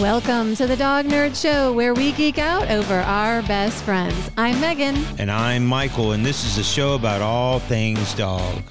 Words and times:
Welcome 0.00 0.54
to 0.56 0.66
the 0.66 0.76
Dog 0.76 1.06
Nerd 1.06 1.40
Show, 1.40 1.72
where 1.72 1.94
we 1.94 2.12
geek 2.12 2.36
out 2.36 2.70
over 2.70 2.96
our 2.96 3.40
best 3.44 3.82
friends. 3.82 4.30
I'm 4.36 4.60
Megan. 4.60 4.94
And 5.18 5.30
I'm 5.30 5.64
Michael, 5.64 6.12
and 6.12 6.24
this 6.24 6.44
is 6.44 6.58
a 6.58 6.62
show 6.62 6.96
about 6.96 7.22
all 7.22 7.60
things 7.60 8.12
dog. 8.12 8.62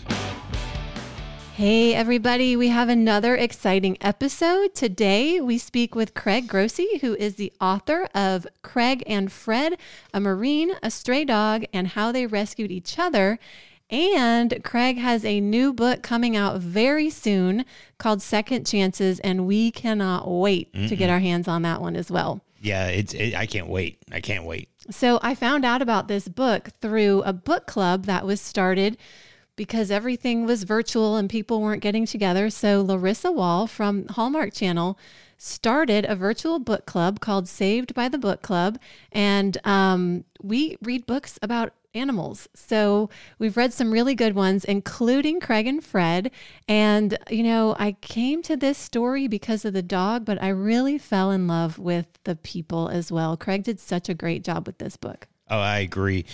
Hey, 1.56 1.96
everybody, 1.96 2.56
we 2.56 2.68
have 2.68 2.90
another 2.90 3.36
exciting 3.36 3.98
episode. 4.02 4.76
Today, 4.76 5.42
we 5.42 5.58
speak 5.58 5.96
with 5.96 6.14
Craig 6.14 6.48
Grossi, 6.48 7.00
who 7.00 7.16
is 7.16 7.36
the 7.36 7.52
author 7.60 8.08
of 8.14 8.46
Craig 8.62 9.02
and 9.08 9.32
Fred, 9.32 9.80
a 10.14 10.20
Marine, 10.20 10.74
a 10.84 10.92
stray 10.92 11.26
dog, 11.26 11.66
and 11.74 11.88
how 11.88 12.12
they 12.12 12.28
rescued 12.28 12.70
each 12.70 13.00
other. 13.00 13.40
And 13.90 14.64
Craig 14.64 14.98
has 14.98 15.24
a 15.24 15.40
new 15.40 15.72
book 15.72 16.02
coming 16.02 16.36
out 16.36 16.60
very 16.60 17.10
soon 17.10 17.66
called 17.98 18.22
Second 18.22 18.66
Chances, 18.66 19.20
and 19.20 19.46
we 19.46 19.70
cannot 19.72 20.28
wait 20.28 20.74
Mm-mm. 20.74 20.88
to 20.90 20.96
get 20.96 21.10
our 21.10 21.20
hands 21.20 21.48
on 21.48 21.62
that 21.62 21.82
one 21.82 21.96
as 21.96 22.10
well. 22.10 22.42
Yeah, 22.62 22.88
it's 22.88 23.14
it, 23.14 23.36
I 23.36 23.46
can't 23.46 23.68
wait. 23.68 24.00
I 24.12 24.22
can't 24.22 24.44
wait. 24.44 24.70
So 24.90 25.20
I 25.22 25.36
found 25.36 25.66
out 25.66 25.84
about 25.84 26.08
this 26.08 26.28
book 26.28 26.70
through 26.82 27.22
a 27.24 27.34
book 27.34 27.68
club 27.68 28.06
that 28.06 28.26
was 28.26 28.42
started 28.42 28.98
because 29.56 29.92
everything 29.92 30.46
was 30.46 30.64
virtual 30.64 31.16
and 31.16 31.30
people 31.30 31.62
weren't 31.62 31.82
getting 31.82 32.06
together. 32.08 32.50
So 32.50 32.82
Larissa 32.82 33.32
Wohl 33.32 33.68
from 33.68 34.08
Hallmark 34.08 34.54
Channel 34.54 34.98
started 35.38 36.06
a 36.06 36.16
virtual 36.16 36.60
book 36.60 36.86
club 36.86 37.20
called 37.20 37.48
Saved 37.48 37.94
by 37.94 38.10
the 38.10 38.18
Book 38.18 38.42
Club, 38.42 38.80
and 39.12 39.58
um, 39.64 40.24
we 40.42 40.78
read 40.82 41.06
books 41.06 41.38
about 41.42 41.74
animals. 41.96 42.48
So 42.54 43.10
we've 43.40 43.58
read 43.58 43.74
some 43.74 43.92
really 43.92 44.14
good 44.14 44.36
ones, 44.36 44.66
including 44.66 45.40
Craig 45.40 45.66
and 45.68 45.84
Fred. 45.84 46.32
And, 46.68 47.18
you 47.30 47.44
know, 47.44 47.76
I 47.80 47.94
came 48.02 48.42
to 48.44 48.58
this 48.58 48.78
story 48.78 49.28
because 49.28 49.66
of 49.66 49.74
the 49.74 49.82
dog, 49.82 50.26
but 50.26 50.42
I 50.44 50.50
really 50.50 50.98
fell 50.98 51.32
in 51.32 51.48
love 51.48 51.80
with 51.80 52.08
the 52.26 52.36
people 52.36 52.90
as 52.90 53.12
well. 53.12 53.38
Craig 53.38 53.64
did 53.64 53.80
such 53.80 54.10
a 54.10 54.14
great 54.14 54.44
job 54.44 54.68
with 54.68 54.78
this 54.78 54.98
book. 54.98 55.28
Oh, 55.50 55.60
I 55.60 55.80
agree. 55.80 56.26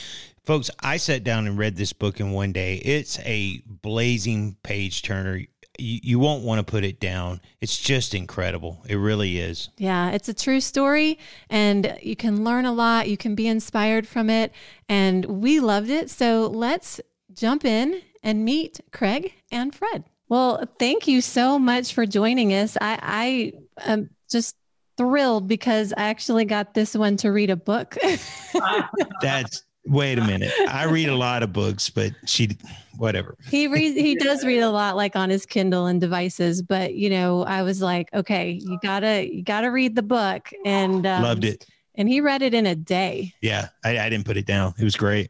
Folks, 0.43 0.69
I 0.81 0.97
sat 0.97 1.23
down 1.23 1.45
and 1.45 1.57
read 1.57 1.75
this 1.75 1.93
book 1.93 2.19
in 2.19 2.31
one 2.31 2.51
day. 2.51 2.75
It's 2.77 3.19
a 3.19 3.61
blazing 3.65 4.55
page 4.63 5.01
turner 5.01 5.41
you, 5.79 5.99
you 6.03 6.19
won't 6.19 6.43
want 6.43 6.59
to 6.59 6.69
put 6.69 6.83
it 6.83 6.99
down. 6.99 7.41
It's 7.59 7.77
just 7.77 8.13
incredible. 8.13 8.83
It 8.87 8.95
really 8.95 9.39
is. 9.39 9.69
Yeah, 9.77 10.11
it's 10.11 10.29
a 10.29 10.33
true 10.33 10.61
story 10.61 11.17
and 11.49 11.97
you 12.01 12.15
can 12.15 12.43
learn 12.43 12.65
a 12.65 12.71
lot. 12.71 13.09
You 13.09 13.17
can 13.17 13.35
be 13.35 13.47
inspired 13.47 14.07
from 14.07 14.29
it. 14.29 14.51
And 14.89 15.25
we 15.25 15.59
loved 15.59 15.89
it. 15.89 16.09
So 16.09 16.47
let's 16.47 16.99
jump 17.33 17.65
in 17.65 18.01
and 18.23 18.45
meet 18.45 18.79
Craig 18.91 19.33
and 19.51 19.73
Fred. 19.73 20.03
Well, 20.29 20.65
thank 20.79 21.07
you 21.07 21.21
so 21.21 21.59
much 21.59 21.93
for 21.93 22.05
joining 22.05 22.53
us. 22.53 22.77
I, 22.79 22.99
I 23.01 23.89
am 23.91 24.09
just 24.29 24.55
thrilled 24.97 25.47
because 25.47 25.93
I 25.97 26.03
actually 26.03 26.45
got 26.45 26.73
this 26.73 26.95
one 26.95 27.17
to 27.17 27.31
read 27.31 27.49
a 27.49 27.55
book. 27.55 27.97
That's 29.21 29.63
wait 29.85 30.17
a 30.17 30.23
minute. 30.23 30.51
I 30.69 30.85
read 30.85 31.09
a 31.09 31.15
lot 31.15 31.43
of 31.43 31.51
books, 31.53 31.89
but 31.89 32.11
she, 32.25 32.57
whatever. 32.97 33.35
He 33.49 33.67
reads, 33.67 33.95
he 33.95 34.15
does 34.15 34.45
read 34.45 34.59
a 34.59 34.69
lot, 34.69 34.95
like 34.95 35.15
on 35.15 35.29
his 35.29 35.45
Kindle 35.45 35.87
and 35.87 35.99
devices. 35.99 36.61
But 36.61 36.95
you 36.95 37.09
know, 37.09 37.43
I 37.43 37.63
was 37.63 37.81
like, 37.81 38.13
okay, 38.13 38.51
you 38.51 38.77
gotta, 38.81 39.33
you 39.33 39.43
gotta 39.43 39.71
read 39.71 39.95
the 39.95 40.03
book, 40.03 40.49
and 40.65 41.05
um, 41.05 41.23
loved 41.23 41.43
it. 41.43 41.65
And 41.95 42.07
he 42.07 42.21
read 42.21 42.41
it 42.41 42.53
in 42.53 42.65
a 42.65 42.75
day. 42.75 43.33
Yeah, 43.41 43.69
I, 43.83 43.99
I 43.99 44.09
didn't 44.09 44.25
put 44.25 44.37
it 44.37 44.45
down. 44.45 44.73
It 44.79 44.83
was 44.83 44.95
great. 44.95 45.29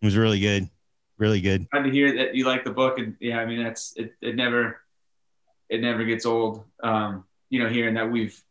It 0.00 0.04
was 0.04 0.16
really 0.16 0.40
good, 0.40 0.68
really 1.18 1.40
good. 1.40 1.68
Glad 1.70 1.84
to 1.84 1.90
hear 1.90 2.16
that 2.16 2.34
you 2.34 2.44
like 2.44 2.64
the 2.64 2.72
book, 2.72 2.98
and 2.98 3.16
yeah, 3.20 3.38
I 3.38 3.46
mean, 3.46 3.62
that's 3.62 3.94
it. 3.96 4.14
It 4.20 4.36
never, 4.36 4.80
it 5.68 5.80
never 5.80 6.04
gets 6.04 6.26
old. 6.26 6.64
Um, 6.82 7.24
you 7.48 7.62
know, 7.62 7.68
hearing 7.68 7.94
that 7.94 8.10
we've 8.10 8.42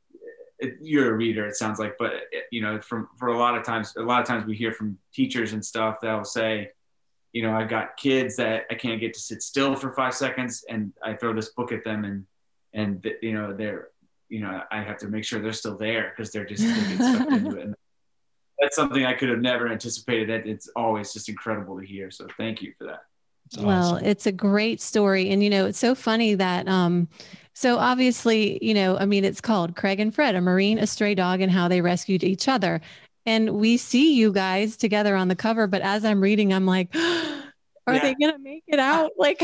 it, 0.61 0.77
you're 0.81 1.11
a 1.11 1.13
reader 1.13 1.45
it 1.45 1.55
sounds 1.55 1.79
like 1.79 1.95
but 1.97 2.13
it, 2.31 2.45
you 2.51 2.61
know 2.61 2.79
from 2.79 3.09
for 3.17 3.29
a 3.29 3.37
lot 3.37 3.57
of 3.57 3.63
times 3.63 3.93
a 3.97 4.01
lot 4.01 4.21
of 4.21 4.27
times 4.27 4.45
we 4.45 4.55
hear 4.55 4.71
from 4.71 4.97
teachers 5.13 5.53
and 5.53 5.65
stuff 5.65 5.97
that 6.01 6.13
will 6.13 6.23
say 6.23 6.69
you 7.33 7.41
know 7.41 7.53
i've 7.53 7.69
got 7.69 7.97
kids 7.97 8.35
that 8.35 8.65
i 8.69 8.75
can't 8.75 9.01
get 9.01 9.13
to 9.13 9.19
sit 9.19 9.41
still 9.41 9.75
for 9.75 9.91
five 9.93 10.13
seconds 10.13 10.63
and 10.69 10.93
i 11.03 11.13
throw 11.13 11.33
this 11.33 11.49
book 11.49 11.71
at 11.71 11.83
them 11.83 12.05
and 12.05 12.25
and 12.73 13.11
you 13.21 13.33
know 13.33 13.53
they're 13.53 13.89
you 14.29 14.39
know 14.39 14.61
i 14.71 14.81
have 14.81 14.97
to 14.97 15.07
make 15.07 15.23
sure 15.23 15.41
they're 15.41 15.51
still 15.51 15.77
there 15.77 16.13
because 16.15 16.31
they're 16.31 16.45
just 16.45 16.63
they 16.63 16.97
sucked 16.97 17.31
into 17.31 17.57
it 17.57 17.65
and 17.65 17.75
that's 18.59 18.75
something 18.75 19.05
i 19.05 19.13
could 19.13 19.29
have 19.29 19.39
never 19.39 19.67
anticipated 19.67 20.29
that 20.29 20.47
it's 20.47 20.69
always 20.75 21.11
just 21.11 21.27
incredible 21.27 21.79
to 21.79 21.85
hear 21.85 22.11
so 22.11 22.27
thank 22.37 22.61
you 22.61 22.71
for 22.77 22.85
that 22.85 23.01
well, 23.59 23.97
it's 23.97 24.25
a 24.25 24.31
great 24.31 24.79
story. 24.79 25.29
And, 25.29 25.43
you 25.43 25.49
know, 25.49 25.65
it's 25.65 25.79
so 25.79 25.93
funny 25.93 26.35
that 26.35 26.67
um, 26.67 27.09
so 27.53 27.77
obviously, 27.77 28.63
you 28.65 28.73
know, 28.73 28.97
I 28.97 29.05
mean, 29.05 29.25
it's 29.25 29.41
called 29.41 29.75
Craig 29.75 29.99
and 29.99 30.13
Fred, 30.13 30.35
a 30.35 30.41
Marine, 30.41 30.77
a 30.79 30.87
stray 30.87 31.15
dog, 31.15 31.41
and 31.41 31.51
how 31.51 31.67
they 31.67 31.81
rescued 31.81 32.23
each 32.23 32.47
other. 32.47 32.81
And 33.25 33.51
we 33.51 33.77
see 33.77 34.15
you 34.15 34.31
guys 34.31 34.77
together 34.77 35.15
on 35.15 35.27
the 35.27 35.35
cover, 35.35 35.67
but 35.67 35.81
as 35.81 36.05
I'm 36.05 36.21
reading, 36.21 36.53
I'm 36.53 36.65
like, 36.65 36.95
are 36.95 37.95
yeah. 37.95 38.01
they 38.01 38.15
gonna 38.15 38.39
make 38.39 38.63
it 38.67 38.79
out? 38.79 39.11
Like, 39.17 39.43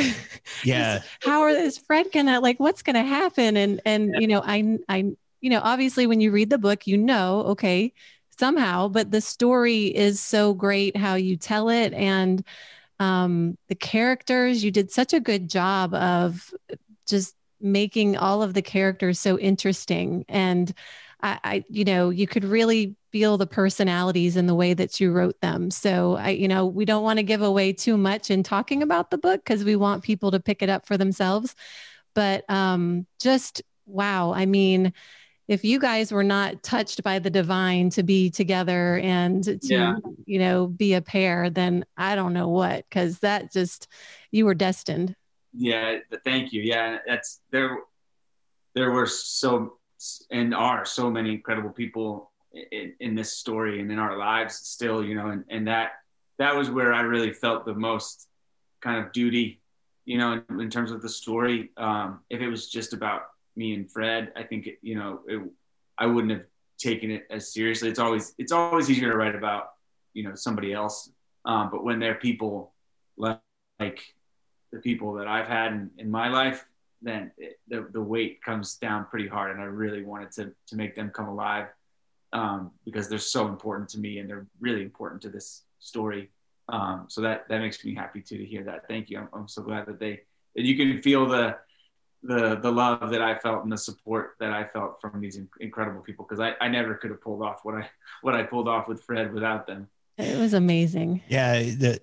yeah, 0.64 1.04
how 1.22 1.42
are 1.42 1.50
is 1.50 1.78
Fred 1.78 2.08
gonna 2.12 2.40
like 2.40 2.60
what's 2.60 2.82
gonna 2.82 3.04
happen? 3.04 3.58
And 3.58 3.82
and 3.86 4.12
yeah. 4.14 4.20
you 4.20 4.28
know, 4.28 4.42
I 4.44 4.78
I 4.90 5.12
you 5.42 5.50
know, 5.50 5.62
obviously 5.64 6.08
when 6.08 6.22
you 6.22 6.32
read 6.32 6.50
the 6.50 6.58
book, 6.58 6.88
you 6.88 6.98
know, 6.98 7.42
okay, 7.50 7.94
somehow, 8.40 8.88
but 8.88 9.12
the 9.12 9.22
story 9.22 9.86
is 9.86 10.20
so 10.20 10.54
great 10.54 10.98
how 10.98 11.16
you 11.16 11.38
tell 11.38 11.70
it 11.70 11.94
and 11.94 12.44
um 13.00 13.56
the 13.68 13.76
characters 13.76 14.64
you 14.64 14.72
did 14.72 14.90
such 14.90 15.14
a 15.14 15.20
good 15.20 15.48
job 15.48 15.94
of 15.94 16.52
just 17.08 17.37
making 17.60 18.18
all 18.18 18.44
of 18.44 18.54
the 18.54 18.62
characters 18.62 19.20
so 19.20 19.38
interesting. 19.40 20.26
And 20.30 20.74
I, 21.22 21.40
I, 21.44 21.64
you 21.70 21.84
know 21.84 22.10
you 22.10 22.28
could 22.28 22.44
really 22.44 22.96
feel 23.12 23.38
the 23.38 23.48
personalities 23.48 24.38
in 24.38 24.46
the 24.46 24.54
way 24.54 24.74
that 24.74 25.00
you 25.00 25.12
wrote 25.12 25.40
them. 25.42 25.72
So 25.72 26.16
i 26.16 26.30
you 26.30 26.48
know 26.48 26.66
we 26.66 26.86
don't 26.86 27.04
want 27.04 27.18
to 27.18 27.24
give 27.24 27.42
away 27.42 27.74
too 27.74 27.98
much 27.98 28.30
in 28.30 28.44
talking 28.44 28.84
about 28.84 29.10
the 29.10 29.18
book 29.18 29.44
because 29.44 29.64
we 29.64 29.76
want 29.76 30.04
people 30.04 30.32
to 30.32 30.40
pick 30.40 30.62
it 30.62 30.70
up 30.70 30.86
for 30.86 30.98
themselves. 30.98 31.56
But 32.14 32.48
um 32.50 33.08
just 33.20 33.64
wow. 33.86 34.34
I 34.34 34.46
mean 34.46 34.94
if 35.48 35.64
you 35.64 35.80
guys 35.80 36.12
were 36.12 36.24
not 36.24 36.62
touched 36.62 37.04
by 37.04 37.20
the 37.20 37.30
divine 37.30 37.90
to 37.92 38.04
be 38.04 38.30
together 38.30 38.98
and 38.98 39.44
to 39.44 39.58
yeah. 39.62 39.96
you 40.26 40.40
know 40.40 40.68
be 40.68 40.94
a 40.94 41.02
pair 41.02 41.50
then 41.50 41.86
i 41.96 42.16
don't 42.16 42.34
know 42.34 42.50
what 42.50 42.84
because 42.90 43.20
that 43.20 43.52
just 43.52 43.88
you 44.32 44.46
were 44.46 44.54
destined 44.54 45.16
yeah, 45.54 46.00
thank 46.24 46.54
you. 46.54 46.62
Yeah, 46.62 46.98
that's 47.08 47.42
there. 47.52 47.80
There 48.76 48.92
were 48.92 49.08
so 49.08 49.78
and 50.30 50.54
are 50.54 50.86
so 50.86 51.10
many 51.10 51.32
incredible 51.32 51.72
people 51.72 52.32
in, 52.72 52.94
in 53.00 53.16
this 53.16 53.34
story 53.34 53.82
and 53.82 53.92
in 53.92 54.00
our 54.00 54.18
lives 54.18 54.56
still, 54.56 55.04
you 55.04 55.16
know, 55.16 55.30
and, 55.30 55.44
and 55.50 55.68
that 55.68 55.94
that 56.38 56.56
was 56.56 56.70
where 56.70 56.94
I 56.94 57.02
really 57.02 57.34
felt 57.34 57.66
the 57.66 57.74
most 57.74 58.28
kind 58.82 59.04
of 59.04 59.12
duty, 59.12 59.62
you 60.06 60.18
know, 60.20 60.44
in, 60.50 60.62
in 60.62 60.70
terms 60.70 60.92
of 60.92 61.02
the 61.02 61.10
story. 61.10 61.72
Um, 61.78 62.20
if 62.30 62.42
it 62.42 62.50
was 62.50 62.70
just 62.70 62.94
about 62.94 63.24
me 63.56 63.74
and 63.74 63.92
Fred, 63.92 64.32
I 64.36 64.44
think 64.44 64.68
it, 64.68 64.78
you 64.82 64.96
know, 64.96 65.22
it, 65.28 65.42
I 65.98 66.06
wouldn't 66.06 66.32
have 66.32 66.46
taken 66.78 67.10
it 67.10 67.26
as 67.32 67.52
seriously. 67.52 67.90
It's 67.90 68.00
always 68.00 68.36
it's 68.38 68.52
always 68.52 68.90
easier 68.90 69.12
to 69.12 69.18
write 69.18 69.36
about, 69.36 69.70
you 70.14 70.24
know, 70.24 70.36
somebody 70.36 70.74
else. 70.74 71.12
Um, 71.46 71.70
but 71.72 71.84
when 71.84 72.00
there 72.00 72.12
are 72.12 72.16
people 72.16 72.74
like, 73.18 73.40
like 73.80 74.02
the 74.78 74.90
people 74.90 75.14
that 75.14 75.28
I've 75.28 75.48
had 75.48 75.72
in, 75.74 75.90
in 75.98 76.10
my 76.12 76.30
life, 76.30 76.66
then 77.02 77.32
it, 77.38 77.60
the, 77.68 77.88
the 77.92 78.02
weight 78.02 78.42
comes 78.42 78.76
down 78.76 79.06
pretty 79.06 79.28
hard. 79.28 79.52
And 79.52 79.62
I 79.62 79.66
really 79.66 80.04
wanted 80.04 80.32
to, 80.34 80.54
to 80.68 80.76
make 80.76 80.96
them 80.96 81.10
come 81.10 81.28
alive 81.28 81.68
um, 82.34 82.72
because 82.86 83.08
they're 83.10 83.20
so 83.20 83.48
important 83.48 83.90
to 83.90 84.00
me 84.00 84.20
and 84.20 84.30
they're 84.30 84.48
really 84.60 84.82
important 84.82 85.22
to 85.24 85.30
this 85.30 85.64
story. 85.80 86.30
Um, 86.70 87.06
so 87.08 87.22
that, 87.22 87.48
that 87.50 87.60
makes 87.60 87.84
me 87.84 87.96
happy 87.96 88.22
too, 88.22 88.38
to 88.38 88.46
hear 88.46 88.64
that. 88.66 88.88
Thank 88.88 89.10
you. 89.10 89.20
I'm, 89.20 89.30
I'm 89.34 89.48
so 89.48 89.62
glad 89.62 89.86
that 89.88 90.00
they, 90.00 90.22
that 90.56 90.64
you 90.64 90.76
can 90.76 91.02
feel 91.02 91.26
the, 91.28 91.58
the, 92.24 92.56
the 92.56 92.72
love 92.72 93.10
that 93.12 93.22
I 93.22 93.36
felt 93.36 93.64
and 93.64 93.72
the 93.72 93.78
support 93.78 94.36
that 94.40 94.52
I 94.52 94.66
felt 94.66 95.00
from 95.00 95.22
these 95.22 95.40
incredible 95.60 96.02
people. 96.02 96.26
Cause 96.26 96.40
I, 96.40 96.56
I 96.60 96.68
never 96.68 96.96
could 96.96 97.12
have 97.12 97.22
pulled 97.22 97.42
off 97.42 97.60
what 97.64 97.76
I, 97.76 97.90
what 98.22 98.36
I 98.36 98.44
pulled 98.44 98.68
off 98.68 98.88
with 98.88 99.02
Fred 99.04 99.34
without 99.34 99.66
them. 99.66 99.88
It 100.18 100.38
was 100.38 100.54
amazing. 100.54 101.22
Yeah. 101.30 101.60
The, 101.60 102.00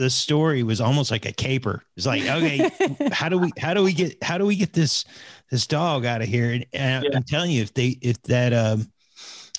the 0.00 0.08
story 0.08 0.62
was 0.62 0.80
almost 0.80 1.10
like 1.10 1.26
a 1.26 1.32
caper. 1.32 1.84
It's 1.94 2.06
like, 2.06 2.22
okay, 2.22 2.70
how 3.12 3.28
do 3.28 3.38
we 3.38 3.52
how 3.58 3.74
do 3.74 3.82
we 3.82 3.92
get 3.92 4.16
how 4.24 4.38
do 4.38 4.46
we 4.46 4.56
get 4.56 4.72
this 4.72 5.04
this 5.50 5.66
dog 5.66 6.06
out 6.06 6.22
of 6.22 6.28
here? 6.28 6.52
And, 6.52 6.64
and 6.72 7.04
yeah. 7.04 7.10
I'm 7.14 7.22
telling 7.22 7.50
you, 7.50 7.60
if 7.60 7.74
they 7.74 7.98
if 8.00 8.20
that 8.22 8.54
um, 8.54 8.90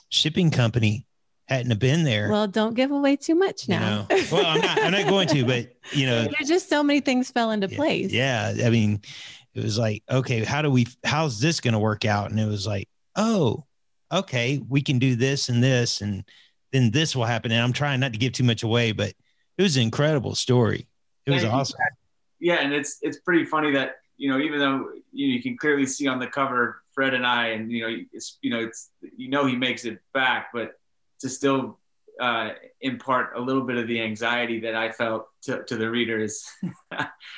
shipping 0.09 0.49
company 0.49 1.05
hadn't 1.45 1.69
have 1.69 1.77
been 1.77 2.03
there, 2.03 2.31
well, 2.31 2.47
don't 2.47 2.73
give 2.73 2.89
away 2.89 3.17
too 3.17 3.35
much 3.35 3.69
now. 3.69 4.07
You 4.09 4.17
know, 4.17 4.23
well, 4.31 4.45
I'm 4.47 4.61
not 4.61 4.81
I'm 4.81 4.91
not 4.91 5.07
going 5.07 5.27
to, 5.27 5.45
but 5.45 5.75
you 5.91 6.07
know, 6.07 6.23
there's 6.23 6.49
just 6.49 6.69
so 6.69 6.81
many 6.81 7.01
things 7.01 7.29
fell 7.29 7.51
into 7.51 7.67
yeah, 7.67 7.77
place. 7.77 8.11
Yeah, 8.11 8.53
I 8.65 8.71
mean, 8.71 8.99
it 9.53 9.63
was 9.63 9.77
like, 9.77 10.01
okay, 10.09 10.43
how 10.43 10.63
do 10.63 10.71
we 10.71 10.87
how's 11.03 11.39
this 11.39 11.61
going 11.61 11.75
to 11.75 11.79
work 11.79 12.03
out? 12.03 12.31
And 12.31 12.39
it 12.39 12.47
was 12.47 12.65
like, 12.65 12.89
oh, 13.15 13.63
okay, 14.11 14.59
we 14.67 14.81
can 14.81 14.97
do 14.97 15.15
this 15.15 15.49
and 15.49 15.63
this, 15.63 16.01
and 16.01 16.23
then 16.71 16.89
this 16.89 17.15
will 17.15 17.25
happen. 17.25 17.51
And 17.51 17.61
I'm 17.61 17.73
trying 17.73 17.99
not 17.99 18.13
to 18.13 18.19
give 18.19 18.33
too 18.33 18.43
much 18.43 18.63
away, 18.63 18.91
but 18.91 19.13
it 19.57 19.63
was 19.63 19.75
an 19.77 19.83
incredible 19.83 20.35
story. 20.35 20.87
It 21.25 21.31
was 21.31 21.43
awesome. 21.43 21.79
Yeah, 22.39 22.55
and 22.55 22.73
it's 22.73 22.97
it's 23.01 23.19
pretty 23.19 23.45
funny 23.45 23.71
that 23.73 23.97
you 24.17 24.29
know, 24.29 24.39
even 24.39 24.59
though 24.59 24.89
you, 25.11 25.27
know, 25.27 25.33
you 25.33 25.41
can 25.41 25.57
clearly 25.57 25.85
see 25.85 26.07
on 26.07 26.19
the 26.19 26.27
cover 26.27 26.81
Fred 26.93 27.13
and 27.13 27.25
I, 27.25 27.49
and 27.49 27.71
you 27.71 27.81
know, 27.81 27.95
it's 28.11 28.37
you 28.41 28.51
know, 28.51 28.59
it's 28.59 28.89
you 29.15 29.29
know 29.29 29.45
he 29.45 29.55
makes 29.55 29.85
it 29.85 29.99
back, 30.13 30.49
but 30.53 30.73
to 31.21 31.29
still 31.29 31.79
uh, 32.19 32.49
impart 32.81 33.35
a 33.35 33.39
little 33.39 33.63
bit 33.63 33.77
of 33.77 33.87
the 33.87 34.01
anxiety 34.01 34.59
that 34.61 34.75
I 34.75 34.91
felt 34.91 35.27
to, 35.43 35.63
to 35.63 35.75
the 35.75 35.89
readers. 35.89 36.43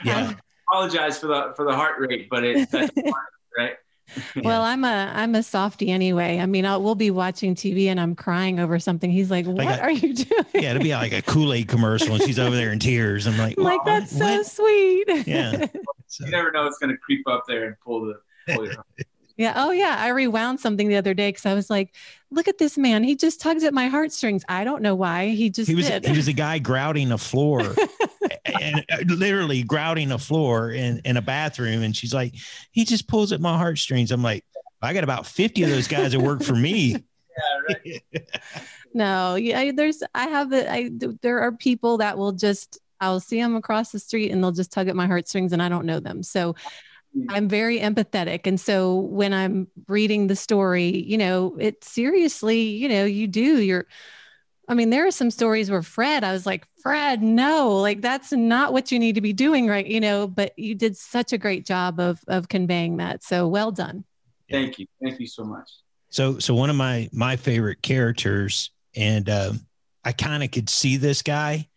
yeah. 0.03 0.33
I 0.33 0.35
apologize 0.69 1.19
for 1.19 1.27
the 1.27 1.53
for 1.55 1.65
the 1.65 1.75
heart 1.75 1.99
rate, 1.99 2.27
but 2.29 2.43
it 2.43 2.69
that's 2.71 2.91
right. 3.57 3.75
Well, 4.43 4.61
I'm 4.61 4.83
a 4.83 5.11
I'm 5.13 5.35
a 5.35 5.43
softie 5.43 5.89
anyway. 5.89 6.39
I 6.39 6.45
mean, 6.45 6.65
I'll, 6.65 6.81
we'll 6.81 6.95
be 6.95 7.11
watching 7.11 7.55
TV 7.55 7.87
and 7.87 7.99
I'm 7.99 8.15
crying 8.15 8.59
over 8.59 8.77
something. 8.79 9.09
He's 9.09 9.31
like, 9.31 9.45
"What 9.45 9.65
like 9.65 9.79
a, 9.79 9.83
are 9.83 9.91
you 9.91 10.13
doing?" 10.13 10.45
Yeah, 10.53 10.71
it'll 10.71 10.83
be 10.83 10.93
like 10.93 11.13
a 11.13 11.21
Kool 11.21 11.53
Aid 11.53 11.67
commercial, 11.67 12.13
and 12.15 12.23
she's 12.23 12.39
over 12.39 12.55
there 12.55 12.71
in 12.71 12.79
tears. 12.79 13.27
I'm 13.27 13.37
like, 13.37 13.57
like 13.57 13.79
that's 13.85 14.13
what? 14.13 14.45
so 14.45 14.63
sweet. 14.63 15.27
Yeah, 15.27 15.67
so. 16.07 16.25
you 16.25 16.31
never 16.31 16.51
know 16.51 16.65
it's 16.67 16.77
going 16.77 16.91
to 16.91 16.97
creep 16.97 17.27
up 17.27 17.43
there 17.47 17.65
and 17.65 17.75
pull 17.79 18.05
the. 18.05 18.53
Pull 18.53 18.65
your 18.65 18.75
yeah. 19.35 19.53
Oh, 19.55 19.71
yeah. 19.71 19.95
I 19.97 20.09
rewound 20.09 20.59
something 20.59 20.87
the 20.87 20.95
other 20.95 21.13
day 21.13 21.29
because 21.29 21.45
I 21.45 21.53
was 21.53 21.69
like, 21.69 21.93
"Look 22.29 22.47
at 22.47 22.59
this 22.59 22.77
man. 22.77 23.03
He 23.03 23.15
just 23.15 23.41
tugs 23.41 23.63
at 23.63 23.73
my 23.73 23.87
heartstrings. 23.87 24.43
I 24.47 24.63
don't 24.63 24.81
know 24.81 24.93
why. 24.93 25.29
He 25.29 25.49
just 25.49 25.69
he 25.69 25.75
was 25.75 25.87
did. 25.87 26.05
he 26.05 26.15
was 26.15 26.27
a 26.27 26.33
guy 26.33 26.59
grouting 26.59 27.11
a 27.11 27.17
floor, 27.17 27.61
and 28.45 28.85
uh, 28.91 28.97
literally 29.07 29.63
grouting 29.63 30.11
a 30.11 30.19
floor 30.19 30.71
in 30.71 31.01
in 31.03 31.17
a 31.17 31.21
bathroom. 31.21 31.81
And 31.81 31.95
she's 31.95 32.13
like, 32.13 32.35
he 32.71 32.85
just 32.85 33.07
pulls 33.07 33.31
at 33.31 33.41
my 33.41 33.57
heartstrings. 33.57 34.11
I'm 34.11 34.21
like, 34.21 34.45
I 34.81 34.93
got 34.93 35.03
about 35.03 35.25
fifty 35.25 35.63
of 35.63 35.69
those 35.69 35.87
guys 35.87 36.11
that 36.11 36.19
work 36.19 36.43
for 36.43 36.55
me. 36.55 36.91
yeah. 37.37 37.75
Right. 37.75 38.03
no. 38.93 39.35
Yeah. 39.35 39.71
There's. 39.75 40.03
I 40.13 40.27
have 40.27 40.51
the. 40.51 40.71
I. 40.71 40.91
There 41.21 41.41
are 41.41 41.51
people 41.51 41.97
that 41.97 42.17
will 42.17 42.33
just. 42.33 42.79
I'll 43.01 43.19
see 43.19 43.41
them 43.41 43.55
across 43.55 43.91
the 43.91 43.99
street 43.99 44.31
and 44.31 44.41
they'll 44.41 44.53
just 44.53 44.71
tug 44.71 44.87
at 44.87 44.95
my 44.95 45.07
heartstrings 45.07 45.51
and 45.51 45.61
I 45.61 45.69
don't 45.69 45.85
know 45.85 45.99
them. 45.99 46.21
So. 46.21 46.55
I'm 47.29 47.47
very 47.47 47.79
empathetic. 47.79 48.41
And 48.45 48.59
so 48.59 48.95
when 48.95 49.33
I'm 49.33 49.67
reading 49.87 50.27
the 50.27 50.35
story, 50.35 51.03
you 51.03 51.17
know, 51.17 51.55
it 51.59 51.83
seriously, 51.83 52.61
you 52.61 52.89
know, 52.89 53.05
you 53.05 53.27
do, 53.27 53.61
you're, 53.61 53.85
I 54.67 54.73
mean, 54.73 54.89
there 54.89 55.05
are 55.05 55.11
some 55.11 55.29
stories 55.29 55.69
where 55.69 55.83
Fred, 55.83 56.23
I 56.23 56.31
was 56.31 56.45
like, 56.45 56.65
Fred, 56.81 57.21
no, 57.21 57.77
like 57.77 58.01
that's 58.01 58.31
not 58.31 58.73
what 58.73 58.91
you 58.91 58.97
need 58.97 59.15
to 59.15 59.21
be 59.21 59.33
doing, 59.33 59.67
right? 59.67 59.85
You 59.85 59.99
know, 59.99 60.27
but 60.27 60.57
you 60.57 60.73
did 60.73 60.95
such 60.95 61.33
a 61.33 61.37
great 61.37 61.65
job 61.65 61.99
of 61.99 62.21
of 62.27 62.47
conveying 62.47 62.97
that. 62.97 63.23
So 63.23 63.47
well 63.47 63.71
done. 63.71 64.05
Thank 64.49 64.79
you. 64.79 64.87
Thank 65.03 65.19
you 65.19 65.27
so 65.27 65.43
much. 65.43 65.69
So 66.09 66.39
so 66.39 66.55
one 66.55 66.69
of 66.69 66.75
my 66.75 67.09
my 67.11 67.35
favorite 67.35 67.81
characters, 67.81 68.71
and 68.95 69.29
um, 69.29 69.67
I 70.03 70.13
kind 70.13 70.43
of 70.43 70.51
could 70.51 70.69
see 70.69 70.97
this 70.97 71.21
guy. 71.21 71.69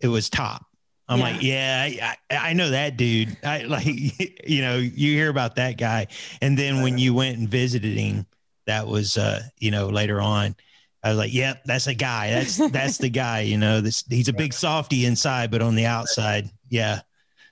It 0.00 0.08
was 0.08 0.28
Top. 0.28 0.65
I'm 1.08 1.18
yeah. 1.18 1.24
like, 1.24 1.42
yeah, 1.42 2.14
I, 2.30 2.36
I, 2.50 2.52
know 2.52 2.70
that 2.70 2.96
dude. 2.96 3.36
I 3.44 3.62
like, 3.62 3.86
you 3.86 4.62
know, 4.62 4.76
you 4.76 5.12
hear 5.12 5.30
about 5.30 5.56
that 5.56 5.78
guy. 5.78 6.08
And 6.40 6.58
then 6.58 6.82
when 6.82 6.98
you 6.98 7.14
went 7.14 7.38
and 7.38 7.48
visited 7.48 7.96
him, 7.96 8.26
that 8.66 8.86
was, 8.86 9.16
uh, 9.16 9.42
you 9.58 9.70
know, 9.70 9.88
later 9.88 10.20
on, 10.20 10.56
I 11.04 11.10
was 11.10 11.18
like, 11.18 11.32
yep, 11.32 11.62
that's 11.64 11.86
a 11.86 11.94
guy. 11.94 12.30
That's, 12.30 12.56
that's 12.70 12.98
the 12.98 13.08
guy, 13.08 13.42
you 13.42 13.58
know, 13.58 13.80
this, 13.80 14.02
he's 14.08 14.28
a 14.28 14.32
big 14.32 14.52
softy 14.52 15.04
inside, 15.04 15.52
but 15.52 15.62
on 15.62 15.76
the 15.76 15.86
outside. 15.86 16.50
Yeah. 16.68 17.02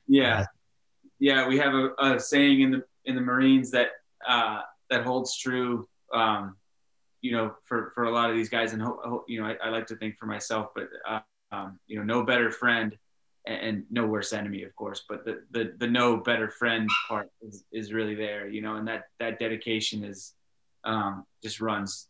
Yeah. 0.08 0.40
Uh, 0.40 0.44
yeah. 1.20 1.46
We 1.46 1.58
have 1.58 1.74
a, 1.74 1.90
a, 1.98 2.18
saying 2.18 2.62
in 2.62 2.70
the, 2.72 2.84
in 3.04 3.14
the 3.14 3.20
Marines 3.20 3.70
that, 3.70 3.90
uh, 4.26 4.62
that 4.90 5.04
holds 5.04 5.38
true, 5.38 5.88
um, 6.12 6.56
you 7.20 7.30
know, 7.30 7.54
for, 7.64 7.92
for 7.94 8.04
a 8.04 8.10
lot 8.10 8.28
of 8.28 8.34
these 8.36 8.48
guys 8.48 8.72
and, 8.72 8.82
ho- 8.82 9.00
ho- 9.04 9.24
you 9.28 9.40
know, 9.40 9.46
I, 9.46 9.56
I, 9.66 9.68
like 9.68 9.86
to 9.86 9.96
think 9.96 10.18
for 10.18 10.26
myself, 10.26 10.70
but, 10.74 10.88
uh, 11.08 11.20
um, 11.52 11.78
you 11.86 11.96
know, 11.96 12.04
no 12.04 12.24
better 12.24 12.50
friend 12.50 12.98
and 13.46 13.84
no 13.90 14.06
worse 14.06 14.32
enemy, 14.32 14.62
of 14.62 14.74
course, 14.74 15.04
but 15.08 15.24
the, 15.24 15.42
the, 15.50 15.74
the 15.78 15.86
no 15.86 16.16
better 16.16 16.48
friend 16.48 16.88
part 17.08 17.30
is, 17.42 17.64
is 17.72 17.92
really 17.92 18.14
there, 18.14 18.48
you 18.48 18.62
know, 18.62 18.76
and 18.76 18.88
that, 18.88 19.04
that 19.20 19.38
dedication 19.38 20.02
is, 20.02 20.32
um, 20.84 21.26
just 21.42 21.60
runs 21.60 22.08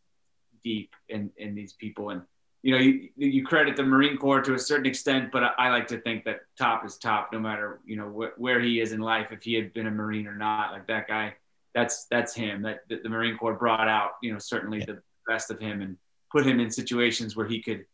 deep 0.62 0.94
in, 1.08 1.30
in 1.36 1.54
these 1.54 1.72
people. 1.72 2.10
And, 2.10 2.22
you 2.62 2.72
know, 2.72 2.78
you, 2.78 3.10
you 3.16 3.44
credit 3.44 3.76
the 3.76 3.82
Marine 3.82 4.16
Corps 4.16 4.42
to 4.42 4.54
a 4.54 4.58
certain 4.58 4.86
extent, 4.86 5.32
but 5.32 5.42
I, 5.42 5.50
I 5.58 5.68
like 5.70 5.88
to 5.88 6.00
think 6.00 6.24
that 6.24 6.40
top 6.56 6.86
is 6.86 6.98
top, 6.98 7.30
no 7.32 7.40
matter, 7.40 7.80
you 7.84 7.96
know, 7.96 8.08
wh- 8.08 8.40
where 8.40 8.60
he 8.60 8.80
is 8.80 8.92
in 8.92 9.00
life, 9.00 9.32
if 9.32 9.42
he 9.42 9.54
had 9.54 9.74
been 9.74 9.88
a 9.88 9.90
Marine 9.90 10.28
or 10.28 10.36
not, 10.36 10.72
like 10.72 10.86
that 10.86 11.08
guy, 11.08 11.34
that's, 11.74 12.06
that's 12.06 12.32
him. 12.32 12.62
That, 12.62 12.80
that 12.88 13.02
the 13.02 13.08
Marine 13.08 13.36
Corps 13.36 13.54
brought 13.54 13.88
out, 13.88 14.12
you 14.22 14.32
know, 14.32 14.38
certainly 14.38 14.80
the 14.80 15.02
best 15.26 15.50
of 15.50 15.58
him 15.58 15.82
and 15.82 15.96
put 16.30 16.46
him 16.46 16.60
in 16.60 16.70
situations 16.70 17.34
where 17.34 17.46
he 17.46 17.60
could, 17.60 17.84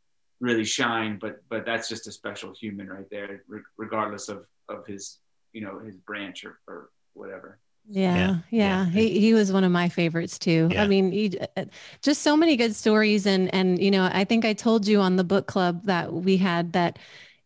really 0.40 0.64
shine 0.64 1.18
but 1.20 1.42
but 1.48 1.66
that's 1.66 1.88
just 1.88 2.06
a 2.06 2.12
special 2.12 2.52
human 2.58 2.88
right 2.88 3.08
there 3.10 3.44
regardless 3.76 4.28
of 4.28 4.46
of 4.68 4.86
his 4.86 5.18
you 5.52 5.60
know 5.60 5.78
his 5.78 5.96
branch 5.96 6.44
or, 6.44 6.58
or 6.66 6.90
whatever 7.14 7.58
yeah, 7.88 8.38
yeah, 8.50 8.84
yeah. 8.84 8.86
He 8.86 9.18
he 9.18 9.34
was 9.34 9.50
one 9.50 9.64
of 9.64 9.72
my 9.72 9.88
favorites 9.88 10.38
too. 10.38 10.68
Yeah. 10.70 10.84
I 10.84 10.86
mean, 10.86 11.10
he 11.10 11.36
uh, 11.56 11.64
just 12.02 12.22
so 12.22 12.36
many 12.36 12.56
good 12.56 12.76
stories 12.76 13.26
and 13.26 13.52
and 13.52 13.82
you 13.82 13.90
know, 13.90 14.08
I 14.12 14.24
think 14.24 14.44
I 14.44 14.52
told 14.52 14.86
you 14.86 15.00
on 15.00 15.16
the 15.16 15.24
book 15.24 15.46
club 15.46 15.86
that 15.86 16.12
we 16.12 16.36
had 16.36 16.74
that 16.74 16.98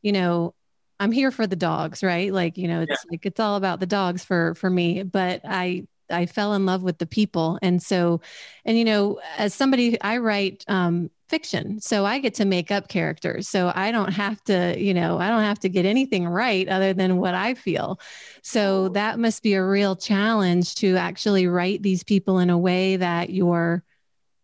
you 0.03 0.13
know, 0.13 0.55
I'm 1.01 1.13
here 1.13 1.31
for 1.31 1.47
the 1.47 1.57
dogs, 1.57 2.03
right? 2.03 2.33
Like, 2.33 2.59
you 2.59 2.69
know, 2.69 2.83
it's 2.83 2.91
yeah. 2.91 3.11
like 3.11 3.25
it's 3.25 3.41
all 3.41 3.57
about 3.57 3.81
the 3.81 3.87
dogs 3.87 4.23
for 4.23 4.55
for 4.55 4.69
me, 4.69 5.03
but 5.03 5.41
I 5.45 5.87
I 6.11 6.27
fell 6.27 6.53
in 6.55 6.67
love 6.67 6.83
with 6.83 6.99
the 6.99 7.07
people. 7.07 7.59
And 7.63 7.83
so 7.83 8.21
and 8.67 8.77
you 8.77 8.85
know, 8.85 9.21
as 9.39 9.55
somebody 9.55 10.01
I 10.01 10.19
write 10.19 10.65
um 10.69 11.11
fiction. 11.35 11.81
So 11.81 12.07
I 12.07 12.21
get 12.21 12.35
to 12.35 12.45
make 12.45 12.71
up 12.71 12.87
characters. 12.87 13.49
So 13.49 13.73
I 13.75 13.91
don't 13.91 14.13
have 14.13 14.41
to, 14.45 14.79
you 14.79 14.95
know, 14.95 15.19
I 15.19 15.29
don't 15.29 15.43
have 15.43 15.59
to 15.61 15.69
get 15.69 15.85
anything 15.85 16.29
right 16.29 16.69
other 16.69 16.93
than 16.93 17.17
what 17.17 17.35
I 17.35 17.55
feel. 17.55 17.99
So 18.45 18.91
that 18.91 19.19
must 19.19 19.43
be 19.43 19.55
a 19.55 19.65
real 19.65 19.97
challenge 19.97 20.77
to 20.77 20.97
actually 20.97 21.49
write 21.49 21.83
these 21.83 22.05
people 22.05 22.39
in 22.39 22.51
a 22.51 22.57
way 22.59 22.95
that 22.99 23.31
you're, 23.31 23.83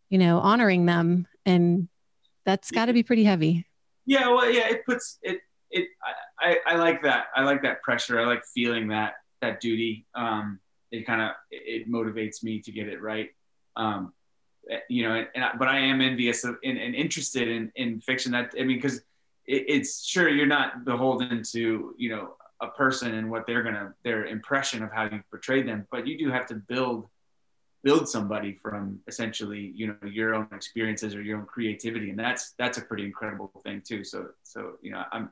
you 0.08 0.18
know, 0.18 0.40
honoring 0.40 0.84
them. 0.86 1.28
And 1.46 1.88
that's 2.44 2.72
got 2.72 2.86
to 2.86 2.92
be 2.92 3.04
pretty 3.04 3.22
heavy. 3.22 3.66
Yeah. 4.04 4.26
Well, 4.30 4.50
yeah, 4.50 4.66
it 4.66 4.84
puts 4.84 5.20
it, 5.22 5.38
it, 5.70 5.86
I, 6.40 6.56
I, 6.66 6.74
I 6.74 6.76
like 6.76 7.04
that. 7.04 7.26
I 7.36 7.44
like 7.44 7.62
that 7.62 7.82
pressure. 7.82 8.18
I 8.18 8.26
like 8.26 8.42
feeling 8.52 8.88
that, 8.88 9.12
that 9.42 9.60
duty. 9.60 10.06
Um, 10.16 10.58
it 10.90 11.06
kind 11.06 11.22
of, 11.22 11.30
it 11.52 11.88
motivates 11.88 12.42
me 12.42 12.60
to 12.62 12.72
get 12.72 12.88
it 12.88 13.00
right. 13.00 13.30
Um, 13.76 14.12
you 14.88 15.08
know, 15.08 15.24
and, 15.34 15.44
but 15.58 15.68
I 15.68 15.78
am 15.78 16.00
envious 16.00 16.44
of 16.44 16.56
and, 16.62 16.78
and 16.78 16.94
interested 16.94 17.48
in, 17.48 17.72
in 17.76 18.00
fiction 18.00 18.32
that, 18.32 18.54
I 18.58 18.64
mean, 18.64 18.76
because 18.76 18.98
it, 19.46 19.64
it's 19.68 20.04
sure 20.04 20.28
you're 20.28 20.46
not 20.46 20.84
beholden 20.84 21.42
to, 21.52 21.94
you 21.98 22.10
know, 22.10 22.34
a 22.60 22.68
person 22.68 23.14
and 23.14 23.30
what 23.30 23.46
they're 23.46 23.62
going 23.62 23.74
to, 23.74 23.92
their 24.04 24.26
impression 24.26 24.82
of 24.82 24.92
how 24.92 25.04
you 25.04 25.22
portray 25.30 25.62
them, 25.62 25.86
but 25.90 26.06
you 26.06 26.18
do 26.18 26.30
have 26.30 26.46
to 26.46 26.54
build, 26.54 27.08
build 27.82 28.08
somebody 28.08 28.52
from 28.52 29.00
essentially, 29.08 29.72
you 29.74 29.86
know, 29.86 29.96
your 30.04 30.34
own 30.34 30.46
experiences 30.52 31.14
or 31.14 31.22
your 31.22 31.38
own 31.38 31.46
creativity. 31.46 32.10
And 32.10 32.18
that's, 32.18 32.52
that's 32.58 32.78
a 32.78 32.82
pretty 32.82 33.04
incredible 33.04 33.50
thing 33.64 33.82
too. 33.86 34.04
So, 34.04 34.28
so, 34.42 34.72
you 34.82 34.92
know, 34.92 35.04
I'm, 35.10 35.30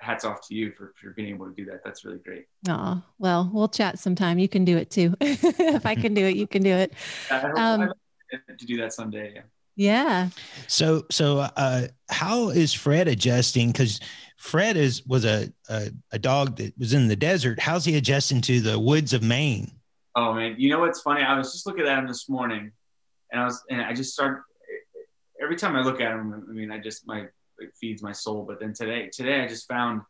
hats 0.00 0.24
off 0.24 0.46
to 0.46 0.54
you 0.54 0.70
for, 0.72 0.92
for 1.00 1.10
being 1.10 1.30
able 1.30 1.46
to 1.46 1.54
do 1.54 1.64
that. 1.64 1.82
That's 1.84 2.04
really 2.04 2.18
great. 2.18 2.46
Oh, 2.68 3.02
well, 3.18 3.50
we'll 3.52 3.68
chat 3.68 3.98
sometime. 3.98 4.38
You 4.38 4.48
can 4.48 4.66
do 4.66 4.76
it 4.76 4.90
too. 4.90 5.14
if 5.20 5.86
I 5.86 5.94
can 5.94 6.12
do 6.12 6.26
it, 6.26 6.36
you 6.36 6.46
can 6.46 6.62
do 6.62 6.74
it. 6.74 6.92
Um, 7.30 7.92
to 8.30 8.66
do 8.66 8.76
that 8.78 8.92
someday. 8.92 9.32
Yeah. 9.34 9.42
Yeah. 9.78 10.30
So, 10.66 11.06
so 11.08 11.38
uh, 11.38 11.86
how 12.10 12.48
is 12.48 12.72
Fred 12.72 13.06
adjusting? 13.06 13.70
Because 13.70 14.00
Fred 14.36 14.76
is 14.76 15.06
was 15.06 15.24
a, 15.24 15.52
a, 15.68 15.90
a 16.10 16.18
dog 16.18 16.56
that 16.56 16.76
was 16.76 16.94
in 16.94 17.06
the 17.06 17.14
desert. 17.14 17.60
How's 17.60 17.84
he 17.84 17.96
adjusting 17.96 18.40
to 18.42 18.60
the 18.60 18.78
woods 18.78 19.12
of 19.12 19.22
Maine? 19.22 19.70
Oh 20.16 20.32
man, 20.34 20.56
you 20.58 20.68
know 20.68 20.80
what's 20.80 21.00
funny? 21.00 21.22
I 21.22 21.38
was 21.38 21.52
just 21.52 21.64
looking 21.64 21.86
at 21.86 21.96
him 21.96 22.08
this 22.08 22.28
morning, 22.28 22.72
and 23.30 23.40
I 23.40 23.44
was 23.44 23.62
and 23.70 23.80
I 23.80 23.92
just 23.92 24.12
started. 24.12 24.42
Every 25.40 25.54
time 25.54 25.76
I 25.76 25.82
look 25.82 26.00
at 26.00 26.10
him, 26.10 26.44
I 26.48 26.52
mean, 26.52 26.72
I 26.72 26.78
just 26.78 27.06
my 27.06 27.26
it 27.58 27.72
feeds 27.80 28.02
my 28.02 28.10
soul. 28.10 28.44
But 28.48 28.58
then 28.58 28.72
today, 28.72 29.10
today 29.12 29.42
I 29.42 29.46
just 29.46 29.68
found 29.68 30.02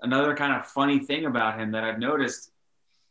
another 0.00 0.34
kind 0.34 0.54
of 0.54 0.64
funny 0.66 1.00
thing 1.00 1.26
about 1.26 1.60
him 1.60 1.72
that 1.72 1.84
I've 1.84 1.98
noticed. 1.98 2.50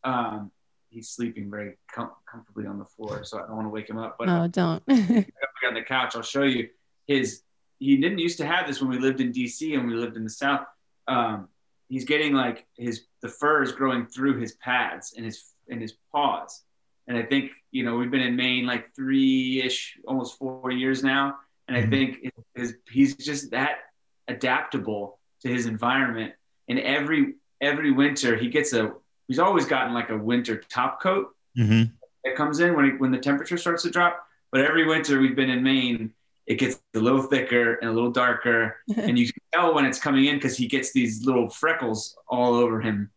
Um, 0.04 0.52
he's 0.94 1.10
sleeping 1.10 1.50
very 1.50 1.78
com- 1.94 2.12
comfortably 2.30 2.66
on 2.66 2.78
the 2.78 2.86
floor, 2.86 3.24
so 3.24 3.38
I 3.38 3.42
don't 3.42 3.56
want 3.56 3.66
to 3.66 3.70
wake 3.70 3.90
him 3.90 3.98
up. 3.98 4.16
But 4.20 4.28
no, 4.28 4.48
don't. 4.48 4.84
on 4.90 5.74
the 5.74 5.82
couch, 5.82 6.16
I'll 6.16 6.22
show 6.22 6.44
you 6.44 6.70
his. 7.08 7.42
He 7.80 7.98
didn't 7.98 8.20
used 8.20 8.38
to 8.38 8.46
have 8.46 8.68
this 8.68 8.80
when 8.80 8.90
we 8.90 9.00
lived 9.00 9.20
in 9.20 9.32
D.C. 9.32 9.74
and 9.74 9.88
we 9.88 9.96
lived 9.96 10.16
in 10.16 10.24
the 10.24 10.30
South. 10.30 10.66
Um, 11.08 11.50
he's 11.90 12.06
getting 12.06 12.34
like 12.34 12.66
his 12.78 13.06
the 13.22 13.30
fur 13.30 13.64
is 13.64 13.72
growing 13.72 14.06
through 14.06 14.40
his 14.40 14.54
pads 14.54 15.14
and 15.16 15.26
his 15.26 15.44
and 15.70 15.82
his 15.82 15.94
paws. 16.12 16.64
And 17.08 17.18
I 17.18 17.24
think 17.24 17.52
you 17.72 17.84
know 17.84 17.96
we've 17.96 18.12
been 18.12 18.22
in 18.22 18.36
Maine 18.36 18.66
like 18.66 18.96
three 18.96 19.62
ish, 19.62 19.98
almost 20.08 20.38
four 20.38 20.72
years 20.72 21.04
now, 21.04 21.38
and 21.68 21.76
I 21.76 21.82
mm-hmm. 21.82 21.90
think 21.90 22.34
his, 22.56 22.76
he's 22.90 23.16
just 23.18 23.52
that 23.52 23.80
adaptable 24.28 25.20
to 25.42 25.50
his 25.50 25.66
environment. 25.66 26.34
And 26.70 26.80
every 26.80 27.36
every 27.62 27.92
winter 27.92 28.38
he 28.38 28.50
gets 28.50 28.74
a 28.74 28.94
he's 29.28 29.40
always 29.40 29.66
gotten 29.66 29.94
like 29.94 30.10
a 30.10 30.18
winter 30.18 30.58
top 30.70 31.02
coat 31.02 31.30
mm-hmm. 31.58 31.84
that 32.24 32.36
comes 32.36 32.60
in 32.60 32.76
when 32.76 32.86
it, 32.86 33.00
when 33.00 33.12
the 33.12 33.18
temperature 33.18 33.58
starts 33.58 33.84
to 33.84 33.90
drop. 33.90 34.26
But 34.52 34.62
every 34.62 34.86
winter 34.86 35.20
we've 35.20 35.36
been 35.36 35.50
in 35.50 35.64
Maine, 35.64 36.14
it 36.46 36.56
gets 36.56 36.80
a 36.94 37.00
little 37.00 37.24
thicker 37.24 37.76
and 37.76 37.90
a 37.90 37.94
little 37.94 38.12
darker, 38.12 38.78
and 38.98 39.18
you 39.18 39.26
can 39.26 39.42
tell 39.54 39.74
when 39.74 39.86
it's 39.86 40.00
coming 40.00 40.26
in 40.26 40.36
because 40.36 40.58
he 40.58 40.68
gets 40.68 40.92
these 40.92 41.26
little 41.26 41.50
freckles 41.50 42.16
all 42.28 42.56
over 42.56 42.82
him. 42.82 43.10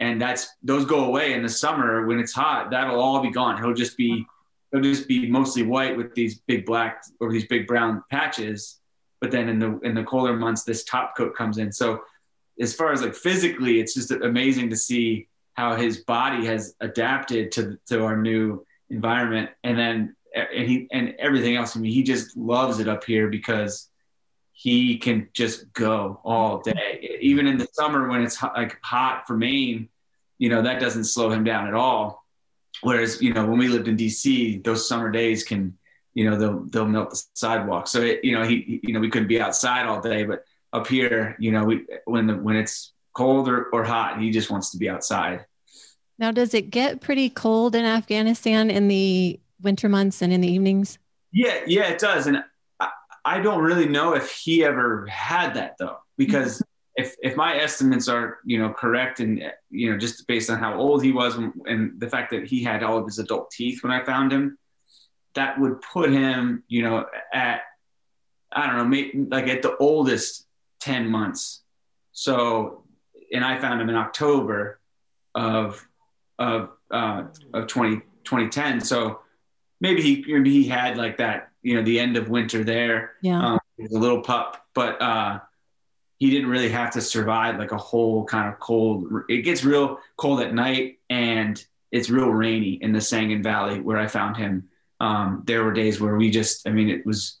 and 0.00 0.20
that's 0.20 0.48
those 0.62 0.84
go 0.84 1.04
away 1.04 1.32
in 1.32 1.42
the 1.42 1.48
summer 1.48 2.06
when 2.06 2.18
it's 2.18 2.32
hot. 2.32 2.70
That'll 2.70 3.00
all 3.00 3.20
be 3.20 3.30
gone. 3.30 3.62
He'll 3.62 3.74
just 3.74 3.96
be 3.96 4.26
he'll 4.72 4.80
just 4.80 5.06
be 5.06 5.30
mostly 5.30 5.62
white 5.62 5.96
with 5.96 6.14
these 6.14 6.40
big 6.40 6.66
black 6.66 7.04
or 7.20 7.30
these 7.30 7.46
big 7.46 7.66
brown 7.66 8.02
patches. 8.10 8.80
But 9.20 9.30
then 9.30 9.48
in 9.48 9.58
the 9.60 9.78
in 9.80 9.94
the 9.94 10.02
colder 10.02 10.34
months, 10.34 10.64
this 10.64 10.82
top 10.84 11.16
coat 11.16 11.36
comes 11.36 11.58
in. 11.58 11.70
So 11.70 12.02
as 12.60 12.74
far 12.74 12.92
as 12.92 13.02
like 13.02 13.14
physically, 13.14 13.80
it's 13.80 13.94
just 13.94 14.10
amazing 14.10 14.70
to 14.70 14.76
see 14.76 15.28
how 15.54 15.76
his 15.76 15.98
body 15.98 16.46
has 16.46 16.74
adapted 16.80 17.52
to 17.52 17.78
to 17.88 18.04
our 18.04 18.16
new 18.16 18.64
environment, 18.90 19.50
and 19.64 19.78
then 19.78 20.16
and 20.34 20.68
he 20.68 20.88
and 20.92 21.14
everything 21.18 21.56
else. 21.56 21.76
I 21.76 21.80
mean, 21.80 21.92
he 21.92 22.02
just 22.02 22.36
loves 22.36 22.80
it 22.80 22.88
up 22.88 23.04
here 23.04 23.28
because 23.28 23.88
he 24.52 24.98
can 24.98 25.28
just 25.32 25.72
go 25.72 26.20
all 26.24 26.60
day. 26.60 27.18
Even 27.20 27.46
in 27.46 27.58
the 27.58 27.68
summer 27.72 28.08
when 28.08 28.22
it's 28.22 28.36
hot, 28.36 28.54
like 28.54 28.78
hot 28.82 29.24
for 29.26 29.36
Maine, 29.36 29.88
you 30.38 30.48
know 30.48 30.62
that 30.62 30.80
doesn't 30.80 31.04
slow 31.04 31.30
him 31.30 31.44
down 31.44 31.66
at 31.66 31.74
all. 31.74 32.24
Whereas 32.82 33.20
you 33.20 33.32
know 33.34 33.46
when 33.46 33.58
we 33.58 33.68
lived 33.68 33.88
in 33.88 33.96
DC, 33.96 34.62
those 34.64 34.88
summer 34.88 35.10
days 35.10 35.44
can 35.44 35.76
you 36.14 36.28
know 36.28 36.36
they'll 36.36 36.64
they'll 36.66 36.86
melt 36.86 37.10
the 37.10 37.22
sidewalk. 37.34 37.88
So 37.88 38.00
it, 38.00 38.24
you 38.24 38.38
know 38.38 38.44
he 38.44 38.80
you 38.82 38.92
know 38.92 39.00
we 39.00 39.10
couldn't 39.10 39.28
be 39.28 39.40
outside 39.40 39.86
all 39.86 40.00
day, 40.00 40.24
but 40.24 40.44
up 40.72 40.86
here, 40.86 41.36
you 41.38 41.52
know 41.52 41.64
we 41.64 41.86
when 42.04 42.26
the 42.26 42.34
when 42.34 42.56
it's 42.56 42.92
cold 43.14 43.48
or, 43.48 43.64
or 43.66 43.84
hot, 43.84 44.20
he 44.20 44.30
just 44.30 44.50
wants 44.50 44.70
to 44.70 44.78
be 44.78 44.88
outside. 44.88 45.46
Now, 46.18 46.30
does 46.30 46.54
it 46.54 46.70
get 46.70 47.00
pretty 47.00 47.30
cold 47.30 47.74
in 47.74 47.84
Afghanistan 47.84 48.70
in 48.70 48.88
the 48.88 49.40
winter 49.60 49.88
months 49.88 50.22
and 50.22 50.32
in 50.32 50.40
the 50.40 50.48
evenings? 50.48 50.98
Yeah, 51.32 51.60
yeah, 51.66 51.88
it 51.88 51.98
does. 51.98 52.26
And 52.26 52.44
I, 52.78 52.90
I 53.24 53.40
don't 53.40 53.62
really 53.62 53.88
know 53.88 54.14
if 54.14 54.30
he 54.30 54.64
ever 54.64 55.06
had 55.06 55.54
that 55.54 55.76
though, 55.78 55.98
because 56.16 56.56
mm-hmm. 56.56 57.02
if 57.02 57.16
if 57.22 57.36
my 57.36 57.56
estimates 57.56 58.08
are 58.08 58.38
you 58.44 58.58
know 58.58 58.70
correct 58.70 59.20
and 59.20 59.42
you 59.70 59.90
know 59.90 59.98
just 59.98 60.26
based 60.26 60.50
on 60.50 60.58
how 60.58 60.78
old 60.78 61.02
he 61.02 61.12
was 61.12 61.36
and, 61.36 61.52
and 61.66 61.98
the 61.98 62.08
fact 62.08 62.30
that 62.30 62.46
he 62.46 62.62
had 62.62 62.82
all 62.82 62.98
of 62.98 63.06
his 63.06 63.18
adult 63.18 63.50
teeth 63.50 63.82
when 63.82 63.92
I 63.92 64.04
found 64.04 64.32
him, 64.32 64.58
that 65.34 65.58
would 65.58 65.80
put 65.80 66.10
him 66.12 66.62
you 66.68 66.82
know 66.82 67.06
at 67.32 67.62
I 68.52 68.66
don't 68.66 68.76
know 68.76 68.84
maybe 68.84 69.26
like 69.28 69.48
at 69.48 69.62
the 69.62 69.76
oldest 69.78 70.46
ten 70.80 71.08
months. 71.08 71.62
So 72.12 72.81
and 73.32 73.44
I 73.44 73.58
found 73.58 73.80
him 73.80 73.88
in 73.88 73.96
October 73.96 74.78
of 75.34 75.86
of 76.38 76.70
uh, 76.90 77.24
of 77.54 77.66
20, 77.66 77.96
2010. 78.24 78.80
So 78.80 79.20
maybe 79.80 80.02
he 80.02 80.24
maybe 80.26 80.50
he 80.50 80.68
had 80.68 80.96
like 80.96 81.16
that, 81.18 81.50
you 81.62 81.74
know, 81.74 81.82
the 81.82 81.98
end 81.98 82.16
of 82.16 82.28
winter 82.28 82.64
there. 82.64 83.12
Yeah. 83.22 83.52
Um, 83.52 83.60
he 83.76 83.84
was 83.84 83.92
a 83.92 83.98
little 83.98 84.20
pup, 84.20 84.64
but 84.74 85.00
uh, 85.00 85.40
he 86.18 86.30
didn't 86.30 86.50
really 86.50 86.68
have 86.68 86.92
to 86.92 87.00
survive 87.00 87.58
like 87.58 87.72
a 87.72 87.78
whole 87.78 88.24
kind 88.24 88.52
of 88.52 88.60
cold. 88.60 89.06
It 89.28 89.42
gets 89.42 89.64
real 89.64 89.98
cold 90.16 90.40
at 90.40 90.54
night 90.54 90.98
and 91.10 91.62
it's 91.90 92.10
real 92.10 92.28
rainy 92.28 92.74
in 92.74 92.92
the 92.92 93.00
Sangin 93.00 93.42
Valley 93.42 93.80
where 93.80 93.98
I 93.98 94.06
found 94.06 94.36
him. 94.36 94.68
Um, 95.00 95.42
there 95.46 95.64
were 95.64 95.72
days 95.72 96.00
where 96.00 96.14
we 96.14 96.30
just, 96.30 96.68
I 96.68 96.70
mean, 96.70 96.88
it 96.88 97.04
was 97.04 97.40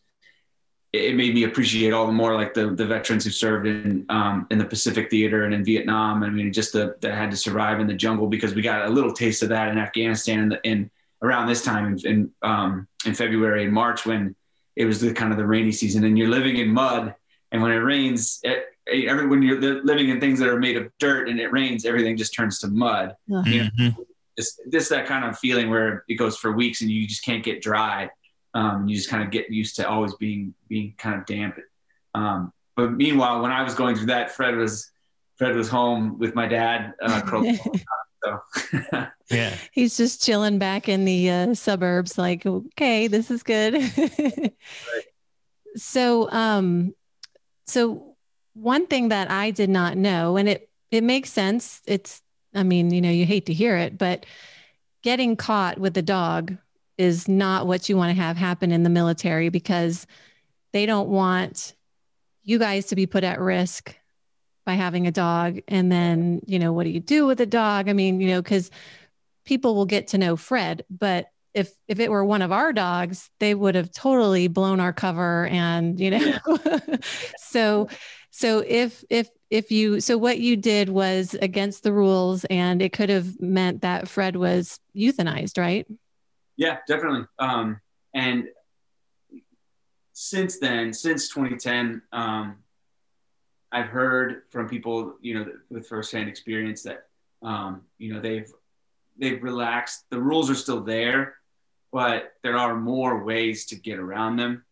it 0.92 1.16
made 1.16 1.34
me 1.34 1.44
appreciate 1.44 1.92
all 1.92 2.06
the 2.06 2.12
more 2.12 2.34
like 2.34 2.52
the 2.52 2.70
the 2.70 2.86
veterans 2.86 3.24
who 3.24 3.30
served 3.30 3.66
in 3.66 4.04
um, 4.08 4.46
in 4.50 4.58
the 4.58 4.64
Pacific 4.64 5.10
Theater 5.10 5.44
and 5.44 5.54
in 5.54 5.64
Vietnam. 5.64 6.22
I 6.22 6.30
mean, 6.30 6.52
just 6.52 6.72
the 6.72 6.96
that 7.00 7.14
had 7.14 7.30
to 7.30 7.36
survive 7.36 7.80
in 7.80 7.86
the 7.86 7.94
jungle 7.94 8.26
because 8.26 8.54
we 8.54 8.62
got 8.62 8.86
a 8.86 8.90
little 8.90 9.12
taste 9.12 9.42
of 9.42 9.48
that 9.48 9.68
in 9.68 9.78
Afghanistan 9.78 10.40
in, 10.40 10.48
the, 10.50 10.60
in 10.64 10.90
around 11.22 11.46
this 11.46 11.64
time 11.64 11.86
in 11.86 12.06
in, 12.06 12.30
um, 12.42 12.86
in 13.06 13.14
February 13.14 13.64
and 13.64 13.72
March 13.72 14.04
when 14.04 14.36
it 14.76 14.84
was 14.84 15.00
the 15.00 15.12
kind 15.12 15.32
of 15.32 15.38
the 15.38 15.46
rainy 15.46 15.72
season 15.72 16.04
and 16.04 16.18
you're 16.18 16.28
living 16.28 16.56
in 16.56 16.68
mud 16.68 17.14
and 17.52 17.60
when 17.60 17.70
it 17.70 17.76
rains, 17.76 18.40
it, 18.42 18.64
every 18.86 19.26
when 19.26 19.42
you're 19.42 19.84
living 19.84 20.08
in 20.08 20.20
things 20.20 20.38
that 20.40 20.48
are 20.48 20.58
made 20.58 20.76
of 20.76 20.90
dirt 20.98 21.28
and 21.28 21.38
it 21.38 21.52
rains, 21.52 21.84
everything 21.84 22.16
just 22.16 22.34
turns 22.34 22.58
to 22.60 22.68
mud. 22.68 23.14
Uh-huh. 23.32 23.42
You 23.46 23.64
know, 23.64 23.70
mm-hmm. 23.78 24.02
just 24.38 24.60
this 24.66 24.88
that 24.88 25.06
kind 25.06 25.24
of 25.24 25.38
feeling 25.38 25.70
where 25.70 26.04
it 26.08 26.14
goes 26.14 26.36
for 26.36 26.52
weeks 26.52 26.80
and 26.80 26.90
you 26.90 27.06
just 27.06 27.24
can't 27.24 27.44
get 27.44 27.62
dry 27.62 28.10
um, 28.54 28.88
you 28.88 28.96
just 28.96 29.08
kind 29.08 29.22
of 29.22 29.30
get 29.30 29.50
used 29.50 29.76
to 29.76 29.88
always 29.88 30.14
being 30.14 30.54
being 30.68 30.94
kind 30.98 31.18
of 31.18 31.26
damp. 31.26 31.58
Um, 32.14 32.52
but 32.76 32.92
meanwhile, 32.92 33.40
when 33.42 33.50
I 33.50 33.62
was 33.62 33.74
going 33.74 33.96
through 33.96 34.06
that, 34.06 34.30
Fred 34.30 34.56
was 34.56 34.90
Fred 35.36 35.56
was 35.56 35.68
home 35.68 36.18
with 36.18 36.34
my 36.34 36.46
dad. 36.46 36.94
Uh, 37.02 37.22
so 38.24 38.40
yeah, 39.30 39.54
he's 39.72 39.96
just 39.96 40.22
chilling 40.22 40.58
back 40.58 40.88
in 40.88 41.04
the 41.04 41.30
uh, 41.30 41.54
suburbs. 41.54 42.18
Like, 42.18 42.46
okay, 42.46 43.06
this 43.06 43.30
is 43.30 43.42
good. 43.42 43.74
right. 43.74 44.52
So, 45.74 46.30
um, 46.30 46.94
so 47.66 48.14
one 48.52 48.86
thing 48.86 49.08
that 49.08 49.30
I 49.30 49.52
did 49.52 49.70
not 49.70 49.96
know, 49.96 50.36
and 50.36 50.46
it 50.46 50.68
it 50.90 51.02
makes 51.02 51.32
sense. 51.32 51.80
It's, 51.86 52.20
I 52.54 52.62
mean, 52.62 52.92
you 52.92 53.00
know, 53.00 53.08
you 53.08 53.24
hate 53.24 53.46
to 53.46 53.54
hear 53.54 53.78
it, 53.78 53.96
but 53.96 54.26
getting 55.02 55.34
caught 55.34 55.78
with 55.78 55.96
a 55.96 56.02
dog 56.02 56.58
is 56.98 57.28
not 57.28 57.66
what 57.66 57.88
you 57.88 57.96
want 57.96 58.14
to 58.14 58.22
have 58.22 58.36
happen 58.36 58.72
in 58.72 58.82
the 58.82 58.90
military 58.90 59.48
because 59.48 60.06
they 60.72 60.86
don't 60.86 61.08
want 61.08 61.74
you 62.42 62.58
guys 62.58 62.86
to 62.86 62.96
be 62.96 63.06
put 63.06 63.24
at 63.24 63.40
risk 63.40 63.96
by 64.64 64.74
having 64.74 65.06
a 65.06 65.12
dog. 65.12 65.60
And 65.68 65.90
then 65.90 66.40
you 66.46 66.58
know 66.58 66.72
what 66.72 66.84
do 66.84 66.90
you 66.90 67.00
do 67.00 67.26
with 67.26 67.40
a 67.40 67.46
dog? 67.46 67.88
I 67.88 67.92
mean 67.92 68.20
you 68.20 68.28
know 68.28 68.42
because 68.42 68.70
people 69.44 69.74
will 69.74 69.86
get 69.86 70.08
to 70.08 70.18
know 70.18 70.36
fred 70.36 70.84
but 70.90 71.26
if 71.54 71.72
if 71.88 72.00
it 72.00 72.10
were 72.10 72.24
one 72.24 72.42
of 72.42 72.52
our 72.52 72.72
dogs 72.72 73.30
they 73.40 73.54
would 73.54 73.74
have 73.74 73.90
totally 73.92 74.48
blown 74.48 74.80
our 74.80 74.92
cover 74.92 75.46
and 75.46 76.00
you 76.00 76.10
know 76.10 76.38
so 77.38 77.88
so 78.30 78.64
if 78.66 79.04
if 79.10 79.28
if 79.50 79.70
you 79.70 80.00
so 80.00 80.16
what 80.16 80.38
you 80.38 80.56
did 80.56 80.88
was 80.88 81.34
against 81.42 81.82
the 81.82 81.92
rules 81.92 82.44
and 82.46 82.80
it 82.80 82.92
could 82.92 83.10
have 83.10 83.40
meant 83.40 83.82
that 83.82 84.08
fred 84.08 84.36
was 84.36 84.78
euthanized 84.96 85.58
right 85.58 85.86
yeah, 86.56 86.78
definitely. 86.86 87.26
Um, 87.38 87.80
and 88.14 88.48
since 90.12 90.58
then, 90.58 90.92
since 90.92 91.28
2010, 91.28 92.02
um, 92.12 92.58
I've 93.70 93.86
heard 93.86 94.42
from 94.50 94.68
people, 94.68 95.14
you 95.20 95.34
know, 95.34 95.52
with 95.70 95.88
firsthand 95.88 96.28
experience 96.28 96.82
that, 96.82 97.06
um, 97.42 97.82
you 97.98 98.12
know, 98.12 98.20
they've 98.20 98.52
they've 99.18 99.42
relaxed. 99.42 100.04
The 100.10 100.20
rules 100.20 100.50
are 100.50 100.54
still 100.54 100.82
there, 100.82 101.36
but 101.90 102.34
there 102.42 102.56
are 102.56 102.76
more 102.76 103.24
ways 103.24 103.66
to 103.66 103.76
get 103.76 103.98
around 103.98 104.36
them. 104.36 104.64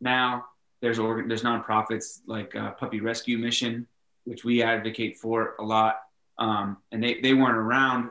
Now 0.00 0.46
there's 0.80 0.98
organ, 0.98 1.28
there's 1.28 1.42
nonprofits 1.42 2.20
like 2.26 2.56
uh, 2.56 2.72
Puppy 2.72 3.00
Rescue 3.00 3.38
Mission, 3.38 3.86
which 4.24 4.44
we 4.44 4.62
advocate 4.62 5.18
for 5.18 5.54
a 5.58 5.62
lot, 5.62 6.00
um, 6.38 6.78
and 6.92 7.02
they 7.02 7.20
they 7.20 7.34
weren't 7.34 7.56
around 7.56 8.10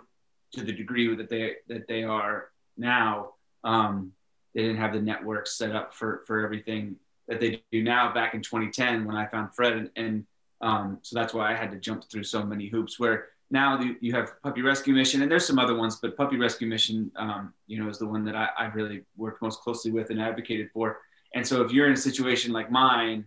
to 0.53 0.63
the 0.63 0.71
degree 0.71 1.13
that 1.15 1.29
they 1.29 1.55
that 1.67 1.87
they 1.87 2.03
are 2.03 2.49
now. 2.77 3.31
Um, 3.63 4.11
they 4.53 4.61
didn't 4.61 4.77
have 4.77 4.93
the 4.93 5.01
networks 5.01 5.57
set 5.57 5.75
up 5.75 5.93
for 5.93 6.23
for 6.25 6.43
everything 6.43 6.95
that 7.27 7.39
they 7.39 7.61
do 7.71 7.83
now. 7.83 8.13
Back 8.13 8.33
in 8.33 8.41
2010, 8.41 9.05
when 9.05 9.15
I 9.15 9.25
found 9.25 9.53
Fred, 9.53 9.73
and, 9.73 9.89
and 9.95 10.25
um, 10.61 10.99
so 11.01 11.19
that's 11.19 11.33
why 11.33 11.51
I 11.51 11.55
had 11.55 11.71
to 11.71 11.77
jump 11.77 12.09
through 12.09 12.23
so 12.23 12.43
many 12.43 12.67
hoops. 12.67 12.99
Where 12.99 13.27
now 13.51 13.77
the, 13.77 13.95
you 13.99 14.13
have 14.13 14.41
Puppy 14.41 14.61
Rescue 14.61 14.93
Mission, 14.93 15.21
and 15.21 15.29
there's 15.29 15.45
some 15.45 15.59
other 15.59 15.75
ones, 15.75 15.97
but 16.01 16.15
Puppy 16.15 16.37
Rescue 16.37 16.67
Mission, 16.67 17.11
um, 17.17 17.53
you 17.67 17.83
know, 17.83 17.89
is 17.89 17.99
the 17.99 18.07
one 18.07 18.23
that 18.25 18.35
I, 18.35 18.49
I 18.57 18.65
really 18.67 19.03
worked 19.17 19.41
most 19.41 19.61
closely 19.61 19.91
with 19.91 20.09
and 20.09 20.21
advocated 20.21 20.69
for. 20.73 20.99
And 21.33 21.45
so 21.45 21.61
if 21.61 21.71
you're 21.71 21.87
in 21.87 21.93
a 21.93 21.97
situation 21.97 22.53
like 22.53 22.71
mine, 22.71 23.25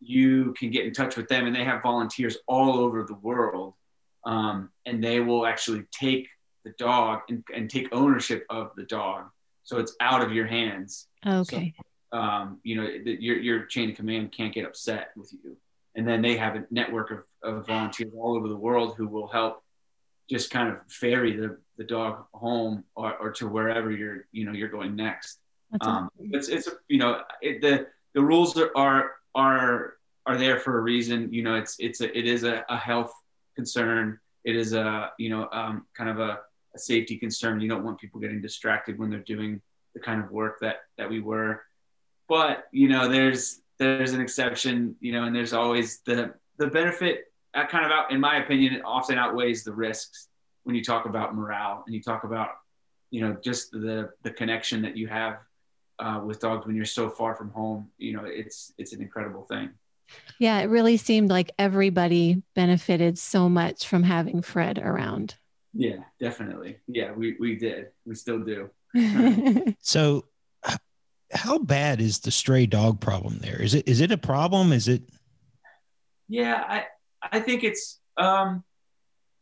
you 0.00 0.54
can 0.54 0.70
get 0.70 0.86
in 0.86 0.92
touch 0.92 1.16
with 1.16 1.28
them, 1.28 1.46
and 1.46 1.54
they 1.54 1.64
have 1.64 1.82
volunteers 1.82 2.38
all 2.46 2.78
over 2.78 3.04
the 3.04 3.14
world, 3.14 3.74
um, 4.24 4.70
and 4.86 5.04
they 5.04 5.20
will 5.20 5.46
actually 5.46 5.84
take 5.92 6.28
the 6.66 6.74
dog 6.84 7.20
and, 7.28 7.44
and 7.54 7.70
take 7.70 7.88
ownership 7.92 8.44
of 8.50 8.72
the 8.76 8.82
dog. 8.82 9.26
So 9.62 9.78
it's 9.78 9.94
out 10.00 10.20
of 10.20 10.32
your 10.32 10.46
hands. 10.46 11.06
Okay. 11.24 11.74
So, 12.12 12.18
um, 12.18 12.58
you 12.64 12.74
know, 12.76 12.86
the, 13.04 13.12
your, 13.20 13.38
your 13.38 13.66
chain 13.66 13.90
of 13.90 13.96
command 13.96 14.32
can't 14.32 14.52
get 14.52 14.66
upset 14.66 15.10
with 15.16 15.32
you. 15.32 15.56
And 15.94 16.06
then 16.08 16.22
they 16.22 16.36
have 16.36 16.56
a 16.56 16.64
network 16.70 17.12
of, 17.12 17.20
of 17.42 17.66
volunteers 17.66 18.12
all 18.18 18.36
over 18.36 18.48
the 18.48 18.56
world 18.56 18.96
who 18.96 19.06
will 19.06 19.28
help 19.28 19.62
just 20.28 20.50
kind 20.50 20.68
of 20.68 20.76
ferry 20.88 21.36
the, 21.36 21.56
the 21.78 21.84
dog 21.84 22.24
home 22.34 22.82
or, 22.96 23.16
or 23.16 23.30
to 23.38 23.46
wherever 23.46 23.92
you're, 23.92 24.26
you 24.32 24.44
know, 24.44 24.52
you're 24.52 24.68
going 24.68 24.96
next. 24.96 25.38
Um, 25.80 26.10
it's, 26.18 26.48
it's, 26.48 26.68
you 26.88 26.98
know, 26.98 27.22
it, 27.40 27.60
the, 27.60 27.86
the 28.14 28.22
rules 28.22 28.56
are, 28.58 28.70
are, 28.74 29.12
are, 29.34 29.94
are 30.26 30.36
there 30.36 30.58
for 30.58 30.78
a 30.78 30.82
reason. 30.82 31.32
You 31.32 31.42
know, 31.44 31.54
it's, 31.54 31.76
it's 31.78 32.00
a, 32.00 32.18
it 32.18 32.26
is 32.26 32.42
a, 32.42 32.64
a 32.68 32.76
health 32.76 33.12
concern. 33.54 34.18
It 34.44 34.54
is 34.54 34.74
a, 34.74 35.10
you 35.18 35.30
know, 35.30 35.48
um, 35.52 35.86
kind 35.96 36.10
of 36.10 36.18
a, 36.20 36.40
a 36.76 36.78
safety 36.78 37.16
concern. 37.16 37.60
You 37.60 37.68
don't 37.68 37.84
want 37.84 37.98
people 37.98 38.20
getting 38.20 38.40
distracted 38.40 38.98
when 38.98 39.10
they're 39.10 39.20
doing 39.20 39.60
the 39.94 40.00
kind 40.00 40.22
of 40.22 40.30
work 40.30 40.60
that 40.60 40.76
that 40.98 41.10
we 41.10 41.20
were. 41.20 41.62
But 42.28 42.66
you 42.70 42.88
know, 42.88 43.08
there's 43.08 43.60
there's 43.78 44.12
an 44.12 44.20
exception, 44.20 44.96
you 45.00 45.12
know, 45.12 45.24
and 45.24 45.34
there's 45.34 45.52
always 45.52 46.00
the 46.00 46.34
the 46.58 46.68
benefit. 46.68 47.24
Uh, 47.54 47.66
kind 47.66 47.86
of 47.86 47.90
out, 47.90 48.12
in 48.12 48.20
my 48.20 48.36
opinion, 48.36 48.74
it 48.74 48.82
often 48.84 49.16
outweighs 49.16 49.64
the 49.64 49.72
risks 49.72 50.28
when 50.64 50.76
you 50.76 50.84
talk 50.84 51.06
about 51.06 51.34
morale 51.34 51.82
and 51.86 51.94
you 51.94 52.02
talk 52.02 52.24
about, 52.24 52.50
you 53.10 53.22
know, 53.22 53.36
just 53.42 53.70
the 53.72 54.10
the 54.22 54.30
connection 54.30 54.82
that 54.82 54.96
you 54.96 55.08
have 55.08 55.38
uh, 55.98 56.20
with 56.24 56.40
dogs 56.40 56.66
when 56.66 56.76
you're 56.76 56.84
so 56.84 57.08
far 57.08 57.34
from 57.34 57.50
home. 57.50 57.90
You 57.96 58.12
know, 58.14 58.24
it's 58.24 58.72
it's 58.76 58.92
an 58.92 59.00
incredible 59.00 59.44
thing. 59.44 59.70
Yeah, 60.38 60.60
it 60.60 60.66
really 60.66 60.98
seemed 60.98 61.30
like 61.30 61.50
everybody 61.58 62.42
benefited 62.54 63.18
so 63.18 63.48
much 63.48 63.88
from 63.88 64.02
having 64.02 64.42
Fred 64.42 64.78
around. 64.78 65.34
Yeah, 65.76 66.04
definitely. 66.18 66.78
Yeah, 66.86 67.12
we, 67.12 67.36
we 67.38 67.56
did. 67.56 67.88
We 68.06 68.14
still 68.14 68.40
do. 68.40 68.70
so 69.80 70.24
how 71.32 71.58
bad 71.58 72.00
is 72.00 72.20
the 72.20 72.30
stray 72.30 72.66
dog 72.66 73.00
problem 73.00 73.38
there? 73.40 73.60
Is 73.60 73.74
it 73.74 73.86
is 73.86 74.00
it 74.00 74.10
a 74.10 74.16
problem? 74.16 74.72
Is 74.72 74.88
it 74.88 75.02
Yeah, 76.28 76.62
I 76.66 76.84
I 77.22 77.40
think 77.40 77.62
it's 77.62 78.00
um 78.16 78.64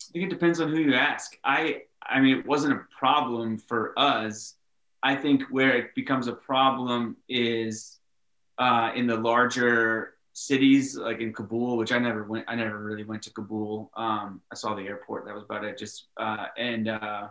I 0.02 0.12
think 0.12 0.24
it 0.26 0.30
depends 0.30 0.60
on 0.60 0.70
who 0.70 0.78
you 0.78 0.94
ask. 0.94 1.36
I 1.44 1.82
I 2.02 2.20
mean 2.20 2.38
it 2.38 2.46
wasn't 2.46 2.74
a 2.74 2.80
problem 2.98 3.58
for 3.58 3.96
us. 3.98 4.54
I 5.02 5.14
think 5.14 5.42
where 5.50 5.76
it 5.76 5.94
becomes 5.94 6.26
a 6.26 6.32
problem 6.32 7.16
is 7.28 7.98
uh, 8.58 8.92
in 8.94 9.06
the 9.06 9.16
larger 9.16 10.13
cities, 10.34 10.96
like 10.96 11.20
in 11.20 11.32
Kabul, 11.32 11.76
which 11.76 11.92
I 11.92 11.98
never 11.98 12.24
went. 12.24 12.44
I 12.48 12.56
never 12.56 12.78
really 12.78 13.04
went 13.04 13.22
to 13.22 13.32
Kabul. 13.32 13.90
Um, 13.96 14.42
I 14.52 14.56
saw 14.56 14.74
the 14.74 14.82
airport. 14.82 15.24
That 15.24 15.34
was 15.34 15.44
about 15.44 15.64
it. 15.64 15.78
Just 15.78 16.08
uh, 16.18 16.46
and 16.58 16.88
uh, 16.88 17.28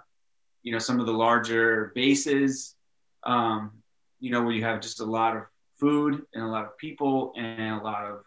you 0.64 0.72
know 0.72 0.80
some 0.80 1.00
of 1.00 1.06
the 1.06 1.14
larger 1.14 1.92
bases, 1.94 2.76
um, 3.24 3.72
you 4.20 4.32
know 4.32 4.42
where 4.42 4.54
you 4.54 4.64
have 4.64 4.82
just 4.82 5.02
a 5.02 5.06
lot 5.06 5.38
of 5.38 5.44
food 5.80 6.26
and 6.34 6.44
a 6.44 6.48
lot 6.48 6.66
of 6.66 6.78
people 6.78 7.34
and 7.36 7.80
a 7.80 7.84
lot 7.84 8.06
of 8.06 8.24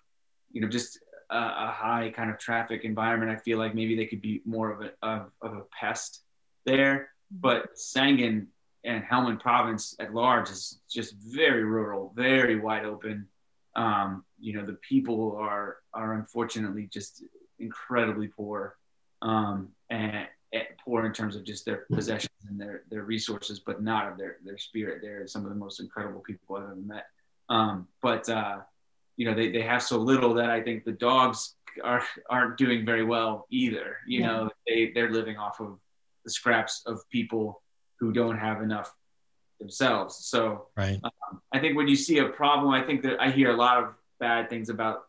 you 0.52 0.60
know 0.60 0.68
just 0.68 1.00
a, 1.30 1.36
a 1.36 1.72
high 1.74 2.12
kind 2.14 2.30
of 2.30 2.38
traffic 2.38 2.84
environment. 2.84 3.32
I 3.32 3.36
feel 3.36 3.58
like 3.58 3.74
maybe 3.74 3.96
they 3.96 4.06
could 4.06 4.20
be 4.20 4.42
more 4.44 4.70
of 4.70 4.82
a 4.82 4.92
of, 5.02 5.30
of 5.40 5.54
a 5.54 5.62
pest 5.78 6.22
there. 6.66 7.08
But 7.30 7.76
Sangin 7.76 8.46
and 8.84 9.02
Helmand 9.02 9.40
province 9.40 9.96
at 9.98 10.14
large 10.14 10.50
is 10.50 10.80
just 10.88 11.14
very 11.16 11.64
rural, 11.64 12.12
very 12.14 12.60
wide 12.60 12.84
open. 12.84 13.26
Um, 13.76 14.24
you 14.40 14.54
know, 14.54 14.64
the 14.64 14.78
people 14.88 15.36
are 15.38 15.76
are 15.94 16.14
unfortunately 16.14 16.88
just 16.92 17.22
incredibly 17.58 18.28
poor, 18.28 18.76
um, 19.22 19.68
and, 19.90 20.26
and, 20.52 20.64
poor 20.84 21.04
in 21.06 21.12
terms 21.12 21.36
of 21.36 21.44
just 21.44 21.64
their 21.64 21.86
possessions 21.92 22.30
and 22.48 22.58
their 22.60 22.82
their 22.90 23.02
resources, 23.02 23.60
but 23.60 23.82
not 23.82 24.10
of 24.10 24.18
their 24.18 24.38
their 24.44 24.58
spirit. 24.58 25.00
They're 25.02 25.26
some 25.26 25.44
of 25.44 25.50
the 25.50 25.56
most 25.56 25.80
incredible 25.80 26.20
people 26.20 26.56
I've 26.56 26.64
ever 26.64 26.76
met. 26.76 27.06
Um, 27.48 27.86
but 28.02 28.28
uh, 28.28 28.58
you 29.16 29.26
know, 29.26 29.34
they 29.34 29.50
they 29.50 29.62
have 29.62 29.82
so 29.82 29.98
little 29.98 30.34
that 30.34 30.50
I 30.50 30.62
think 30.62 30.84
the 30.84 30.92
dogs 30.92 31.54
are 31.84 32.02
aren't 32.30 32.56
doing 32.56 32.84
very 32.84 33.04
well 33.04 33.46
either. 33.50 33.98
You 34.06 34.20
yeah. 34.20 34.26
know, 34.26 34.50
they 34.66 34.92
they're 34.94 35.12
living 35.12 35.36
off 35.36 35.60
of 35.60 35.78
the 36.24 36.30
scraps 36.30 36.82
of 36.86 37.08
people 37.10 37.62
who 37.98 38.12
don't 38.12 38.38
have 38.38 38.62
enough 38.62 38.92
themselves. 39.58 40.26
So 40.26 40.68
right. 40.76 41.00
Um, 41.02 41.40
I 41.52 41.58
think 41.58 41.76
when 41.76 41.88
you 41.88 41.96
see 41.96 42.18
a 42.18 42.28
problem, 42.28 42.72
I 42.72 42.82
think 42.82 43.02
that 43.02 43.20
I 43.20 43.30
hear 43.30 43.50
a 43.50 43.56
lot 43.56 43.82
of 43.82 43.94
bad 44.20 44.50
things 44.50 44.68
about 44.68 45.04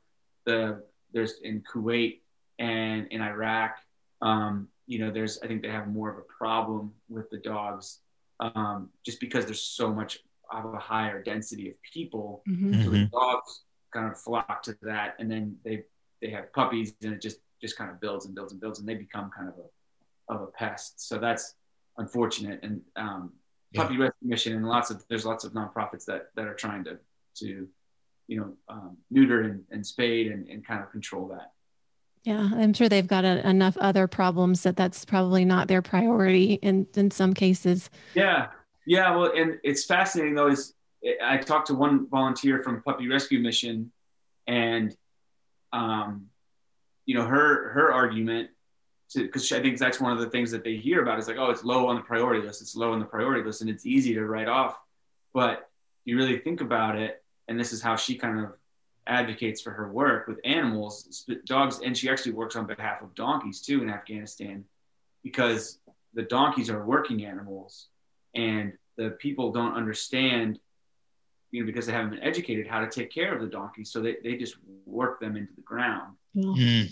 the 0.45 0.83
there's 1.13 1.39
in 1.41 1.61
Kuwait 1.61 2.19
and 2.59 3.07
in 3.07 3.21
Iraq. 3.21 3.77
Um, 4.21 4.67
you 4.87 4.99
know, 4.99 5.11
there's 5.11 5.39
I 5.43 5.47
think 5.47 5.61
they 5.61 5.69
have 5.69 5.87
more 5.87 6.09
of 6.09 6.17
a 6.17 6.21
problem 6.37 6.93
with 7.09 7.29
the 7.29 7.37
dogs 7.37 7.99
um, 8.39 8.89
just 9.05 9.19
because 9.19 9.45
there's 9.45 9.61
so 9.61 9.93
much 9.93 10.19
of 10.51 10.73
a 10.73 10.79
higher 10.79 11.21
density 11.21 11.69
of 11.69 11.75
people. 11.81 12.43
Mm-hmm. 12.47 12.83
So 12.83 12.89
the 12.89 12.97
mm-hmm. 12.97 13.17
dogs 13.17 13.61
kind 13.93 14.11
of 14.11 14.19
flock 14.19 14.63
to 14.63 14.77
that, 14.83 15.15
and 15.19 15.29
then 15.29 15.57
they 15.63 15.83
they 16.21 16.29
have 16.29 16.51
puppies, 16.53 16.93
and 17.03 17.13
it 17.13 17.21
just 17.21 17.39
just 17.61 17.77
kind 17.77 17.89
of 17.89 17.99
builds 17.99 18.25
and 18.25 18.35
builds 18.35 18.51
and 18.51 18.61
builds, 18.61 18.79
and 18.79 18.87
they 18.87 18.95
become 18.95 19.31
kind 19.35 19.49
of 19.49 19.55
a 19.55 20.33
of 20.33 20.41
a 20.41 20.47
pest. 20.47 21.07
So 21.07 21.17
that's 21.17 21.55
unfortunate. 21.97 22.59
And 22.63 22.81
um, 22.95 23.33
puppy 23.73 23.95
yeah. 23.95 24.01
rescue 24.01 24.27
mission 24.27 24.53
and 24.55 24.67
lots 24.67 24.89
of 24.91 25.03
there's 25.09 25.25
lots 25.25 25.43
of 25.43 25.53
nonprofits 25.53 26.05
that 26.05 26.27
that 26.35 26.47
are 26.47 26.53
trying 26.53 26.83
to 26.83 26.97
to 27.35 27.67
you 28.27 28.39
know 28.39 28.53
um, 28.69 28.97
neuter 29.09 29.41
and, 29.41 29.63
and 29.71 29.85
spade 29.85 30.31
and, 30.31 30.47
and 30.47 30.65
kind 30.65 30.81
of 30.81 30.91
control 30.91 31.27
that. 31.29 31.51
Yeah, 32.23 32.49
I'm 32.53 32.73
sure 32.73 32.89
they've 32.89 33.07
got 33.07 33.23
a, 33.23 33.47
enough 33.47 33.77
other 33.77 34.07
problems 34.07 34.63
that 34.63 34.75
that's 34.75 35.05
probably 35.05 35.45
not 35.45 35.67
their 35.67 35.81
priority 35.81 36.55
in 36.55 36.87
in 36.95 37.11
some 37.11 37.33
cases. 37.33 37.89
Yeah, 38.13 38.47
yeah. 38.85 39.15
Well, 39.15 39.31
and 39.35 39.59
it's 39.63 39.85
fascinating 39.85 40.35
though. 40.35 40.47
Is 40.47 40.73
I 41.23 41.37
talked 41.37 41.67
to 41.67 41.73
one 41.73 42.07
volunteer 42.09 42.61
from 42.63 42.83
Puppy 42.83 43.07
Rescue 43.07 43.39
Mission, 43.39 43.91
and 44.45 44.95
um, 45.71 46.27
you 47.05 47.15
know 47.15 47.25
her 47.25 47.69
her 47.69 47.93
argument 47.93 48.49
because 49.15 49.51
I 49.51 49.61
think 49.61 49.77
that's 49.77 50.01
one 50.01 50.11
of 50.11 50.19
the 50.19 50.29
things 50.29 50.51
that 50.51 50.63
they 50.63 50.75
hear 50.75 51.01
about 51.01 51.19
is 51.19 51.27
like, 51.27 51.37
oh, 51.37 51.49
it's 51.49 51.63
low 51.63 51.87
on 51.87 51.95
the 51.95 52.01
priority 52.01 52.45
list. 52.45 52.61
It's 52.61 52.75
low 52.75 52.91
on 52.91 52.99
the 52.99 53.05
priority 53.05 53.43
list, 53.43 53.61
and 53.61 53.69
it's 53.69 53.85
easy 53.85 54.13
to 54.13 54.25
write 54.25 54.47
off. 54.47 54.77
But 55.33 55.69
you 56.05 56.17
really 56.17 56.39
think 56.39 56.61
about 56.61 56.97
it, 56.97 57.23
and 57.47 57.59
this 57.59 57.71
is 57.71 57.81
how 57.81 57.95
she 57.95 58.15
kind 58.15 58.39
of 58.39 58.53
advocates 59.05 59.61
for 59.61 59.71
her 59.71 59.89
work 59.89 60.27
with 60.27 60.39
animals, 60.43 61.25
dogs, 61.45 61.79
and 61.83 61.97
she 61.97 62.09
actually 62.09 62.33
works 62.33 62.55
on 62.55 62.65
behalf 62.65 63.01
of 63.01 63.15
donkeys 63.15 63.61
too 63.61 63.81
in 63.81 63.89
Afghanistan, 63.89 64.65
because 65.23 65.79
the 66.13 66.23
donkeys 66.23 66.69
are 66.69 66.85
working 66.85 67.25
animals, 67.25 67.87
and 68.35 68.73
the 68.97 69.11
people 69.11 69.51
don't 69.51 69.73
understand, 69.73 70.59
you 71.51 71.61
know, 71.61 71.65
because 71.65 71.85
they 71.85 71.93
haven't 71.93 72.11
been 72.11 72.23
educated 72.23 72.67
how 72.67 72.81
to 72.81 72.89
take 72.89 73.09
care 73.11 73.33
of 73.33 73.41
the 73.41 73.47
donkeys, 73.47 73.89
so 73.89 74.01
they, 74.01 74.17
they 74.23 74.35
just 74.35 74.57
work 74.85 75.21
them 75.21 75.37
into 75.37 75.53
the 75.55 75.61
ground. 75.61 76.15
Mm 76.35 76.91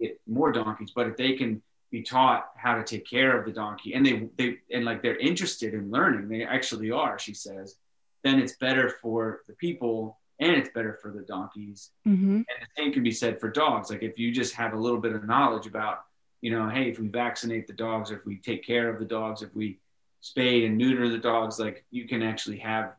get 0.00 0.20
more 0.26 0.52
donkeys, 0.52 0.92
but 0.94 1.06
if 1.06 1.16
they 1.16 1.34
can 1.34 1.62
be 1.90 2.02
taught 2.02 2.50
how 2.56 2.76
to 2.76 2.84
take 2.84 3.04
care 3.08 3.36
of 3.38 3.44
the 3.44 3.52
donkey 3.52 3.94
and 3.94 4.06
they 4.06 4.28
they 4.38 4.58
and 4.72 4.84
like 4.84 5.02
they're 5.02 5.18
interested 5.18 5.74
in 5.74 5.90
learning, 5.90 6.28
they 6.28 6.44
actually 6.44 6.90
are, 6.90 7.18
she 7.18 7.34
says, 7.34 7.76
then 8.22 8.38
it's 8.38 8.56
better 8.56 8.90
for 9.02 9.40
the 9.48 9.54
people 9.54 10.18
and 10.38 10.52
it's 10.52 10.70
better 10.70 10.98
for 11.02 11.10
the 11.10 11.22
donkeys. 11.22 11.90
Mm-hmm. 12.06 12.36
And 12.36 12.46
the 12.46 12.68
same 12.76 12.92
can 12.92 13.02
be 13.02 13.10
said 13.10 13.40
for 13.40 13.50
dogs. 13.50 13.90
Like 13.90 14.02
if 14.02 14.18
you 14.18 14.32
just 14.32 14.54
have 14.54 14.72
a 14.72 14.78
little 14.78 15.00
bit 15.00 15.12
of 15.12 15.26
knowledge 15.26 15.66
about, 15.66 16.04
you 16.40 16.50
know, 16.50 16.68
hey, 16.68 16.90
if 16.90 16.98
we 16.98 17.08
vaccinate 17.08 17.66
the 17.66 17.72
dogs, 17.72 18.10
or 18.10 18.18
if 18.18 18.24
we 18.24 18.36
take 18.36 18.64
care 18.64 18.88
of 18.88 18.98
the 18.98 19.04
dogs, 19.04 19.42
if 19.42 19.54
we 19.54 19.78
spay 20.22 20.66
and 20.66 20.78
neuter 20.78 21.08
the 21.08 21.18
dogs, 21.18 21.58
like 21.58 21.84
you 21.90 22.06
can 22.06 22.22
actually 22.22 22.58
have 22.58 22.92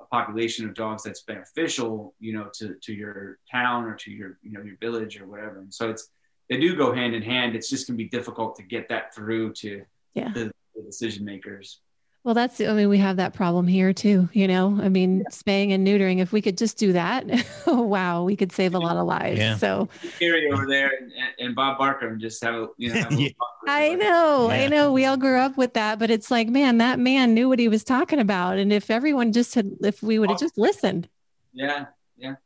a 0.00 0.04
population 0.04 0.68
of 0.68 0.74
dogs 0.74 1.02
that's 1.02 1.22
beneficial, 1.22 2.14
you 2.20 2.32
know, 2.36 2.48
to, 2.52 2.74
to 2.82 2.92
your 2.92 3.38
town 3.50 3.86
or 3.86 3.94
to 3.94 4.10
your, 4.10 4.38
you 4.42 4.52
know, 4.52 4.62
your 4.62 4.76
village 4.76 5.20
or 5.20 5.26
whatever. 5.26 5.60
And 5.60 5.72
so 5.72 5.88
it's, 5.88 6.10
they 6.48 6.58
do 6.58 6.76
go 6.76 6.92
hand 6.92 7.14
in 7.14 7.22
hand. 7.22 7.54
It's 7.54 7.70
just 7.70 7.86
going 7.86 7.96
to 7.96 8.04
be 8.04 8.08
difficult 8.08 8.56
to 8.56 8.62
get 8.62 8.88
that 8.88 9.14
through 9.14 9.52
to 9.54 9.84
yeah. 10.14 10.32
the, 10.32 10.52
the, 10.74 10.82
decision 10.82 11.24
makers. 11.24 11.80
Well, 12.24 12.34
that's, 12.34 12.58
I 12.60 12.72
mean, 12.72 12.88
we 12.88 12.98
have 12.98 13.18
that 13.18 13.34
problem 13.34 13.66
here 13.66 13.92
too, 13.92 14.30
you 14.32 14.48
know, 14.48 14.78
I 14.82 14.88
mean, 14.88 15.18
yeah. 15.18 15.24
spaying 15.30 15.72
and 15.72 15.86
neutering, 15.86 16.20
if 16.20 16.32
we 16.32 16.40
could 16.40 16.56
just 16.56 16.78
do 16.78 16.94
that, 16.94 17.26
wow, 17.66 18.24
we 18.24 18.34
could 18.34 18.50
save 18.50 18.74
a 18.74 18.78
lot 18.78 18.96
of 18.96 19.06
lives. 19.06 19.38
Yeah. 19.38 19.56
So 19.56 19.90
Carrie 20.18 20.50
over 20.50 20.66
there 20.66 20.90
and, 20.98 21.12
and, 21.38 21.54
Bob 21.54 21.76
Barker 21.76 22.08
and 22.08 22.20
just 22.20 22.42
have 22.42 22.54
a, 22.54 22.68
you 22.78 22.94
know, 22.94 23.06
a 23.10 23.34
I 23.68 23.94
know, 23.94 24.48
yeah. 24.48 24.54
I 24.54 24.68
know 24.68 24.90
we 24.90 25.04
all 25.04 25.18
grew 25.18 25.38
up 25.38 25.58
with 25.58 25.74
that, 25.74 25.98
but 25.98 26.10
it's 26.10 26.30
like, 26.30 26.48
man, 26.48 26.78
that 26.78 26.98
man 26.98 27.34
knew 27.34 27.46
what 27.46 27.58
he 27.58 27.68
was 27.68 27.84
talking 27.84 28.18
about. 28.18 28.56
And 28.56 28.72
if 28.72 28.90
everyone 28.90 29.32
just 29.32 29.54
had, 29.54 29.70
if 29.82 30.02
we 30.02 30.18
would 30.18 30.30
have 30.30 30.40
just 30.40 30.56
listened. 30.56 31.08
Yeah. 31.52 31.86
Yeah. 32.16 32.36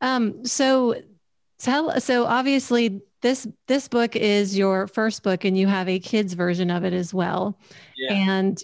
Um, 0.00 0.46
so 0.46 0.94
tell, 1.60 2.00
so 2.00 2.24
obviously 2.24 3.02
this 3.22 3.46
this 3.68 3.88
book 3.88 4.16
is 4.16 4.56
your 4.56 4.86
first 4.86 5.22
book 5.22 5.44
and 5.44 5.56
you 5.56 5.66
have 5.66 5.88
a 5.88 5.98
kids 5.98 6.34
version 6.34 6.70
of 6.70 6.84
it 6.84 6.92
as 6.92 7.12
well. 7.12 7.58
Yeah. 7.96 8.14
and 8.14 8.62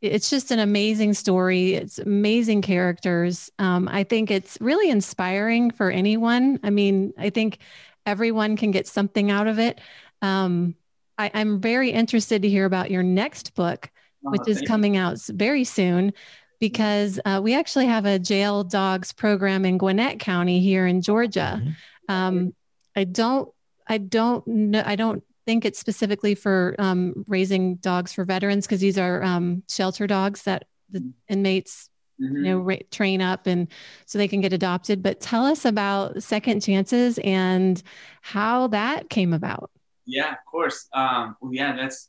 it's 0.00 0.30
just 0.30 0.50
an 0.50 0.58
amazing 0.58 1.14
story. 1.14 1.74
It's 1.74 1.98
amazing 1.98 2.62
characters. 2.62 3.50
Um, 3.58 3.88
i 3.88 4.04
think 4.04 4.30
it's 4.30 4.58
really 4.60 4.90
inspiring 4.90 5.70
for 5.70 5.90
anyone. 5.90 6.60
I 6.62 6.70
mean 6.70 7.12
i 7.18 7.30
think 7.30 7.58
everyone 8.04 8.56
can 8.56 8.70
get 8.72 8.86
something 8.86 9.30
out 9.30 9.46
of 9.46 9.58
it. 9.58 9.80
Um, 10.20 10.74
I, 11.18 11.26
am 11.28 11.60
very 11.60 11.90
interested 11.90 12.42
to 12.42 12.48
hear 12.48 12.64
about 12.64 12.90
your 12.90 13.02
next 13.02 13.54
book 13.54 13.90
oh, 14.26 14.30
which 14.30 14.48
is 14.48 14.62
coming 14.62 14.96
out 14.96 15.18
very 15.28 15.64
soon 15.64 16.12
because 16.58 17.18
uh, 17.24 17.40
we 17.42 17.54
actually 17.54 17.86
have 17.86 18.06
a 18.06 18.18
jail 18.18 18.64
dogs 18.64 19.12
program 19.12 19.64
in 19.64 19.78
gwinnett 19.78 20.20
county 20.20 20.60
here 20.60 20.86
in 20.86 21.00
georgia. 21.00 21.60
Mm-hmm. 21.60 21.70
Um, 22.08 22.54
I 22.96 23.04
don't 23.04 23.50
I 23.86 23.98
don't 23.98 24.46
know. 24.46 24.82
I 24.84 24.96
don't 24.96 25.22
think 25.46 25.64
it's 25.64 25.78
specifically 25.78 26.34
for 26.34 26.74
um, 26.78 27.24
raising 27.26 27.76
dogs 27.76 28.12
for 28.12 28.24
veterans 28.24 28.66
because 28.66 28.80
these 28.80 28.98
are 28.98 29.22
um, 29.22 29.62
shelter 29.68 30.06
dogs 30.06 30.42
that 30.42 30.64
the 30.90 31.12
inmates 31.28 31.88
mm-hmm. 32.20 32.36
you 32.36 32.42
know 32.42 32.58
ra- 32.58 32.76
train 32.90 33.20
up 33.20 33.46
and 33.46 33.68
so 34.06 34.18
they 34.18 34.28
can 34.28 34.40
get 34.40 34.52
adopted. 34.52 35.02
But 35.02 35.20
tell 35.20 35.44
us 35.44 35.64
about 35.64 36.22
Second 36.22 36.60
Chances 36.60 37.18
and 37.18 37.82
how 38.20 38.68
that 38.68 39.10
came 39.10 39.32
about. 39.32 39.70
Yeah, 40.06 40.32
of 40.32 40.38
course. 40.50 40.88
Um, 40.92 41.36
well, 41.40 41.52
yeah, 41.52 41.76
that's 41.76 42.08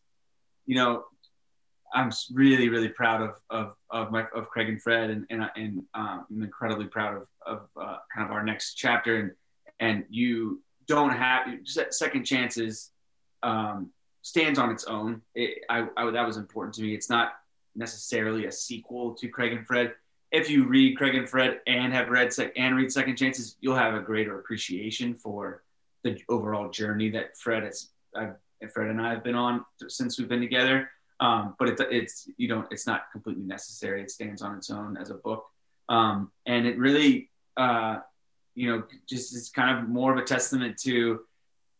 you 0.65 0.75
know 0.75 1.05
I'm 1.93 2.11
really, 2.33 2.69
really 2.69 2.89
proud 2.89 3.21
of 3.21 3.35
of 3.49 3.73
of, 3.89 4.11
my, 4.11 4.25
of 4.35 4.49
Craig 4.49 4.69
and 4.69 4.81
Fred, 4.81 5.09
and 5.09 5.25
and, 5.29 5.49
and 5.55 5.83
um, 5.93 6.25
I'm 6.29 6.43
incredibly 6.43 6.85
proud 6.85 7.15
of 7.15 7.27
of 7.45 7.69
uh, 7.79 7.97
kind 8.13 8.25
of 8.25 8.31
our 8.31 8.43
next 8.43 8.75
chapter. 8.75 9.17
And 9.17 9.31
and 9.79 10.05
you 10.09 10.61
don't 10.87 11.11
have 11.11 11.47
second 11.91 12.25
chances 12.25 12.91
um, 13.41 13.89
stands 14.21 14.59
on 14.59 14.71
its 14.71 14.85
own. 14.85 15.21
It, 15.35 15.63
I, 15.69 15.87
I, 15.97 16.09
that 16.11 16.25
was 16.25 16.37
important 16.37 16.75
to 16.75 16.81
me. 16.81 16.93
It's 16.93 17.09
not 17.09 17.33
necessarily 17.75 18.45
a 18.45 18.51
sequel 18.51 19.13
to 19.15 19.27
Craig 19.27 19.53
and 19.53 19.65
Fred. 19.65 19.93
if 20.33 20.49
you 20.49 20.65
read 20.65 20.97
Craig 20.97 21.15
and 21.15 21.29
Fred 21.29 21.61
and 21.67 21.93
have 21.93 22.09
read 22.09 22.33
sec- 22.33 22.53
and 22.57 22.75
read 22.75 22.91
Second 22.91 23.15
Chances, 23.17 23.55
you'll 23.61 23.75
have 23.75 23.93
a 23.93 23.99
greater 23.99 24.39
appreciation 24.39 25.13
for 25.13 25.63
the 26.03 26.19
overall 26.27 26.69
journey 26.69 27.09
that 27.11 27.37
Fred 27.37 27.63
has, 27.63 27.89
I've, 28.15 28.35
Fred 28.73 28.89
and 28.89 28.99
I 29.01 29.11
have 29.11 29.23
been 29.23 29.35
on 29.35 29.63
since 29.87 30.17
we've 30.17 30.27
been 30.27 30.41
together. 30.41 30.89
Um, 31.19 31.55
but 31.59 31.69
it, 31.69 31.79
it's 31.91 32.27
you 32.37 32.47
don't 32.47 32.67
it's 32.71 32.87
not 32.87 33.11
completely 33.11 33.43
necessary. 33.43 34.01
It 34.01 34.09
stands 34.09 34.41
on 34.41 34.57
its 34.57 34.69
own 34.69 34.97
as 34.97 35.09
a 35.11 35.13
book, 35.13 35.45
um, 35.87 36.31
and 36.45 36.65
it 36.65 36.77
really 36.77 37.29
uh, 37.55 37.99
you 38.55 38.71
know 38.71 38.83
just 39.07 39.35
is 39.35 39.49
kind 39.49 39.77
of 39.77 39.89
more 39.89 40.11
of 40.11 40.17
a 40.17 40.23
testament 40.23 40.77
to 40.77 41.21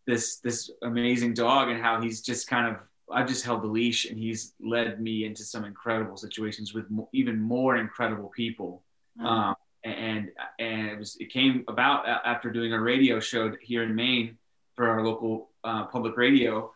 this 0.05 0.37
this 0.37 0.71
amazing 0.81 1.33
dog 1.33 1.69
and 1.69 1.81
how 1.81 2.01
he's 2.01 2.21
just 2.21 2.47
kind 2.47 2.67
of 2.67 2.81
I've 3.11 3.27
just 3.27 3.45
held 3.45 3.61
the 3.61 3.67
leash 3.67 4.05
and 4.05 4.17
he's 4.17 4.53
led 4.59 5.01
me 5.01 5.25
into 5.25 5.43
some 5.43 5.65
incredible 5.65 6.17
situations 6.17 6.73
with 6.73 6.85
even 7.11 7.39
more 7.39 7.77
incredible 7.77 8.29
people. 8.29 8.83
Mm-hmm. 9.19 9.27
Um, 9.27 9.55
and 9.83 10.31
and 10.59 10.87
it 10.87 10.97
was 10.97 11.17
it 11.19 11.29
came 11.29 11.65
about 11.67 12.07
after 12.07 12.49
doing 12.49 12.73
a 12.73 12.79
radio 12.79 13.19
show 13.19 13.51
here 13.61 13.83
in 13.83 13.93
Maine 13.93 14.37
for 14.75 14.87
our 14.87 15.05
local 15.05 15.49
uh, 15.63 15.85
public 15.85 16.17
radio. 16.17 16.71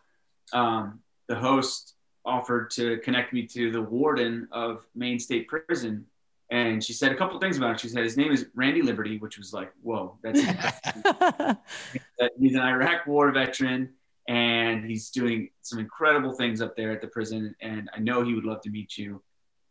Um, 0.52 1.00
the 1.26 1.34
host 1.34 1.94
offered 2.24 2.70
to 2.72 2.98
connect 2.98 3.32
me 3.32 3.46
to 3.46 3.70
the 3.72 3.80
warden 3.80 4.48
of 4.52 4.86
Maine 4.94 5.18
State 5.18 5.48
Prison, 5.48 6.06
and 6.50 6.82
she 6.82 6.92
said 6.92 7.12
a 7.12 7.14
couple 7.14 7.38
things 7.38 7.58
about 7.58 7.72
him. 7.72 7.78
She 7.78 7.88
said 7.88 8.04
his 8.04 8.16
name 8.16 8.32
is 8.32 8.46
Randy 8.54 8.80
Liberty, 8.80 9.18
which 9.18 9.36
was 9.36 9.52
like, 9.52 9.70
whoa, 9.82 10.18
that's 10.22 10.40
he's 12.38 12.54
an 12.54 12.60
Iraq 12.60 13.06
War 13.06 13.30
veteran 13.32 13.90
and 14.28 14.84
he's 14.84 15.10
doing 15.10 15.50
some 15.62 15.78
incredible 15.78 16.32
things 16.32 16.62
up 16.62 16.74
there 16.74 16.90
at 16.90 17.02
the 17.02 17.08
prison. 17.08 17.54
And 17.60 17.90
I 17.94 17.98
know 17.98 18.22
he 18.22 18.34
would 18.34 18.44
love 18.44 18.62
to 18.62 18.70
meet 18.70 18.96
you. 18.96 19.22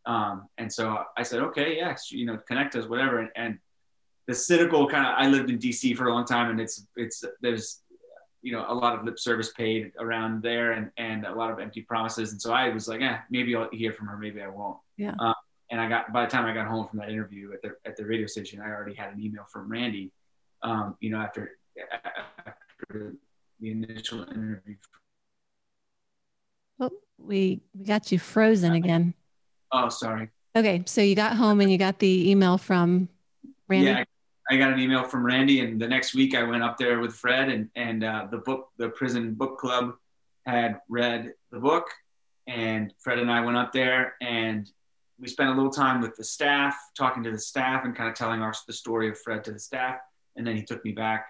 Um, 0.06 0.48
and 0.56 0.72
so 0.72 1.02
I 1.16 1.22
said, 1.24 1.40
okay, 1.40 1.76
yes, 1.76 2.12
you 2.12 2.26
know, 2.26 2.38
connect 2.46 2.76
us, 2.76 2.86
whatever. 2.86 3.18
And, 3.18 3.30
and 3.34 3.58
the 4.28 4.34
cynical 4.34 4.88
kind 4.88 5.04
of, 5.04 5.14
I 5.16 5.28
lived 5.28 5.50
in 5.50 5.58
DC 5.58 5.96
for 5.96 6.06
a 6.06 6.12
long 6.12 6.24
time 6.24 6.50
and 6.50 6.60
it's, 6.60 6.86
it's, 6.96 7.24
there's, 7.40 7.80
you 8.42 8.52
know, 8.52 8.64
a 8.68 8.74
lot 8.74 8.96
of 8.96 9.04
lip 9.04 9.18
service 9.18 9.52
paid 9.52 9.92
around 9.98 10.42
there 10.42 10.72
and, 10.72 10.92
and 10.96 11.26
a 11.26 11.34
lot 11.34 11.50
of 11.50 11.58
empty 11.58 11.82
promises. 11.82 12.30
And 12.30 12.40
so 12.40 12.52
I 12.52 12.68
was 12.68 12.86
like, 12.86 13.00
yeah, 13.00 13.20
maybe 13.30 13.54
I'll 13.56 13.68
hear 13.72 13.92
from 13.92 14.06
her. 14.06 14.16
Maybe 14.16 14.40
I 14.40 14.48
won't. 14.48 14.78
Yeah. 14.96 15.14
Um, 15.18 15.34
and 15.70 15.80
I 15.80 15.88
got, 15.88 16.12
by 16.12 16.24
the 16.24 16.30
time 16.30 16.46
I 16.46 16.54
got 16.54 16.66
home 16.66 16.86
from 16.88 16.98
that 17.00 17.10
interview 17.10 17.52
at 17.52 17.62
the, 17.62 17.76
at 17.84 17.96
the 17.96 18.04
radio 18.04 18.26
station, 18.26 18.60
I 18.60 18.68
already 18.70 18.94
had 18.94 19.12
an 19.12 19.20
email 19.20 19.44
from 19.50 19.70
Randy, 19.70 20.12
um, 20.62 20.96
you 21.00 21.10
know, 21.10 21.18
after, 21.18 21.58
after 22.04 23.14
the 23.60 23.70
initial 23.70 24.22
interview. 24.22 24.76
Oh, 26.80 26.90
we 27.18 27.60
we 27.76 27.84
got 27.84 28.10
you 28.12 28.18
frozen 28.18 28.72
again. 28.72 29.14
Oh, 29.72 29.88
sorry. 29.88 30.30
Okay, 30.56 30.82
so 30.86 31.00
you 31.00 31.14
got 31.14 31.36
home 31.36 31.60
and 31.60 31.70
you 31.70 31.78
got 31.78 31.98
the 31.98 32.30
email 32.30 32.56
from 32.56 33.08
Randy. 33.68 33.86
Yeah, 33.86 34.04
I 34.50 34.56
got 34.56 34.72
an 34.72 34.78
email 34.78 35.04
from 35.04 35.24
Randy, 35.24 35.60
and 35.60 35.80
the 35.80 35.88
next 35.88 36.14
week 36.14 36.34
I 36.34 36.42
went 36.42 36.62
up 36.62 36.78
there 36.78 37.00
with 37.00 37.14
Fred, 37.14 37.50
and 37.50 37.68
and 37.74 38.04
uh, 38.04 38.28
the 38.30 38.38
book, 38.38 38.70
the 38.78 38.88
prison 38.88 39.34
book 39.34 39.58
club, 39.58 39.94
had 40.46 40.80
read 40.88 41.34
the 41.52 41.58
book, 41.58 41.88
and 42.46 42.94
Fred 42.98 43.18
and 43.18 43.30
I 43.30 43.40
went 43.40 43.56
up 43.56 43.72
there, 43.72 44.14
and 44.20 44.70
we 45.20 45.28
spent 45.28 45.50
a 45.50 45.54
little 45.54 45.70
time 45.70 46.00
with 46.00 46.16
the 46.16 46.24
staff, 46.24 46.76
talking 46.96 47.22
to 47.24 47.30
the 47.30 47.38
staff, 47.38 47.84
and 47.84 47.94
kind 47.96 48.08
of 48.08 48.14
telling 48.14 48.40
our 48.40 48.54
the 48.66 48.72
story 48.72 49.08
of 49.08 49.18
Fred 49.18 49.44
to 49.44 49.52
the 49.52 49.58
staff, 49.58 49.98
and 50.36 50.46
then 50.46 50.56
he 50.56 50.62
took 50.62 50.84
me 50.84 50.92
back 50.92 51.26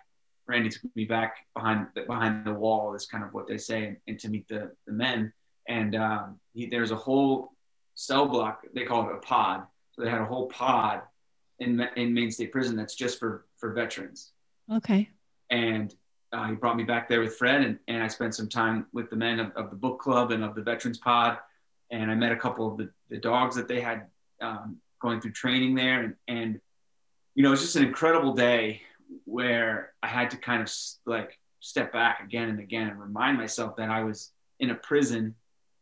Randy 0.49 0.71
took 0.71 0.97
me 0.97 1.05
back 1.05 1.47
behind 1.55 1.89
the, 1.95 2.03
behind 2.03 2.45
the 2.47 2.55
wall 2.55 2.95
is 2.95 3.07
kind 3.07 3.23
of 3.23 3.35
what 3.35 3.47
they 3.47 3.59
say, 3.59 3.85
and, 3.85 3.97
and 4.09 4.19
to 4.21 4.29
meet 4.29 4.49
the, 4.49 4.73
the 4.87 4.93
men. 4.93 5.33
And 5.69 5.95
um, 5.95 6.41
he, 6.55 6.67
there's 6.67 6.91
a 6.91 6.97
whole 6.97 7.53
cell 7.95 8.27
block. 8.27 8.63
They 8.75 8.85
call 8.85 9.09
it 9.09 9.15
a 9.15 9.19
pod. 9.19 9.65
So 9.93 10.03
they 10.03 10.11
had 10.11 10.23
a 10.23 10.25
whole 10.25 10.47
pod 10.47 11.03
in 11.59 11.87
in 11.97 12.15
Maine 12.15 12.31
State 12.31 12.51
Prison 12.51 12.77
that's 12.77 12.95
just 12.95 13.19
for 13.19 13.45
for 13.59 13.73
veterans. 13.73 14.33
Okay. 14.73 15.11
And 15.51 15.95
uh, 16.33 16.47
he 16.47 16.55
brought 16.55 16.77
me 16.77 16.85
back 16.85 17.09
there 17.09 17.21
with 17.21 17.37
Fred, 17.37 17.63
and, 17.63 17.79
and 17.87 18.03
I 18.03 18.09
spent 18.09 18.35
some 18.35 18.49
time 18.49 18.87
with 18.93 19.11
the 19.11 19.17
men 19.17 19.41
of, 19.41 19.53
of 19.53 19.71
the 19.71 19.77
book 19.77 20.01
club 20.01 20.31
and 20.31 20.43
of 20.43 20.55
the 20.55 20.63
veterans 20.63 20.99
pod. 20.99 21.39
And 21.91 22.11
I 22.11 22.15
met 22.15 22.33
a 22.33 22.37
couple 22.37 22.71
of 22.71 22.79
the, 22.79 22.91
the 23.11 23.19
dogs 23.19 23.57
that 23.57 23.69
they 23.69 23.81
had 23.81 24.07
um, 24.41 24.79
going 25.01 25.21
through 25.21 25.33
training 25.33 25.75
there. 25.75 26.03
And, 26.03 26.15
and, 26.27 26.61
you 27.35 27.43
know, 27.43 27.53
it's 27.53 27.63
just 27.63 27.77
an 27.77 27.85
incredible 27.85 28.35
day 28.35 28.83
where 29.25 29.93
I 30.03 30.09
had 30.09 30.31
to 30.31 30.37
kind 30.37 30.63
of 30.63 30.73
like 31.07 31.39
step 31.61 31.93
back 31.93 32.21
again 32.21 32.49
and 32.49 32.61
again 32.61 32.89
and 32.89 33.01
remind 33.01 33.39
myself 33.39 33.77
that 33.77 33.91
I 33.91 34.03
was 34.03 34.33
in 34.61 34.71
a 34.71 34.75
prison, 34.75 35.35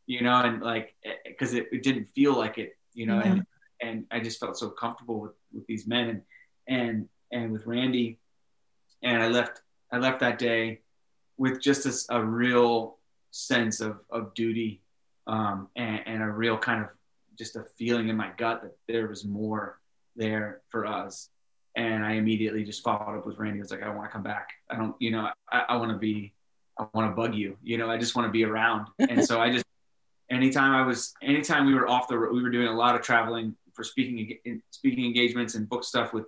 you 0.07 0.23
know, 0.23 0.35
and 0.35 0.63
like 0.63 0.95
because 1.27 1.55
eh, 1.55 1.59
it, 1.59 1.69
it, 1.73 1.83
didn't 1.83 2.07
feel 2.07 2.37
like 2.37 2.59
it, 2.59 2.77
you 2.95 3.07
know, 3.07 3.21
and 3.21 3.47
and 3.81 4.05
I 4.11 4.21
just 4.21 4.39
felt 4.41 4.57
so 4.57 4.71
comfortable 4.71 5.21
with 5.21 5.33
with 5.53 5.67
these 5.67 5.87
men 5.87 6.09
and 6.09 6.23
and 6.69 7.09
and 7.33 7.53
with 7.53 7.67
Randy, 7.67 8.19
and 9.03 9.23
I 9.23 9.29
left 9.29 9.63
I 9.93 9.99
left 9.99 10.21
that 10.21 10.39
day 10.39 10.81
with 11.37 11.61
just 11.61 11.87
a, 11.87 12.17
a 12.17 12.25
real 12.25 12.99
sense 13.31 13.81
of 13.81 14.01
of 14.11 14.35
duty 14.35 14.83
um, 15.27 15.69
and, 15.77 16.01
and 16.07 16.23
a 16.23 16.29
real 16.29 16.57
kind 16.57 16.83
of 16.83 16.89
just 17.37 17.57
a 17.57 17.65
feeling 17.77 18.09
in 18.09 18.17
my 18.17 18.31
gut 18.37 18.63
that 18.63 18.77
there 18.89 19.09
was 19.09 19.25
more 19.25 19.79
there 20.17 20.63
for 20.71 20.87
us 20.87 21.29
and 21.77 22.05
I 22.05 22.13
immediately 22.13 22.65
just 22.65 22.83
followed 22.83 23.19
up 23.19 23.27
with 23.27 23.39
Randy. 23.39 23.61
I 23.61 23.63
was 23.63 23.71
like, 23.71 23.83
I 23.83 23.91
want 23.91 24.09
to 24.09 24.13
come 24.13 24.23
back. 24.23 24.49
I 24.71 24.77
don't, 24.77 24.97
you 24.99 25.11
know, 25.11 25.29
I, 25.53 25.65
I 25.69 25.77
want 25.77 25.93
to 25.93 25.99
be, 25.99 26.33
I 26.79 26.87
want 26.95 27.11
to 27.11 27.15
bug 27.15 27.35
you. 27.35 27.59
You 27.63 27.77
know, 27.77 27.91
I 27.91 27.99
just 27.99 28.17
want 28.17 28.27
to 28.27 28.33
be 28.33 28.45
around. 28.45 28.89
And 28.99 29.23
so 29.23 29.41
I 29.41 29.53
just, 29.53 29.65
anytime 30.31 30.75
I 30.75 30.87
was, 30.87 31.13
anytime 31.23 31.67
we 31.67 31.75
were 31.75 31.87
off 31.87 32.09
the, 32.09 32.19
road, 32.19 32.35
we 32.35 32.43
were 32.43 32.51
doing 32.51 32.69
a 32.69 32.75
lot 32.75 32.95
of 32.95 33.03
traveling 33.03 33.55
for 33.75 33.85
speaking, 33.85 34.39
speaking 34.71 35.05
engagements 35.05 35.55
and 35.55 35.69
book 35.69 35.85
stuff 35.85 36.15
with, 36.15 36.25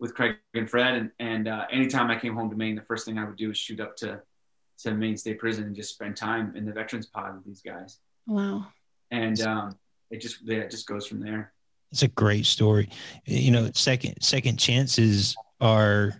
with 0.00 0.14
Craig 0.14 0.36
and 0.54 0.68
Fred. 0.68 0.94
And, 0.94 1.10
and 1.20 1.48
uh, 1.48 1.66
anytime 1.70 2.10
I 2.10 2.18
came 2.18 2.34
home 2.34 2.48
to 2.48 2.56
Maine, 2.56 2.74
the 2.74 2.82
first 2.82 3.04
thing 3.04 3.18
I 3.18 3.24
would 3.24 3.36
do 3.36 3.50
is 3.50 3.58
shoot 3.58 3.80
up 3.80 3.96
to, 3.98 4.22
to 4.78 4.94
Maine 4.94 5.18
State 5.18 5.38
Prison 5.38 5.64
and 5.64 5.76
just 5.76 5.92
spend 5.92 6.16
time 6.16 6.56
in 6.56 6.64
the 6.64 6.72
veterans 6.72 7.06
pod 7.06 7.34
with 7.34 7.44
these 7.44 7.60
guys. 7.60 7.98
Wow. 8.26 8.68
And 9.10 9.38
um, 9.42 9.76
it 10.10 10.20
just, 10.20 10.38
yeah, 10.42 10.58
it 10.58 10.70
just 10.70 10.86
goes 10.86 11.06
from 11.06 11.20
there. 11.20 11.52
It's 11.92 12.02
a 12.02 12.08
great 12.08 12.46
story. 12.46 12.90
You 13.24 13.50
know, 13.50 13.70
second 13.74 14.20
second 14.20 14.58
chances 14.58 15.36
are 15.60 16.14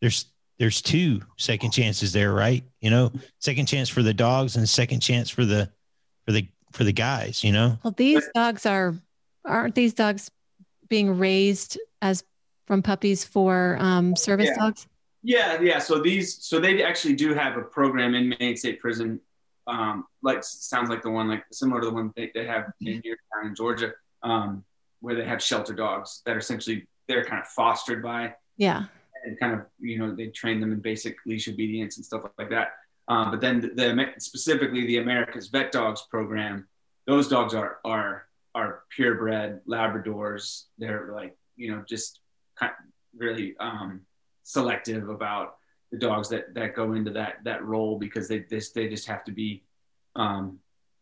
there's 0.00 0.26
there's 0.58 0.82
two 0.82 1.22
second 1.38 1.70
chances 1.70 2.12
there, 2.12 2.32
right? 2.32 2.64
You 2.80 2.90
know, 2.90 3.12
second 3.40 3.66
chance 3.66 3.88
for 3.88 4.02
the 4.02 4.14
dogs 4.14 4.56
and 4.56 4.68
second 4.68 5.00
chance 5.00 5.30
for 5.30 5.44
the 5.44 5.70
for 6.26 6.32
the 6.32 6.48
for 6.72 6.84
the 6.84 6.92
guys, 6.92 7.42
you 7.42 7.52
know. 7.52 7.78
Well, 7.82 7.94
these 7.96 8.28
dogs 8.34 8.66
are 8.66 8.94
aren't 9.44 9.74
these 9.74 9.94
dogs 9.94 10.30
being 10.88 11.18
raised 11.18 11.78
as 12.02 12.22
from 12.66 12.82
puppies 12.82 13.24
for 13.24 13.76
um, 13.80 14.16
service 14.16 14.48
yeah. 14.48 14.56
dogs? 14.56 14.86
Yeah, 15.22 15.60
yeah. 15.60 15.78
So 15.78 16.00
these, 16.00 16.44
so 16.44 16.60
they 16.60 16.82
actually 16.82 17.14
do 17.14 17.34
have 17.34 17.56
a 17.56 17.62
program 17.62 18.14
in 18.14 18.34
Maine 18.38 18.56
State 18.56 18.80
Prison, 18.80 19.20
um, 19.66 20.04
like 20.22 20.44
sounds 20.44 20.90
like 20.90 21.02
the 21.02 21.10
one 21.10 21.28
like 21.28 21.44
similar 21.52 21.80
to 21.80 21.86
the 21.86 21.92
one 21.92 22.12
they, 22.16 22.30
they 22.34 22.46
have 22.46 22.72
in 22.80 23.00
here 23.02 23.18
in 23.44 23.54
Georgia. 23.54 23.92
Um, 24.22 24.64
where 25.00 25.14
they 25.14 25.24
have 25.24 25.42
shelter 25.42 25.74
dogs 25.74 26.22
that 26.24 26.34
are 26.34 26.38
essentially 26.38 26.86
they're 27.06 27.24
kind 27.24 27.40
of 27.40 27.46
fostered 27.48 28.02
by 28.02 28.34
yeah. 28.56 28.84
and 29.24 29.38
kind 29.38 29.52
of 29.52 29.60
you 29.78 29.98
know 29.98 30.14
they 30.14 30.28
train 30.28 30.58
them 30.58 30.72
in 30.72 30.80
basic 30.80 31.16
leash 31.26 31.48
obedience 31.48 31.96
and 31.96 32.04
stuff 32.04 32.22
like 32.38 32.50
that. 32.50 32.68
Um, 33.08 33.30
but 33.30 33.40
then 33.40 33.60
the, 33.60 33.68
the, 33.68 34.06
specifically 34.18 34.84
the 34.86 34.98
america's 34.98 35.46
vet 35.46 35.70
dogs 35.70 36.02
program 36.10 36.66
those 37.06 37.28
dogs 37.28 37.54
are 37.54 37.78
are 37.84 38.26
are 38.54 38.82
purebred 38.90 39.60
labradors. 39.66 40.64
They're 40.78 41.12
like 41.14 41.36
you 41.56 41.70
know 41.70 41.84
just 41.88 42.20
kind 42.58 42.72
of 42.72 42.84
really 43.16 43.54
um, 43.58 44.02
selective 44.42 45.08
about 45.08 45.56
the 45.92 45.98
dogs 45.98 46.28
that 46.28 46.54
that 46.54 46.74
go 46.74 46.92
into 46.92 47.12
that 47.12 47.36
that 47.44 47.64
role 47.64 47.98
because 47.98 48.28
they 48.28 48.40
this 48.40 48.72
they 48.72 48.88
just 48.88 49.06
have 49.06 49.24
to 49.24 49.32
be 49.32 49.62
um, 50.16 50.58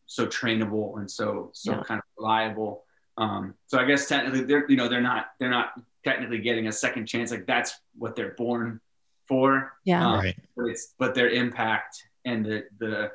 so 0.06 0.26
trainable 0.26 0.98
and 0.98 1.10
so 1.10 1.50
so 1.52 1.72
yeah. 1.72 1.82
kind 1.82 1.98
of 1.98 2.04
reliable 2.18 2.84
um, 3.16 3.54
so 3.66 3.78
I 3.78 3.84
guess 3.84 4.08
technically 4.08 4.44
they're 4.44 4.68
you 4.68 4.76
know 4.76 4.88
they're 4.88 5.00
not 5.00 5.26
they're 5.38 5.50
not 5.50 5.72
technically 6.04 6.38
getting 6.38 6.66
a 6.66 6.72
second 6.72 7.06
chance. 7.06 7.30
Like 7.30 7.46
that's 7.46 7.74
what 7.96 8.16
they're 8.16 8.34
born 8.34 8.80
for. 9.28 9.72
Yeah. 9.84 10.06
Um, 10.06 10.18
right. 10.18 10.36
But 10.56 10.66
it's 10.66 10.94
but 10.98 11.14
their 11.14 11.30
impact 11.30 12.02
and 12.24 12.44
the 12.44 12.64
the 12.78 13.12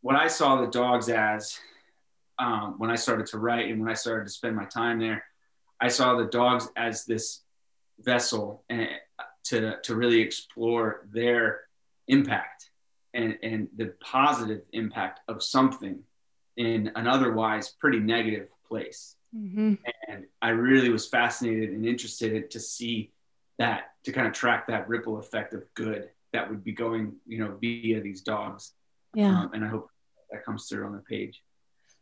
what 0.00 0.16
I 0.16 0.28
saw 0.28 0.60
the 0.60 0.70
dogs 0.70 1.08
as 1.08 1.58
um, 2.38 2.74
when 2.78 2.90
I 2.90 2.96
started 2.96 3.26
to 3.26 3.38
write 3.38 3.70
and 3.70 3.80
when 3.80 3.90
I 3.90 3.94
started 3.94 4.26
to 4.26 4.32
spend 4.32 4.56
my 4.56 4.64
time 4.64 4.98
there, 4.98 5.24
I 5.80 5.88
saw 5.88 6.16
the 6.16 6.26
dogs 6.26 6.68
as 6.76 7.04
this 7.04 7.42
vessel 8.00 8.64
and 8.68 8.88
to 9.44 9.80
to 9.82 9.94
really 9.94 10.20
explore 10.20 11.06
their 11.12 11.62
impact 12.08 12.70
and 13.14 13.38
and 13.42 13.68
the 13.76 13.94
positive 14.00 14.62
impact 14.72 15.20
of 15.28 15.42
something 15.42 16.00
in 16.56 16.92
an 16.96 17.06
otherwise 17.06 17.70
pretty 17.80 17.98
negative 17.98 18.48
place. 18.68 19.16
Mm-hmm. 19.34 19.74
And 20.08 20.26
I 20.40 20.50
really 20.50 20.90
was 20.90 21.08
fascinated 21.08 21.70
and 21.70 21.86
interested 21.86 22.50
to 22.50 22.60
see 22.60 23.12
that, 23.58 23.92
to 24.04 24.12
kind 24.12 24.26
of 24.26 24.32
track 24.32 24.66
that 24.66 24.88
ripple 24.88 25.18
effect 25.18 25.54
of 25.54 25.62
good 25.74 26.10
that 26.32 26.48
would 26.48 26.64
be 26.64 26.72
going, 26.72 27.14
you 27.26 27.38
know, 27.38 27.56
via 27.60 28.00
these 28.00 28.22
dogs. 28.22 28.72
Yeah. 29.14 29.28
Um, 29.28 29.50
and 29.54 29.64
I 29.64 29.68
hope 29.68 29.90
that 30.30 30.44
comes 30.44 30.68
through 30.68 30.86
on 30.86 30.92
the 30.92 31.00
page. 31.00 31.42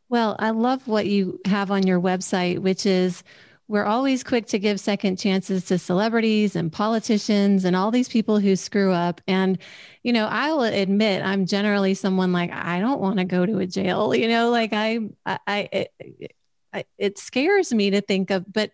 Well, 0.09 0.37
I 0.39 0.51
love 0.51 0.89
what 0.89 1.07
you 1.07 1.41
have 1.45 1.71
on 1.71 1.87
your 1.87 2.01
website, 2.01 2.59
which 2.59 2.87
is 2.87 3.23
we're 3.71 3.85
always 3.85 4.25
quick 4.25 4.47
to 4.47 4.59
give 4.59 4.81
second 4.81 5.17
chances 5.17 5.67
to 5.67 5.79
celebrities 5.79 6.57
and 6.57 6.73
politicians 6.73 7.65
and 7.65 7.77
all 7.77 7.93
these 7.93 8.09
people 8.09 8.41
who 8.41 8.57
screw 8.57 8.91
up. 8.91 9.21
And, 9.29 9.59
you 10.03 10.13
know, 10.13 10.27
I'll 10.29 10.63
admit 10.63 11.23
I'm 11.25 11.47
generally 11.47 11.95
someone 11.95 12.33
like, 12.33 12.51
I 12.51 12.81
don't 12.81 13.01
want 13.01 13.21
to 13.21 13.25
go 13.25 13.47
to 13.47 13.61
a 13.61 13.69
jail, 13.69 14.13
you 14.15 14.27
know, 14.27 14.51
like 14.51 14.73
I, 14.73 14.99
I, 15.25 15.69
it, 15.71 16.35
I, 16.73 16.85
it 16.99 17.17
scares 17.19 17.73
me 17.73 17.91
to 17.91 18.01
think 18.01 18.33
of, 18.33 18.53
but 18.53 18.73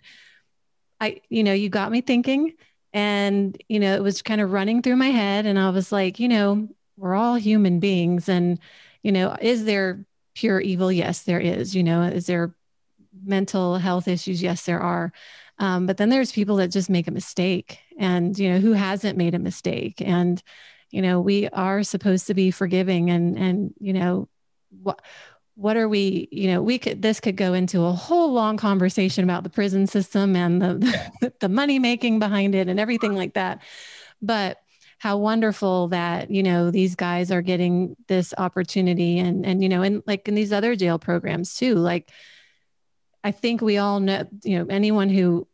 I, 0.99 1.21
you 1.29 1.45
know, 1.45 1.53
you 1.53 1.69
got 1.69 1.93
me 1.93 2.01
thinking 2.01 2.55
and, 2.95 3.55
you 3.69 3.81
know, 3.81 3.97
it 3.97 4.03
was 4.03 4.23
kind 4.23 4.41
of 4.41 4.51
running 4.51 4.81
through 4.81 4.97
my 4.97 5.11
head 5.11 5.45
and 5.45 5.59
I 5.59 5.69
was 5.69 5.93
like, 5.93 6.19
you 6.19 6.29
know, 6.29 6.71
we're 6.97 7.15
all 7.15 7.35
human 7.35 7.81
beings 7.81 8.31
and, 8.31 8.59
you 9.03 9.13
know, 9.13 9.37
is 9.43 9.67
there 9.67 10.07
pure 10.35 10.59
evil? 10.59 10.91
Yes, 10.91 11.25
there 11.25 11.39
is, 11.39 11.77
you 11.77 11.83
know, 11.83 12.01
is 12.05 12.25
there 12.25 12.55
mental 13.25 13.79
health 13.79 14.09
issues 14.09 14.43
yes 14.43 14.65
there 14.65 14.81
are. 14.81 15.13
Um, 15.59 15.87
but 15.87 15.97
then 15.97 16.11
there's 16.11 16.33
people 16.33 16.57
that 16.57 16.69
just 16.69 16.91
make 16.91 17.09
a 17.09 17.13
mistake 17.13 17.79
and 17.99 18.39
you 18.39 18.51
know 18.51 18.59
who 18.59 18.73
hasn't 18.73 19.19
made 19.19 19.35
a 19.35 19.39
mistake? 19.39 20.03
And 20.05 20.43
you 20.91 21.03
know 21.03 21.21
we 21.21 21.49
are 21.49 21.83
supposed 21.83 22.27
to 22.29 22.35
be 22.35 22.51
forgiving 22.51 23.11
and 23.11 23.37
and 23.39 23.75
you 23.81 23.93
know 23.93 24.29
what 24.83 25.01
what 25.55 25.77
are 25.77 25.89
we 25.89 26.29
you 26.31 26.49
know 26.49 26.63
we 26.63 26.79
could 26.79 27.03
this 27.03 27.19
could 27.19 27.37
go 27.37 27.55
into 27.55 27.85
a 27.85 27.93
whole 27.93 28.33
long 28.33 28.57
conversation 28.57 29.25
about 29.25 29.43
the 29.43 29.51
prison 29.51 29.87
system 29.87 30.37
and 30.37 30.61
the 30.61 30.75
the, 31.21 31.33
the 31.41 31.49
money 31.49 31.79
making 31.79 32.19
behind 32.19 32.55
it 32.55 32.69
and 32.69 32.79
everything 32.79 33.15
like 33.15 33.35
that. 33.35 33.63
But 34.23 34.59
how 34.99 35.19
wonderful 35.19 35.89
that 35.89 36.31
you 36.31 36.43
know 36.43 36.71
these 36.71 36.95
guys 36.95 37.31
are 37.31 37.43
getting 37.43 37.97
this 38.09 38.33
opportunity 38.39 39.19
and 39.19 39.45
and 39.45 39.63
you 39.63 39.69
know 39.69 39.83
and 39.83 40.03
like 40.07 40.29
in 40.29 40.35
these 40.35 40.53
other 40.53 40.75
jail 40.77 40.99
programs 40.99 41.55
too 41.55 41.75
like 41.75 42.11
I 43.27 43.33
think 43.33 43.61
we 43.61 43.77
all 43.77 43.99
know, 43.99 44.25
you 44.45 44.57
know, 44.57 44.67
anyone 44.71 45.09
who 45.09 45.49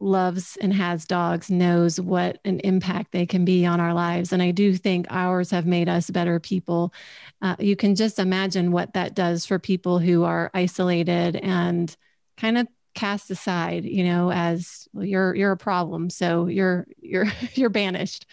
loves 0.00 0.58
and 0.60 0.70
has 0.74 1.06
dogs 1.06 1.50
knows 1.50 1.98
what 1.98 2.38
an 2.44 2.60
impact 2.60 3.12
they 3.12 3.24
can 3.24 3.46
be 3.46 3.64
on 3.64 3.80
our 3.80 3.94
lives. 3.94 4.34
And 4.34 4.42
I 4.42 4.50
do 4.50 4.74
think 4.74 5.06
ours 5.08 5.50
have 5.50 5.64
made 5.64 5.88
us 5.88 6.10
better 6.10 6.38
people. 6.38 6.92
Uh, 7.40 7.56
you 7.58 7.74
can 7.74 7.94
just 7.94 8.18
imagine 8.18 8.70
what 8.70 8.92
that 8.92 9.14
does 9.14 9.46
for 9.46 9.58
people 9.58 9.98
who 9.98 10.24
are 10.24 10.50
isolated 10.52 11.36
and 11.36 11.96
kind 12.36 12.58
of 12.58 12.68
cast 12.94 13.30
aside, 13.30 13.86
you 13.86 14.04
know, 14.04 14.30
as 14.30 14.86
well, 14.92 15.06
you're 15.06 15.34
you're 15.34 15.52
a 15.52 15.56
problem, 15.56 16.10
so 16.10 16.48
you're 16.48 16.86
you're 17.00 17.32
you're 17.54 17.70
banished. 17.70 18.26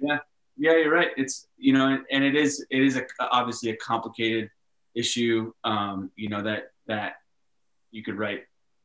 Yeah, 0.00 0.18
yeah, 0.56 0.76
you're 0.76 0.94
right. 0.94 1.10
It's 1.16 1.48
you 1.56 1.72
know, 1.72 1.98
and, 2.08 2.22
it 2.22 2.36
is 2.36 2.64
it 2.70 2.82
is 2.82 2.96
a, 2.96 3.02
obviously 3.18 3.70
a 3.70 3.76
complicated 3.78 4.48
issue. 4.94 5.52
Um, 5.64 6.12
you 6.14 6.28
know 6.28 6.42
that 6.42 6.70
that 6.86 7.16
you 7.90 8.02
could 8.02 8.18
write 8.18 8.44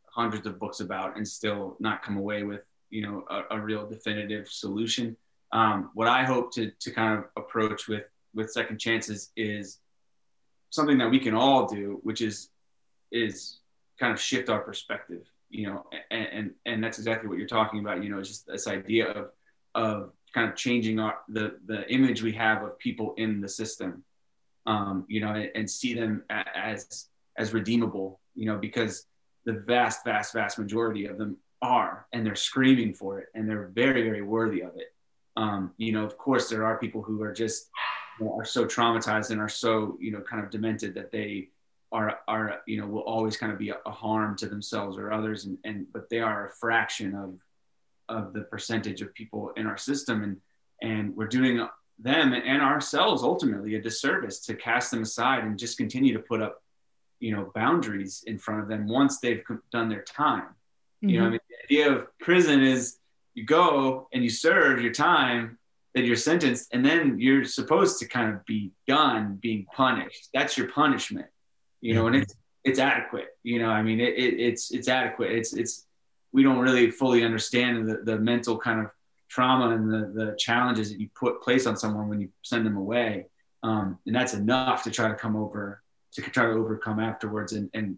hundreds 0.10 0.46
of 0.46 0.60
books 0.60 0.80
about 0.80 1.18
and 1.18 1.28
still 1.28 1.76
not 1.80 2.04
come 2.04 2.18
away 2.18 2.44
with 2.44 2.62
you 2.90 3.02
know 3.02 3.26
a, 3.30 3.58
a 3.58 3.60
real 3.60 3.88
definitive 3.88 4.48
solution. 4.48 5.18
Um, 5.52 5.92
what 5.94 6.08
I 6.08 6.24
hope 6.24 6.54
to 6.54 6.72
to 6.80 6.92
kind 6.92 7.18
of 7.18 7.26
approach 7.36 7.88
with 7.88 8.04
with 8.34 8.52
second 8.52 8.80
chances 8.80 9.32
is 9.36 9.80
something 10.70 10.98
that 11.00 11.10
we 11.10 11.20
can 11.20 11.34
all 11.34 11.68
do, 11.68 12.00
which 12.04 12.22
is 12.22 12.50
is 13.12 13.60
kind 14.00 14.14
of 14.14 14.20
shift 14.20 14.50
our 14.50 14.62
perspective. 14.62 15.26
You 15.50 15.68
know, 15.68 15.86
and 16.12 16.28
and, 16.32 16.52
and 16.66 16.84
that's 16.84 16.98
exactly 16.98 17.30
what 17.30 17.38
you're 17.38 17.48
talking 17.48 17.80
about. 17.80 18.04
You 18.04 18.10
know, 18.10 18.22
just 18.22 18.48
this 18.48 18.68
idea 18.68 19.08
of 19.08 19.32
of 19.76 20.12
kind 20.34 20.50
of 20.50 20.56
changing 20.56 21.00
our 21.00 21.18
the 21.30 21.58
the 21.66 21.92
image 21.92 22.22
we 22.22 22.34
have 22.34 22.64
of 22.64 22.78
people 22.80 23.14
in 23.18 23.42
the 23.42 23.50
system. 23.50 24.04
Um, 24.66 25.06
you 25.10 25.20
know, 25.20 25.34
and, 25.34 25.52
and 25.56 25.70
see 25.70 25.94
them 25.94 26.24
as 26.30 27.08
as 27.38 27.54
redeemable 27.54 28.20
you 28.36 28.46
know, 28.46 28.58
because 28.58 29.06
the 29.46 29.54
vast, 29.54 30.04
vast, 30.04 30.34
vast 30.34 30.58
majority 30.58 31.06
of 31.06 31.18
them 31.18 31.38
are, 31.62 32.08
and 32.14 32.26
they're 32.26 32.36
screaming 32.36 32.94
for 32.94 33.20
it, 33.20 33.28
and 33.34 33.50
they're 33.50 33.70
very, 33.74 34.04
very 34.04 34.22
worthy 34.22 34.62
of 34.62 34.76
it. 34.76 34.94
Um, 35.36 35.72
you 35.78 35.92
know, 35.92 36.04
of 36.04 36.18
course, 36.18 36.50
there 36.50 36.66
are 36.66 36.78
people 36.78 37.02
who 37.02 37.22
are 37.24 37.34
just 37.34 37.70
you 38.20 38.26
know, 38.26 38.38
are 38.38 38.46
so 38.46 38.66
traumatized 38.66 39.32
and 39.32 39.42
are 39.42 39.50
so 39.50 39.98
you 40.00 40.12
know 40.12 40.22
kind 40.22 40.44
of 40.44 40.52
demented 40.52 40.94
that 40.96 41.12
they 41.12 41.50
are 41.92 42.20
are 42.28 42.62
you 42.68 42.80
know 42.80 42.88
will 42.88 43.02
always 43.02 43.38
kind 43.38 43.52
of 43.52 43.58
be 43.58 43.70
a, 43.70 43.78
a 43.86 43.92
harm 43.92 44.36
to 44.38 44.48
themselves 44.48 44.98
or 44.98 45.12
others, 45.12 45.46
and 45.46 45.58
and 45.64 45.88
but 45.92 46.10
they 46.10 46.20
are 46.20 46.48
a 46.48 46.52
fraction 46.52 47.16
of 47.16 47.40
of 48.10 48.34
the 48.34 48.42
percentage 48.42 49.02
of 49.02 49.14
people 49.14 49.52
in 49.56 49.66
our 49.66 49.78
system, 49.78 50.24
and 50.24 50.38
and 50.82 51.16
we're 51.16 51.28
doing 51.28 51.66
them 52.00 52.34
and 52.34 52.62
ourselves 52.62 53.24
ultimately 53.24 53.76
a 53.76 53.82
disservice 53.82 54.40
to 54.40 54.56
cast 54.56 54.92
them 54.92 55.04
aside 55.04 55.44
and 55.44 55.60
just 55.60 55.78
continue 55.78 56.12
to 56.12 56.20
put 56.20 56.42
up 56.42 56.63
you 57.24 57.34
know 57.34 57.52
boundaries 57.56 58.24
in 58.28 58.38
front 58.38 58.62
of 58.62 58.68
them 58.68 58.86
once 58.86 59.20
they've 59.20 59.44
done 59.72 59.88
their 59.88 60.04
time 60.04 60.42
mm-hmm. 60.42 61.10
you 61.10 61.20
know 61.20 61.26
I 61.26 61.28
mm-hmm. 61.28 61.32
mean, 61.34 61.40
the 61.70 61.76
idea 61.76 61.92
of 61.94 62.08
prison 62.20 62.62
is 62.62 62.98
you 63.34 63.46
go 63.46 64.10
and 64.14 64.24
you 64.24 64.30
serve 64.30 64.82
your 64.82 64.92
time 64.92 65.58
that 65.96 66.04
you're 66.04 66.18
sentenced 66.18 66.74
and 66.74 66.86
then 66.86 67.20
you're 67.20 67.46
supposed 67.46 68.00
to 68.00 68.08
kind 68.08 68.34
of 68.34 68.46
be 68.46 68.72
done 68.88 69.40
being 69.42 69.66
punished 69.74 70.30
that's 70.34 70.58
your 70.58 70.68
punishment 70.68 71.28
you 71.80 71.94
know 71.94 72.04
mm-hmm. 72.04 72.16
and 72.16 72.24
it's 72.24 72.36
it's 72.66 72.80
adequate 72.80 73.30
you 73.44 73.58
know 73.58 73.70
i 73.70 73.82
mean 73.82 74.00
it, 74.02 74.14
it, 74.16 74.40
it's 74.40 74.72
it's 74.72 74.90
adequate 74.90 75.32
it's 75.32 75.54
it's 75.54 75.86
we 76.34 76.44
don't 76.44 76.60
really 76.60 76.90
fully 76.90 77.24
understand 77.24 77.88
the, 77.88 77.98
the 78.04 78.18
mental 78.18 78.58
kind 78.58 78.82
of 78.82 78.88
trauma 79.30 79.70
and 79.70 79.92
the, 79.92 80.12
the 80.14 80.36
challenges 80.38 80.92
that 80.92 81.00
you 81.00 81.08
put 81.16 81.42
place 81.42 81.66
on 81.66 81.78
someone 81.78 82.10
when 82.10 82.20
you 82.20 82.30
send 82.42 82.66
them 82.66 82.76
away 82.76 83.28
um, 83.64 83.98
and 84.06 84.14
that's 84.14 84.34
enough 84.34 84.84
to 84.84 84.92
try 84.92 85.08
to 85.08 85.16
come 85.16 85.38
over 85.38 85.83
to 86.14 86.22
try 86.22 86.46
to 86.46 86.52
overcome 86.52 87.00
afterwards. 87.00 87.54
And, 87.54 87.70
and 87.74 87.98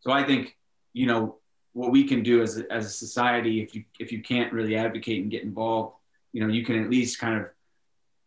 so 0.00 0.10
I 0.12 0.24
think, 0.24 0.56
you 0.92 1.06
know, 1.06 1.36
what 1.72 1.90
we 1.90 2.04
can 2.04 2.22
do 2.22 2.42
as 2.42 2.58
a, 2.58 2.72
as 2.72 2.86
a 2.86 2.90
society, 2.90 3.60
if 3.60 3.74
you, 3.74 3.84
if 3.98 4.12
you 4.12 4.22
can't 4.22 4.52
really 4.52 4.76
advocate 4.76 5.22
and 5.22 5.30
get 5.30 5.42
involved, 5.42 5.94
you 6.32 6.40
know, 6.40 6.48
you 6.52 6.64
can 6.64 6.82
at 6.82 6.90
least 6.90 7.18
kind 7.18 7.40
of 7.40 7.48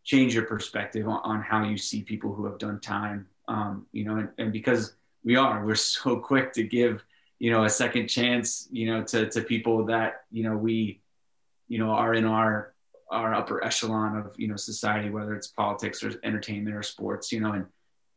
change 0.04 0.34
your 0.34 0.44
perspective 0.44 1.08
on, 1.08 1.20
on 1.24 1.42
how 1.42 1.64
you 1.64 1.76
see 1.76 2.02
people 2.02 2.32
who 2.32 2.44
have 2.46 2.58
done 2.58 2.80
time. 2.80 3.26
Um, 3.48 3.86
you 3.92 4.04
know, 4.04 4.16
and, 4.16 4.28
and 4.38 4.52
because 4.52 4.94
we 5.24 5.36
are, 5.36 5.64
we're 5.64 5.74
so 5.74 6.16
quick 6.30 6.52
to 6.54 6.62
give, 6.62 7.02
you 7.38 7.50
know, 7.50 7.64
a 7.64 7.70
second 7.70 8.08
chance, 8.08 8.68
you 8.70 8.86
know, 8.86 9.02
to, 9.04 9.28
to 9.30 9.42
people 9.42 9.86
that, 9.86 10.24
you 10.30 10.44
know, 10.44 10.56
we, 10.56 11.00
you 11.68 11.78
know, 11.78 11.90
are 11.90 12.14
in 12.14 12.24
our, 12.24 12.74
our 13.10 13.34
upper 13.34 13.64
echelon 13.64 14.16
of, 14.16 14.34
you 14.36 14.46
know, 14.46 14.56
society, 14.56 15.10
whether 15.10 15.34
it's 15.34 15.48
politics 15.48 16.04
or 16.04 16.12
entertainment 16.22 16.76
or 16.76 16.82
sports, 16.82 17.32
you 17.32 17.40
know, 17.40 17.52
and, 17.52 17.66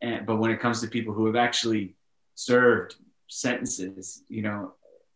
and 0.03 0.27
but 0.27 0.35
when 0.35 0.51
it 0.51 0.59
comes 0.59 0.79
to 0.81 0.87
people 0.87 1.13
who 1.13 1.25
have 1.25 1.35
actually 1.35 1.95
served 2.35 2.95
sentences 3.27 4.23
you 4.29 4.43
know 4.43 4.73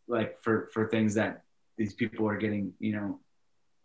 like 0.07 0.41
for 0.41 0.69
for 0.73 0.87
things 0.87 1.13
that 1.13 1.43
these 1.77 1.93
people 1.93 2.27
are 2.27 2.37
getting 2.37 2.73
you 2.79 2.93
know 2.93 3.19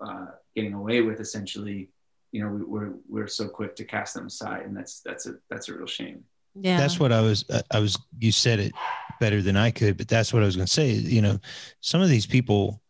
uh, 0.05 0.27
getting 0.55 0.75
away 0.75 1.01
with 1.01 1.21
essentially 1.21 1.91
you 2.33 2.43
know 2.43 2.51
we, 2.51 2.63
we're 2.65 2.93
we're 3.09 3.29
so 3.29 3.49
quick 3.49 3.77
to 3.77 3.85
cast 3.85 4.15
them 4.15 4.27
aside. 4.27 4.65
And 4.65 4.77
that's 4.77 5.01
that's 5.01 5.27
a 5.27 5.35
that's 5.51 5.69
a 5.69 5.75
real 5.75 5.87
shame. 5.87 6.25
Yeah. 6.55 6.77
That's 6.77 7.01
what 7.01 7.13
i 7.13 7.21
was 7.23 7.47
i 7.71 7.79
was 7.79 7.99
you 8.19 8.31
said 8.31 8.61
it 8.61 8.73
better 9.21 9.41
than 9.41 9.57
i 9.57 9.71
could 9.71 9.97
but 9.97 10.07
that's 10.07 10.35
what 10.35 10.43
i 10.43 10.47
was 10.47 10.57
going 10.57 10.67
to 10.67 10.73
say. 10.73 10.91
You 10.91 11.23
know 11.23 11.39
some 11.81 12.03
of 12.03 12.11
these 12.11 12.27
people 12.27 12.83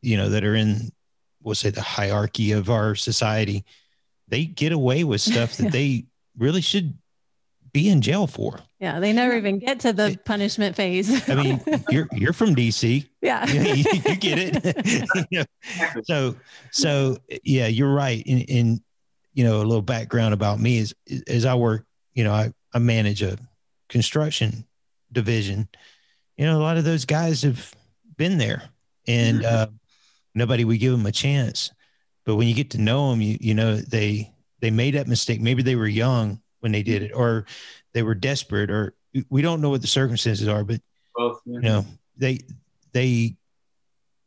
you 0.00 0.16
know 0.16 0.30
that 0.30 0.44
are 0.44 0.54
in 0.54 0.90
we'll 1.42 1.54
say 1.54 1.70
the 1.70 1.82
hierarchy 1.82 2.52
of 2.52 2.70
our 2.70 2.94
society 2.94 3.64
they 4.28 4.46
get 4.46 4.72
away 4.72 5.04
with 5.04 5.20
stuff 5.20 5.56
that 5.58 5.72
they 5.72 6.06
really 6.38 6.62
should 6.62 6.96
be 7.72 7.88
in 7.88 8.00
jail 8.00 8.26
for. 8.26 8.60
Yeah, 8.78 9.00
they 9.00 9.12
never 9.12 9.36
even 9.36 9.58
get 9.58 9.80
to 9.80 9.92
the 9.92 10.18
punishment 10.24 10.76
phase. 10.76 11.28
I 11.28 11.34
mean, 11.34 11.62
you're 11.90 12.08
you're 12.12 12.32
from 12.32 12.54
DC. 12.54 13.08
Yeah, 13.22 13.46
you, 13.46 13.60
you, 13.74 13.84
you 14.04 14.16
get 14.16 14.38
it. 14.40 15.26
you 15.30 15.38
know? 15.38 16.02
So 16.02 16.34
so 16.72 17.18
yeah, 17.44 17.68
you're 17.68 17.94
right. 17.94 18.20
In, 18.26 18.40
in 18.40 18.82
you 19.32 19.44
know 19.44 19.58
a 19.58 19.62
little 19.62 19.80
background 19.80 20.34
about 20.34 20.58
me 20.58 20.78
is 20.78 20.92
as 21.28 21.44
I 21.44 21.54
work, 21.54 21.86
you 22.14 22.24
know, 22.24 22.32
I 22.32 22.52
I 22.74 22.80
manage 22.80 23.22
a 23.22 23.38
construction 23.88 24.66
division. 25.12 25.68
You 26.36 26.46
know, 26.46 26.58
a 26.58 26.64
lot 26.64 26.78
of 26.78 26.84
those 26.84 27.04
guys 27.04 27.42
have 27.42 27.72
been 28.16 28.38
there, 28.38 28.64
and 29.06 29.42
mm-hmm. 29.42 29.54
uh, 29.54 29.66
nobody 30.34 30.64
would 30.64 30.80
give 30.80 30.90
them 30.90 31.06
a 31.06 31.12
chance. 31.12 31.70
But 32.24 32.34
when 32.34 32.48
you 32.48 32.54
get 32.54 32.70
to 32.70 32.80
know 32.80 33.10
them, 33.10 33.20
you 33.20 33.38
you 33.40 33.54
know 33.54 33.76
they 33.76 34.32
they 34.58 34.72
made 34.72 34.94
that 34.94 35.06
mistake. 35.06 35.40
Maybe 35.40 35.62
they 35.62 35.76
were 35.76 35.86
young 35.86 36.42
when 36.62 36.72
they 36.72 36.82
did 36.82 37.02
it, 37.02 37.12
or 37.12 37.44
they 37.92 38.02
were 38.02 38.14
desperate, 38.14 38.70
or 38.70 38.94
we 39.28 39.42
don't 39.42 39.60
know 39.60 39.70
what 39.70 39.82
the 39.82 39.86
circumstances 39.86 40.48
are, 40.48 40.64
but 40.64 40.80
Both, 41.14 41.40
yeah. 41.44 41.54
you 41.54 41.60
know, 41.60 41.86
they 42.16 42.40
they 42.92 43.36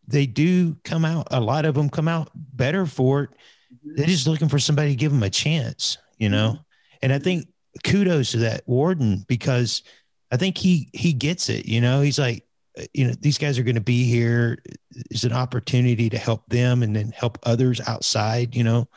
they 0.08 0.26
do 0.26 0.76
come 0.84 1.06
out. 1.06 1.28
A 1.32 1.40
lot 1.40 1.66
of 1.66 1.76
them 1.76 1.90
come 1.90 2.08
out 2.08 2.30
better 2.36 2.86
for 2.86 3.24
it. 3.24 3.30
Mm-hmm. 3.30 3.96
They're 3.96 4.08
just 4.08 4.28
looking 4.28 4.50
for 4.50 4.60
somebody 4.60 4.90
to 4.90 4.96
give 4.96 5.12
them 5.12 5.24
a 5.24 5.30
chance, 5.30 5.98
you 6.18 6.30
know. 6.30 6.52
Mm-hmm. 6.52 6.62
And 7.02 7.14
I 7.14 7.20
think 7.20 7.48
kudos 7.84 8.32
to 8.32 8.38
that 8.40 8.64
warden 8.68 9.26
because 9.28 9.84
I 10.32 10.38
think 10.38 10.58
he 10.58 10.90
he 10.94 11.14
gets 11.14 11.50
it. 11.50 11.66
You 11.66 11.82
know, 11.82 12.02
he's 12.02 12.20
like, 12.20 12.46
you 12.94 13.08
know, 13.08 13.14
these 13.20 13.38
guys 13.38 13.58
are 13.58 13.64
going 13.64 13.76
to 13.76 13.82
be 13.82 14.04
here. 14.04 14.62
It's 15.10 15.24
an 15.24 15.34
opportunity 15.34 16.10
to 16.10 16.18
help 16.18 16.48
them 16.50 16.84
and 16.84 16.96
then 16.96 17.12
help 17.12 17.40
others 17.44 17.82
outside. 17.88 18.56
You 18.56 18.64
know, 18.64 18.88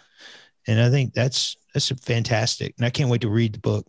and 0.69 0.81
I 0.81 0.91
think 0.91 1.15
that's 1.15 1.57
that's 1.75 1.89
fantastic, 1.89 2.75
and 2.79 2.87
I 2.87 2.91
can't 2.91 3.11
wait 3.11 3.23
to 3.23 3.29
read 3.29 3.55
the 3.55 3.59
book. 3.59 3.87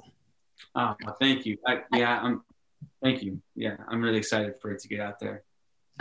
Oh, 0.73 0.95
thank 1.19 1.45
you. 1.45 1.57
I, 1.67 1.81
yeah, 1.93 2.19
I'm. 2.19 2.41
Thank 3.03 3.23
you. 3.23 3.41
Yeah, 3.55 3.77
I'm 3.87 4.01
really 4.01 4.17
excited 4.17 4.55
for 4.61 4.71
it 4.71 4.79
to 4.79 4.87
get 4.87 4.99
out 4.99 5.19
there. 5.19 5.43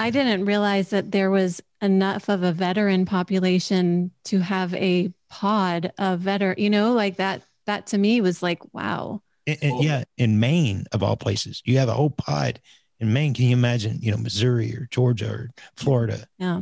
I 0.01 0.11
didn't 0.11 0.45
realize 0.45 0.91
that 0.91 1.11
there 1.11 1.31
was 1.31 1.61
enough 1.83 2.29
of 2.29 2.45
a 2.45 2.53
veteran 2.53 3.05
population 3.05 4.13
to 4.25 4.39
have 4.39 4.73
a 4.75 5.13
pod 5.29 5.93
of 5.99 6.21
veteran, 6.21 6.55
you 6.59 6.71
know, 6.71 6.93
like 6.93 7.17
that, 7.17 7.43
that 7.67 7.89
to 7.89 7.99
me 7.99 8.21
was 8.21 8.43
like, 8.43 8.61
wow. 8.73 9.23
And, 9.47 9.59
and 9.61 9.83
yeah. 9.83 10.05
In 10.17 10.39
Maine, 10.39 10.85
of 10.93 11.03
all 11.03 11.17
places, 11.17 11.63
you 11.65 11.79
have 11.79 11.89
a 11.89 11.95
whole 11.95 12.11
pod 12.11 12.61
in 13.01 13.13
Maine. 13.13 13.35
Can 13.35 13.47
you 13.47 13.57
imagine, 13.57 13.99
you 14.01 14.13
know, 14.13 14.19
Missouri 14.19 14.73
or 14.73 14.87
Georgia 14.91 15.31
or 15.31 15.51
Florida? 15.77 16.27
Yeah. 16.39 16.61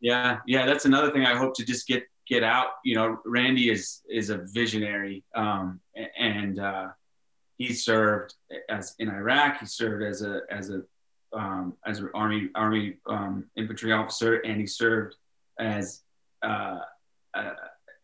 Yeah. 0.00 0.38
Yeah. 0.46 0.66
That's 0.66 0.84
another 0.84 1.10
thing 1.10 1.26
I 1.26 1.34
hope 1.34 1.56
to 1.56 1.64
just 1.64 1.88
get, 1.88 2.04
get 2.28 2.42
out. 2.42 2.68
You 2.84 2.96
know, 2.96 3.18
Randy 3.24 3.70
is, 3.70 4.02
is 4.08 4.30
a 4.30 4.38
visionary. 4.38 5.24
Um, 5.34 5.80
and, 6.18 6.58
uh, 6.58 6.88
he 7.58 7.72
served 7.72 8.34
as 8.68 8.94
in 8.98 9.08
Iraq. 9.08 9.60
He 9.60 9.66
served 9.66 10.04
as 10.04 10.22
a, 10.22 10.40
as 10.50 10.70
a, 10.70 10.82
um, 11.32 11.74
as 11.84 11.98
an 11.98 12.10
army 12.14 12.50
army 12.54 12.96
um, 13.06 13.44
infantry 13.56 13.92
officer, 13.92 14.36
and 14.36 14.60
he 14.60 14.66
served 14.66 15.16
as 15.58 16.02
uh, 16.42 16.78
a, 17.34 17.50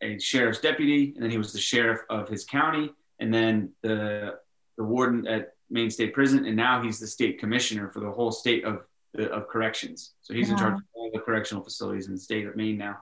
a, 0.02 0.18
sheriff's 0.18 0.60
deputy, 0.60 1.12
and 1.14 1.22
then 1.22 1.30
he 1.30 1.38
was 1.38 1.52
the 1.52 1.58
sheriff 1.58 2.00
of 2.10 2.28
his 2.28 2.44
county, 2.44 2.92
and 3.20 3.32
then 3.32 3.70
the 3.82 4.38
the 4.76 4.84
warden 4.84 5.26
at 5.26 5.54
Maine 5.70 5.90
State 5.90 6.14
Prison, 6.14 6.46
and 6.46 6.56
now 6.56 6.82
he's 6.82 6.98
the 6.98 7.06
state 7.06 7.38
commissioner 7.38 7.88
for 7.90 8.00
the 8.00 8.10
whole 8.10 8.32
state 8.32 8.64
of 8.64 8.84
of 9.18 9.48
corrections. 9.48 10.14
So 10.22 10.32
he's 10.32 10.50
in 10.50 10.56
charge 10.56 10.74
of 10.74 10.82
all 10.94 11.10
the 11.12 11.20
correctional 11.20 11.62
facilities 11.62 12.06
in 12.06 12.14
the 12.14 12.20
state 12.20 12.46
of 12.46 12.56
Maine 12.56 12.78
now. 12.78 12.98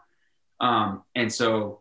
Um, 0.61 1.03
and 1.15 1.33
so, 1.33 1.81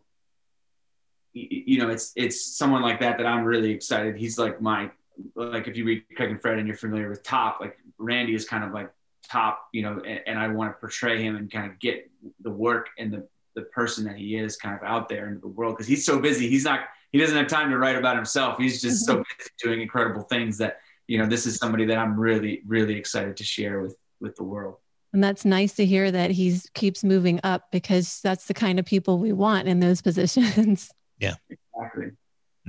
you 1.32 1.78
know, 1.78 1.90
it's 1.90 2.12
it's 2.16 2.56
someone 2.56 2.82
like 2.82 3.00
that 3.00 3.18
that 3.18 3.26
I'm 3.26 3.44
really 3.44 3.70
excited. 3.70 4.16
He's 4.16 4.38
like 4.38 4.60
my 4.60 4.90
like 5.34 5.68
if 5.68 5.76
you 5.76 5.84
read 5.84 6.04
Craig 6.16 6.30
and 6.30 6.40
Fred 6.40 6.58
and 6.58 6.66
you're 6.66 6.76
familiar 6.76 7.08
with 7.08 7.22
Top, 7.22 7.60
like 7.60 7.78
Randy 7.98 8.34
is 8.34 8.46
kind 8.46 8.64
of 8.64 8.72
like 8.72 8.90
top, 9.30 9.68
you 9.72 9.82
know, 9.82 10.00
and, 10.04 10.20
and 10.26 10.38
I 10.38 10.48
want 10.48 10.74
to 10.74 10.80
portray 10.80 11.22
him 11.22 11.36
and 11.36 11.50
kind 11.50 11.70
of 11.70 11.78
get 11.78 12.10
the 12.40 12.50
work 12.50 12.88
and 12.98 13.12
the 13.12 13.28
the 13.56 13.62
person 13.62 14.04
that 14.04 14.16
he 14.16 14.36
is 14.36 14.56
kind 14.56 14.76
of 14.76 14.82
out 14.82 15.08
there 15.08 15.28
into 15.28 15.40
the 15.40 15.48
world 15.48 15.74
because 15.74 15.86
he's 15.86 16.04
so 16.04 16.18
busy. 16.18 16.48
He's 16.48 16.64
not 16.64 16.80
he 17.12 17.18
doesn't 17.18 17.36
have 17.36 17.48
time 17.48 17.70
to 17.70 17.78
write 17.78 17.96
about 17.96 18.16
himself. 18.16 18.58
He's 18.58 18.80
just 18.80 19.04
so 19.04 19.14
mm-hmm. 19.14 19.22
busy 19.38 19.50
doing 19.62 19.80
incredible 19.80 20.22
things 20.22 20.58
that 20.58 20.80
you 21.06 21.18
know 21.18 21.26
this 21.26 21.46
is 21.46 21.56
somebody 21.56 21.84
that 21.86 21.98
I'm 21.98 22.18
really 22.18 22.62
really 22.66 22.94
excited 22.94 23.36
to 23.38 23.44
share 23.44 23.80
with 23.80 23.96
with 24.20 24.36
the 24.36 24.44
world. 24.44 24.76
And 25.12 25.22
that's 25.24 25.44
nice 25.44 25.74
to 25.74 25.84
hear 25.84 26.10
that 26.10 26.30
he 26.30 26.58
keeps 26.74 27.02
moving 27.02 27.40
up 27.42 27.64
because 27.72 28.20
that's 28.22 28.46
the 28.46 28.54
kind 28.54 28.78
of 28.78 28.84
people 28.84 29.18
we 29.18 29.32
want 29.32 29.66
in 29.66 29.80
those 29.80 30.02
positions. 30.02 30.90
Yeah. 31.18 31.34
Exactly. 31.48 32.12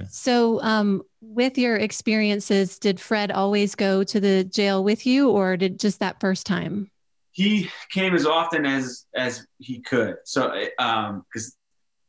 So, 0.10 0.62
um, 0.62 1.04
with 1.21 1.58
your 1.58 1.75
experiences, 1.75 2.80
did 2.80 2.99
Fred 2.99 3.32
always 3.32 3.75
go 3.75 4.04
to 4.04 4.19
the 4.19 4.43
jail 4.43 4.84
with 4.84 5.06
you, 5.06 5.30
or 5.30 5.58
did 5.58 5.80
just 5.80 5.99
that 5.99 6.19
first 6.19 6.45
time? 6.45 6.89
He 7.32 7.69
came 7.91 8.15
as 8.15 8.25
often 8.25 8.65
as 8.65 9.06
as 9.15 9.45
he 9.60 9.82
could. 9.82 10.15
So, 10.25 10.54
um, 10.80 11.23
because 11.32 11.56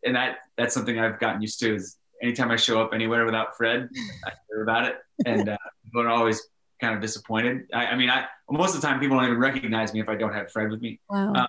and 0.04 0.16
that 0.16 0.38
that's 0.56 0.74
something 0.74 0.98
I've 0.98 1.20
gotten 1.20 1.42
used 1.42 1.60
to 1.60 1.74
is 1.74 1.98
anytime 2.22 2.50
I 2.50 2.56
show 2.56 2.80
up 2.80 2.94
anywhere 2.94 3.24
without 3.24 3.56
Fred, 3.56 3.88
I 4.24 4.30
hear 4.48 4.62
about 4.62 4.86
it, 4.86 4.96
and 5.26 5.48
uh, 5.48 5.56
people 5.84 6.02
are 6.02 6.08
always 6.08 6.40
kind 6.82 6.94
of 6.94 7.00
disappointed. 7.00 7.68
I, 7.72 7.86
I, 7.86 7.96
mean, 7.96 8.10
I 8.10 8.26
most 8.50 8.74
of 8.74 8.82
the 8.82 8.86
time 8.86 9.00
people 9.00 9.16
don't 9.16 9.26
even 9.26 9.38
recognize 9.38 9.94
me 9.94 10.00
if 10.00 10.08
I 10.08 10.16
don't 10.16 10.34
have 10.34 10.52
Fred 10.52 10.70
with 10.70 10.82
me. 10.82 11.00
Wow. 11.08 11.32
Um, 11.34 11.48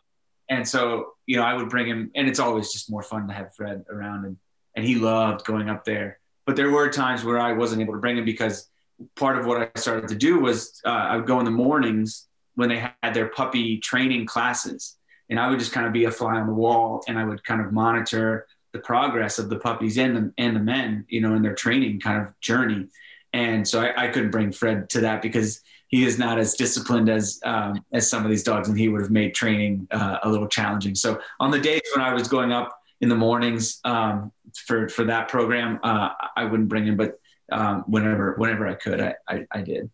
and 0.49 0.67
so, 0.67 1.13
you 1.25 1.35
know, 1.35 1.43
I 1.43 1.53
would 1.53 1.69
bring 1.69 1.87
him, 1.87 2.11
and 2.15 2.27
it's 2.27 2.39
always 2.39 2.71
just 2.71 2.89
more 2.89 3.03
fun 3.03 3.27
to 3.27 3.33
have 3.33 3.53
Fred 3.55 3.83
around, 3.89 4.25
and 4.25 4.37
and 4.75 4.85
he 4.85 4.95
loved 4.95 5.45
going 5.45 5.69
up 5.69 5.83
there 5.83 6.19
but 6.45 6.55
there 6.55 6.71
were 6.71 6.89
times 6.89 7.23
where 7.23 7.39
I 7.39 7.53
wasn't 7.53 7.81
able 7.81 7.93
to 7.93 7.99
bring 7.99 8.17
him 8.17 8.25
because 8.25 8.69
part 9.15 9.37
of 9.37 9.45
what 9.45 9.61
I 9.61 9.79
started 9.79 10.09
to 10.09 10.15
do 10.15 10.39
was 10.39 10.81
uh, 10.85 10.89
I 10.89 11.15
would 11.15 11.25
go 11.25 11.39
in 11.39 11.45
the 11.45 11.51
mornings 11.51 12.27
when 12.55 12.69
they 12.69 12.77
had 13.01 13.13
their 13.13 13.27
puppy 13.29 13.79
training 13.79 14.25
classes, 14.25 14.97
and 15.29 15.39
I 15.39 15.49
would 15.49 15.59
just 15.59 15.71
kind 15.71 15.87
of 15.87 15.93
be 15.93 16.05
a 16.05 16.11
fly 16.11 16.35
on 16.35 16.47
the 16.47 16.53
wall, 16.53 17.03
and 17.07 17.17
I 17.17 17.23
would 17.23 17.43
kind 17.43 17.61
of 17.61 17.71
monitor 17.71 18.47
the 18.73 18.79
progress 18.79 19.39
of 19.39 19.49
the 19.49 19.59
puppies 19.59 19.97
and 19.97 20.15
the 20.15 20.33
and 20.37 20.55
the 20.55 20.59
men, 20.59 21.05
you 21.07 21.21
know, 21.21 21.35
in 21.35 21.41
their 21.41 21.55
training 21.55 21.99
kind 21.99 22.21
of 22.21 22.39
journey. 22.41 22.87
And 23.33 23.67
so 23.67 23.81
I, 23.81 24.05
I 24.05 24.07
couldn't 24.07 24.31
bring 24.31 24.51
Fred 24.51 24.89
to 24.91 25.01
that 25.01 25.21
because 25.21 25.61
he 25.87 26.05
is 26.05 26.17
not 26.17 26.39
as 26.39 26.53
disciplined 26.55 27.09
as 27.09 27.39
um, 27.43 27.83
as 27.91 28.09
some 28.09 28.23
of 28.23 28.29
these 28.29 28.43
dogs, 28.43 28.69
and 28.69 28.77
he 28.77 28.87
would 28.89 29.01
have 29.01 29.11
made 29.11 29.35
training 29.35 29.87
uh, 29.91 30.19
a 30.23 30.29
little 30.29 30.47
challenging. 30.47 30.95
So 30.95 31.19
on 31.39 31.51
the 31.51 31.59
days 31.59 31.81
when 31.95 32.05
I 32.05 32.13
was 32.13 32.27
going 32.27 32.51
up 32.51 32.79
in 33.01 33.09
the 33.09 33.15
mornings 33.15 33.79
um, 33.83 34.31
for 34.65 34.87
for 34.89 35.03
that 35.05 35.27
program, 35.27 35.79
uh, 35.83 36.09
I 36.35 36.45
wouldn't 36.45 36.69
bring 36.69 36.85
him, 36.85 36.97
but 36.97 37.19
um, 37.51 37.83
whenever 37.87 38.35
whenever 38.37 38.67
I 38.67 38.75
could, 38.75 39.01
I, 39.01 39.15
I, 39.27 39.45
I 39.51 39.61
did. 39.61 39.89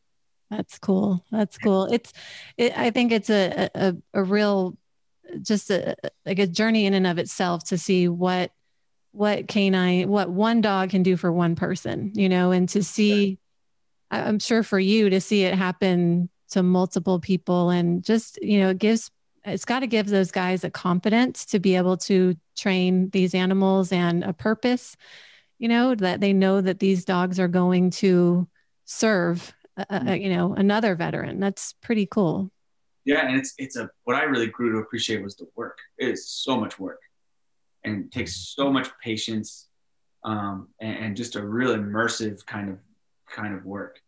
That's 0.50 0.80
cool. 0.80 1.24
That's 1.32 1.58
cool. 1.60 1.86
It's, 1.86 2.12
it, 2.58 2.76
I 2.76 2.90
think 2.90 3.12
it's 3.12 3.30
a, 3.30 3.70
a, 3.76 3.96
a 4.16 4.24
real, 4.24 4.76
just 5.44 5.70
a, 5.70 5.96
like 6.26 6.40
a 6.40 6.48
journey 6.48 6.88
in 6.88 6.96
and 6.96 7.06
of 7.06 7.20
itself 7.20 7.66
to 7.66 7.78
see 7.78 8.08
what, 8.08 8.52
what 9.20 9.50
canine, 9.50 10.08
what 10.08 10.30
one 10.30 10.62
dog 10.62 10.92
can 10.92 11.04
do 11.04 11.18
for 11.18 11.30
one 11.30 11.54
person, 11.54 12.14
you 12.16 12.30
know, 12.30 12.52
and 12.52 12.70
to 12.70 12.82
see, 12.82 13.38
I'm 14.10 14.40
sure 14.40 14.64
for 14.64 14.80
you 14.80 15.10
to 15.10 15.20
see 15.20 15.44
it 15.44 15.56
happen 15.56 16.30
to 16.52 16.64
multiple 16.64 17.20
people 17.20 17.70
and 17.70 18.02
just, 18.02 18.42
you 18.42 18.62
know, 18.62 18.70
it 18.70 18.78
gives 18.78 19.12
it's 19.44 19.66
got 19.66 19.80
to 19.82 19.88
give 19.88 20.08
those 20.08 20.32
guys 20.32 20.64
a 20.64 20.70
confidence 20.70 21.46
to 21.48 21.60
be 21.60 21.76
able 21.76 21.98
to 21.98 22.36
train 22.56 23.10
these 23.10 23.36
animals 23.36 23.92
and 23.92 24.24
a 24.24 24.32
purpose 24.32 24.96
you 25.58 25.68
know 25.68 25.96
that 25.96 26.22
they 26.22 26.32
know 26.32 26.62
that 26.62 26.80
these 26.80 27.04
dogs 27.04 27.42
are 27.42 27.50
going 27.50 27.90
to 27.90 28.48
serve 28.86 29.54
uh, 29.90 30.14
you 30.14 30.30
know 30.30 30.54
another 30.54 30.96
veteran. 30.96 31.40
That's 31.40 31.74
pretty 31.82 32.06
cool. 32.06 32.52
Yeah 33.06 33.28
and 33.28 33.38
it's 33.38 33.54
it's 33.58 33.76
a 33.76 33.90
what 34.04 34.16
i 34.16 34.24
really 34.24 34.48
grew 34.48 34.72
to 34.72 34.78
appreciate 34.80 35.22
was 35.22 35.36
the 35.36 35.48
work. 35.56 35.78
It 35.98 36.10
is 36.10 36.30
so 36.30 36.60
much 36.60 36.80
work 36.80 37.00
and 37.84 38.12
takes 38.12 38.36
so 38.36 38.72
much 38.72 38.90
patience 39.04 39.68
um, 40.24 40.68
and, 40.80 40.98
and 40.98 41.18
just 41.18 41.36
a 41.36 41.46
real 41.46 41.76
immersive 41.76 42.46
kind 42.46 42.70
of 42.70 42.78
kind 43.28 43.54
of 43.54 43.66
work 43.66 44.02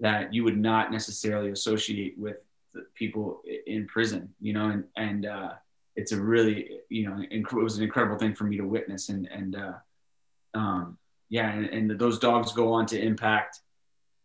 that 0.00 0.32
you 0.32 0.44
would 0.44 0.56
not 0.56 0.92
necessarily 0.92 1.50
associate 1.50 2.16
with 2.16 2.36
people 2.94 3.42
in 3.66 3.86
prison, 3.86 4.32
you 4.40 4.52
know, 4.52 4.68
and, 4.68 4.84
and, 4.96 5.26
uh, 5.26 5.52
it's 5.96 6.12
a 6.12 6.20
really, 6.20 6.78
you 6.88 7.08
know, 7.08 7.16
inc- 7.16 7.52
it 7.52 7.62
was 7.62 7.76
an 7.76 7.82
incredible 7.82 8.16
thing 8.16 8.32
for 8.32 8.44
me 8.44 8.56
to 8.56 8.62
witness 8.62 9.08
and, 9.08 9.26
and, 9.26 9.56
uh, 9.56 9.72
um, 10.54 10.96
yeah. 11.28 11.50
And, 11.50 11.66
and 11.66 12.00
those 12.00 12.20
dogs 12.20 12.52
go 12.52 12.72
on 12.72 12.86
to 12.86 13.00
impact 13.00 13.60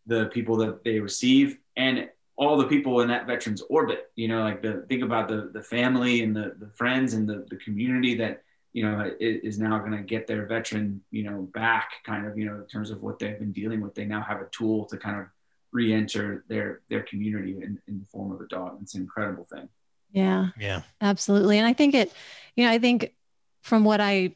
the 0.06 0.28
people 0.28 0.56
that 0.58 0.84
they 0.84 1.00
receive 1.00 1.58
and 1.76 2.10
all 2.36 2.58
the 2.58 2.68
people 2.68 3.02
in 3.02 3.08
that 3.08 3.26
veterans 3.26 3.64
orbit, 3.70 4.12
you 4.16 4.28
know, 4.28 4.44
like 4.44 4.62
the, 4.62 4.86
think 4.88 5.04
about 5.04 5.28
the, 5.28 5.50
the 5.52 5.64
family 5.64 6.22
and 6.22 6.36
the, 6.36 6.56
the 6.60 6.70
friends 6.70 7.16
and 7.16 7.28
the, 7.28 7.46
the 7.50 7.56
community 7.58 8.16
that, 8.16 8.44
you 8.74 8.84
know, 8.84 9.12
is 9.20 9.60
now 9.60 9.78
going 9.80 9.92
to 9.92 10.04
get 10.04 10.28
their 10.28 10.46
veteran, 10.48 11.02
you 11.12 11.24
know, 11.24 11.48
back 11.54 11.92
kind 12.04 12.26
of, 12.26 12.38
you 12.38 12.46
know, 12.46 12.56
in 12.56 12.66
terms 12.66 12.90
of 12.90 13.02
what 13.02 13.20
they've 13.20 13.40
been 13.40 13.52
dealing 13.52 13.82
with. 13.82 13.94
They 13.94 14.06
now 14.06 14.22
have 14.22 14.42
a 14.42 14.48
tool 14.52 14.86
to 14.86 14.98
kind 14.98 15.20
of 15.20 15.28
re-enter 15.72 16.44
their 16.50 16.82
their 16.90 17.04
community 17.04 17.54
in, 17.54 17.80
in 17.88 18.00
the 18.00 18.06
form 18.06 18.32
of 18.32 18.42
a 18.42 18.48
dog. 18.48 18.80
It's 18.82 18.96
an 18.96 19.02
incredible 19.02 19.46
thing. 19.46 19.70
Yeah. 20.12 20.50
Yeah. 20.60 20.82
Absolutely. 21.02 21.58
And 21.60 21.68
I 21.68 21.74
think 21.74 21.96
it, 21.96 22.12
you 22.56 22.66
know, 22.66 22.72
I 22.72 22.80
think 22.80 23.14
from 23.62 23.84
what 23.84 24.02
I 24.02 24.36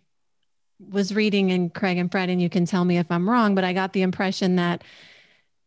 was 0.79 1.13
reading 1.13 1.49
in 1.49 1.69
Craig 1.69 1.97
and 1.97 2.11
Fred, 2.11 2.29
and 2.29 2.41
you 2.41 2.49
can 2.49 2.65
tell 2.65 2.85
me 2.85 2.97
if 2.97 3.11
I'm 3.11 3.29
wrong, 3.29 3.55
but 3.55 3.63
I 3.63 3.73
got 3.73 3.93
the 3.93 4.03
impression 4.03 4.55
that 4.57 4.83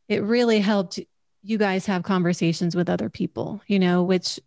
it 0.09 0.23
really 0.23 0.61
helped 0.61 1.01
you 1.43 1.59
guys 1.59 1.87
have 1.87 2.03
conversations 2.03 2.77
with 2.77 2.89
other 2.89 3.09
people, 3.09 3.63
you 3.67 3.79
know, 3.79 4.03
which 4.03 4.39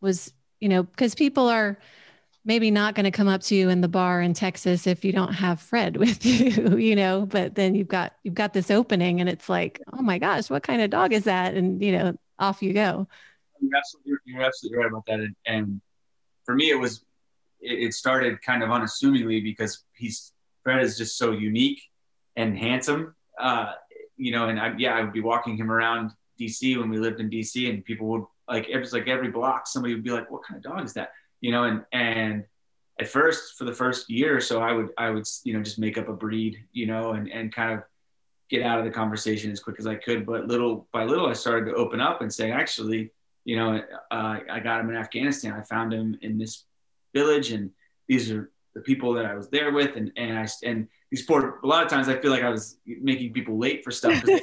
was, 0.00 0.32
you 0.58 0.68
know, 0.68 0.82
because 0.82 1.14
people 1.14 1.48
are 1.48 1.78
maybe 2.44 2.70
not 2.70 2.94
going 2.94 3.04
to 3.04 3.10
come 3.10 3.28
up 3.28 3.42
to 3.42 3.54
you 3.54 3.68
in 3.68 3.80
the 3.80 3.88
bar 3.88 4.20
in 4.22 4.34
Texas 4.34 4.86
if 4.86 5.04
you 5.04 5.12
don't 5.12 5.32
have 5.32 5.60
Fred 5.60 5.96
with 5.98 6.24
you, 6.24 6.76
you 6.76 6.96
know, 6.96 7.26
but 7.26 7.54
then 7.54 7.74
you've 7.74 7.88
got 7.88 8.14
you've 8.22 8.34
got 8.34 8.52
this 8.52 8.70
opening 8.70 9.20
and 9.20 9.28
it's 9.28 9.48
like, 9.48 9.80
oh 9.92 10.02
my 10.02 10.18
gosh, 10.18 10.50
what 10.50 10.62
kind 10.62 10.82
of 10.82 10.90
dog 10.90 11.12
is 11.12 11.24
that? 11.24 11.54
And 11.54 11.82
you 11.82 11.92
know, 11.92 12.16
off 12.38 12.62
you 12.62 12.72
go. 12.72 13.06
You're 13.60 13.76
absolutely, 13.76 14.18
you're 14.24 14.42
absolutely 14.42 14.78
right 14.78 14.88
about 14.88 15.06
that. 15.06 15.20
And, 15.20 15.36
and 15.46 15.80
for 16.44 16.54
me, 16.54 16.70
it 16.70 16.78
was 16.78 17.04
it 17.60 17.92
started 17.92 18.40
kind 18.42 18.62
of 18.62 18.70
unassumingly 18.70 19.42
because 19.42 19.84
he's 19.94 20.32
Fred 20.62 20.82
is 20.82 20.96
just 20.96 21.18
so 21.18 21.32
unique 21.32 21.80
and 22.36 22.56
handsome. 22.56 23.14
Uh, 23.38 23.72
you 24.16 24.32
know, 24.32 24.48
and 24.48 24.58
I, 24.58 24.74
yeah, 24.78 24.94
I 24.94 25.02
would 25.02 25.12
be 25.12 25.20
walking 25.20 25.56
him 25.56 25.70
around 25.70 26.12
DC 26.40 26.78
when 26.78 26.88
we 26.88 26.98
lived 26.98 27.20
in 27.20 27.30
DC, 27.30 27.68
and 27.68 27.84
people 27.84 28.06
would 28.08 28.24
like 28.48 28.68
it 28.68 28.78
was 28.78 28.92
like 28.92 29.08
every 29.08 29.30
block 29.30 29.66
somebody 29.66 29.94
would 29.94 30.04
be 30.04 30.10
like, 30.10 30.30
"What 30.30 30.42
kind 30.42 30.56
of 30.56 30.72
dog 30.72 30.84
is 30.84 30.94
that?" 30.94 31.12
You 31.40 31.52
know, 31.52 31.64
and 31.64 31.84
and 31.92 32.44
at 33.00 33.08
first 33.08 33.56
for 33.56 33.64
the 33.64 33.72
first 33.72 34.10
year 34.10 34.36
or 34.36 34.40
so, 34.40 34.60
I 34.60 34.72
would 34.72 34.90
I 34.98 35.10
would 35.10 35.26
you 35.44 35.54
know 35.54 35.62
just 35.62 35.78
make 35.78 35.98
up 35.98 36.08
a 36.08 36.12
breed, 36.12 36.58
you 36.72 36.86
know, 36.86 37.12
and 37.12 37.28
and 37.28 37.52
kind 37.52 37.72
of 37.72 37.84
get 38.50 38.62
out 38.62 38.78
of 38.78 38.84
the 38.84 38.90
conversation 38.90 39.50
as 39.50 39.60
quick 39.60 39.76
as 39.78 39.86
I 39.86 39.94
could. 39.94 40.26
But 40.26 40.46
little 40.46 40.88
by 40.92 41.04
little, 41.04 41.26
I 41.26 41.32
started 41.32 41.70
to 41.70 41.76
open 41.76 42.00
up 42.00 42.20
and 42.20 42.32
say, 42.32 42.50
actually, 42.50 43.12
you 43.44 43.56
know, 43.56 43.80
uh, 44.10 44.38
I 44.50 44.60
got 44.60 44.80
him 44.80 44.90
in 44.90 44.96
Afghanistan. 44.96 45.52
I 45.52 45.62
found 45.62 45.92
him 45.92 46.18
in 46.20 46.36
this 46.36 46.64
village, 47.14 47.52
and 47.52 47.70
these 48.08 48.30
are 48.30 48.50
the 48.74 48.80
people 48.80 49.14
that 49.14 49.24
I 49.24 49.34
was 49.34 49.48
there 49.48 49.72
with, 49.72 49.96
and 49.96 50.12
and 50.16 50.38
I 50.38 50.46
and 50.64 50.88
these 51.10 51.22
poor. 51.22 51.60
A 51.62 51.66
lot 51.66 51.82
of 51.82 51.88
times, 51.88 52.08
I 52.08 52.20
feel 52.20 52.30
like 52.30 52.42
I 52.42 52.50
was 52.50 52.76
making 52.84 53.32
people 53.32 53.58
late 53.58 53.82
for 53.82 53.90
stuff. 53.90 54.20
30 54.22 54.42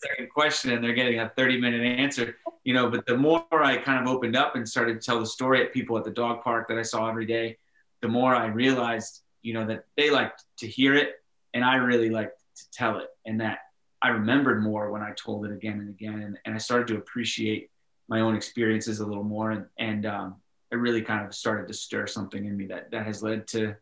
second 0.00 0.30
question, 0.32 0.72
and 0.72 0.84
they're 0.84 0.92
getting 0.92 1.20
a 1.20 1.32
30 1.36 1.60
minute 1.60 1.82
answer. 1.82 2.36
You 2.64 2.74
know, 2.74 2.90
but 2.90 3.06
the 3.06 3.16
more 3.16 3.44
I 3.52 3.76
kind 3.78 4.00
of 4.00 4.12
opened 4.12 4.36
up 4.36 4.54
and 4.54 4.68
started 4.68 5.00
to 5.00 5.04
tell 5.04 5.20
the 5.20 5.26
story 5.26 5.64
at 5.64 5.72
people 5.72 5.96
at 5.96 6.04
the 6.04 6.10
dog 6.10 6.42
park 6.42 6.68
that 6.68 6.78
I 6.78 6.82
saw 6.82 7.08
every 7.08 7.26
day, 7.26 7.56
the 8.02 8.08
more 8.08 8.34
I 8.34 8.46
realized, 8.46 9.22
you 9.42 9.54
know, 9.54 9.66
that 9.66 9.84
they 9.96 10.10
liked 10.10 10.44
to 10.58 10.66
hear 10.66 10.94
it 10.94 11.22
and 11.54 11.64
I 11.64 11.76
really 11.76 12.10
liked 12.10 12.38
to 12.56 12.70
tell 12.70 12.98
it. 12.98 13.08
And 13.24 13.40
that 13.40 13.60
I 14.02 14.08
remembered 14.08 14.62
more 14.62 14.90
when 14.90 15.02
I 15.02 15.12
told 15.12 15.46
it 15.46 15.52
again 15.52 15.80
and 15.80 15.88
again. 15.88 16.20
And, 16.22 16.38
and 16.44 16.54
I 16.54 16.58
started 16.58 16.88
to 16.88 16.96
appreciate 16.96 17.70
my 18.08 18.20
own 18.20 18.34
experiences 18.34 19.00
a 19.00 19.06
little 19.06 19.24
more. 19.24 19.50
And, 19.50 19.66
and 19.78 20.06
um, 20.06 20.36
it 20.70 20.76
really 20.76 21.02
kind 21.02 21.26
of 21.26 21.34
started 21.34 21.68
to 21.68 21.74
stir 21.74 22.06
something 22.06 22.44
in 22.44 22.56
me 22.56 22.66
that, 22.66 22.90
that 22.90 23.06
has 23.06 23.22
led 23.22 23.46
to, 23.48 23.74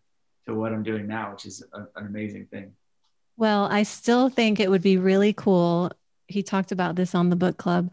to 0.47 0.55
what 0.55 0.73
I'm 0.73 0.83
doing 0.83 1.07
now, 1.07 1.33
which 1.33 1.47
is 1.47 1.65
a, 1.73 1.81
an 1.97 2.07
amazing 2.07 2.47
thing. 2.47 2.73
Well, 3.37 3.67
I 3.71 3.85
still 3.85 4.29
think 4.29 4.59
it 4.59 4.71
would 4.71 4.83
be 4.83 4.97
really 4.97 5.33
cool. 5.33 5.93
He 6.27 6.43
talked 6.43 6.73
about 6.73 6.97
this 6.97 7.15
on 7.15 7.31
the 7.31 7.37
book 7.37 7.57
club. 7.57 7.91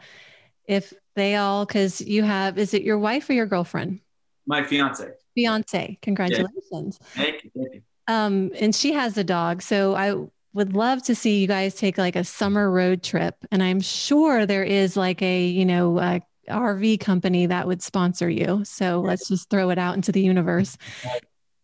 If 0.68 0.94
they 1.16 1.36
all, 1.36 1.66
because 1.66 2.02
you 2.02 2.24
have, 2.24 2.58
is 2.58 2.74
it 2.74 2.82
your 2.82 2.98
wife 2.98 3.30
or 3.30 3.34
your 3.34 3.46
girlfriend? 3.46 4.00
My 4.46 4.64
fiance. 4.64 5.10
Fiance. 5.36 6.00
Congratulations. 6.02 7.00
Yeah. 7.02 7.24
Thank 7.24 7.44
you. 7.44 7.52
Thank 7.56 7.74
you. 7.76 7.82
Um, 8.08 8.52
and 8.60 8.76
she 8.76 8.94
has 8.94 9.18
a 9.18 9.24
dog. 9.24 9.62
So 9.62 9.96
I 9.96 10.16
would 10.54 10.74
love 10.74 11.04
to 11.04 11.16
see 11.16 11.40
you 11.42 11.48
guys 11.48 11.76
take 11.76 11.98
like 11.98 12.16
a 12.16 12.24
summer 12.24 12.70
road 12.70 13.04
trip. 13.04 13.36
And 13.52 13.62
I'm 13.64 13.82
sure 13.82 14.46
there 14.46 14.64
is 14.64 14.96
like 14.96 15.22
a, 15.22 15.46
you 15.46 15.66
know, 15.66 16.00
a 16.00 16.22
RV 16.50 17.00
company 17.00 17.48
that 17.48 17.68
would 17.68 17.82
sponsor 17.82 18.30
you. 18.30 18.64
So 18.64 19.02
let's 19.02 19.28
just 19.28 19.50
throw 19.50 19.70
it 19.72 19.78
out 19.78 19.96
into 19.96 20.12
the 20.12 20.22
universe. 20.22 20.78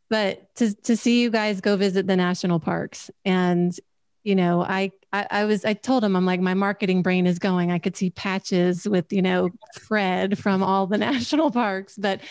But 0.09 0.53
to, 0.55 0.73
to 0.83 0.97
see 0.97 1.21
you 1.21 1.29
guys 1.29 1.61
go 1.61 1.77
visit 1.77 2.05
the 2.07 2.17
national 2.17 2.59
parks 2.59 3.09
and 3.23 3.73
you 4.24 4.36
know, 4.36 4.61
I, 4.61 4.91
I, 5.13 5.28
I 5.30 5.45
was 5.45 5.65
I 5.65 5.74
told 5.74 6.03
him 6.03 6.15
I'm 6.15 6.26
like 6.26 6.39
my 6.39 6.53
marketing 6.53 7.01
brain 7.01 7.28
is 7.28 7.39
going. 7.39 7.72
I 7.72 7.80
could 7.80 7.97
see 7.97 8.09
patches 8.11 8.88
with 8.88 9.11
you 9.11 9.22
know 9.22 9.49
Fred 9.82 10.38
from 10.38 10.63
all 10.63 10.88
the 10.88 10.97
national 11.09 11.51
parks, 11.51 11.97
but 11.97 12.22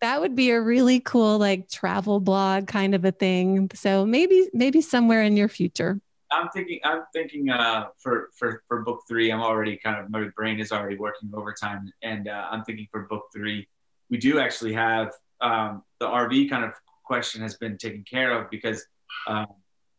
that 0.00 0.20
would 0.20 0.34
be 0.34 0.50
a 0.50 0.60
really 0.60 1.00
cool 1.00 1.38
like 1.38 1.68
travel 1.68 2.20
blog 2.20 2.66
kind 2.66 2.94
of 2.94 3.04
a 3.04 3.12
thing. 3.12 3.70
So 3.74 4.04
maybe 4.06 4.48
maybe 4.52 4.80
somewhere 4.80 5.22
in 5.22 5.36
your 5.36 5.48
future. 5.48 6.00
I'm 6.30 6.48
thinking. 6.50 6.80
I'm 6.84 7.02
thinking 7.12 7.48
uh, 7.50 7.86
for 7.98 8.28
for 8.36 8.62
for 8.68 8.82
book 8.82 9.02
three. 9.08 9.30
I'm 9.30 9.40
already 9.40 9.76
kind 9.76 9.98
of 9.98 10.10
my 10.10 10.28
brain 10.36 10.60
is 10.60 10.72
already 10.72 10.96
working 10.96 11.30
overtime, 11.34 11.90
and 12.02 12.28
uh, 12.28 12.48
I'm 12.50 12.64
thinking 12.64 12.86
for 12.90 13.02
book 13.02 13.24
three, 13.34 13.66
we 14.10 14.18
do 14.18 14.38
actually 14.38 14.74
have 14.74 15.12
um, 15.40 15.82
the 16.00 16.06
RV 16.06 16.50
kind 16.50 16.64
of 16.64 16.72
question 17.04 17.40
has 17.40 17.56
been 17.56 17.78
taken 17.78 18.04
care 18.04 18.32
of 18.32 18.50
because 18.50 18.84
um, 19.26 19.46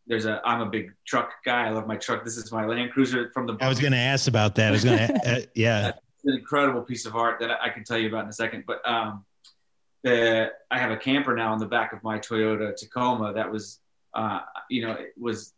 there's 0.09 0.25
a 0.25 0.41
I'm 0.43 0.59
a 0.59 0.65
big 0.65 0.91
truck 1.05 1.31
guy. 1.45 1.67
I 1.67 1.69
love 1.69 1.87
my 1.87 1.95
truck. 1.95 2.25
This 2.25 2.35
is 2.35 2.51
my 2.51 2.65
Land 2.65 2.91
Cruiser 2.91 3.29
from 3.31 3.45
the. 3.45 3.55
I 3.61 3.69
was 3.69 3.79
going 3.79 3.93
to 3.93 3.99
ask 3.99 4.27
about 4.27 4.55
that. 4.55 4.69
I 4.69 4.71
was 4.71 4.83
going 4.83 4.97
to, 5.07 5.13
uh, 5.13 5.41
yeah. 5.53 5.89
It's 5.89 6.25
an 6.25 6.33
incredible 6.33 6.81
piece 6.81 7.05
of 7.05 7.15
art 7.15 7.39
that 7.39 7.51
I 7.61 7.69
can 7.69 7.83
tell 7.83 7.97
you 7.97 8.09
about 8.09 8.23
in 8.23 8.29
a 8.29 8.33
second. 8.33 8.65
But 8.65 8.85
um, 8.89 9.23
the 10.03 10.51
I 10.71 10.79
have 10.79 10.89
a 10.89 10.97
camper 10.97 11.35
now 11.35 11.53
in 11.53 11.59
the 11.59 11.67
back 11.67 11.93
of 11.93 12.03
my 12.03 12.17
Toyota 12.17 12.75
Tacoma 12.75 13.33
that 13.33 13.51
was, 13.51 13.79
uh, 14.13 14.41
you 14.69 14.85
know, 14.85 14.93
it 14.93 15.13
was. 15.17 15.53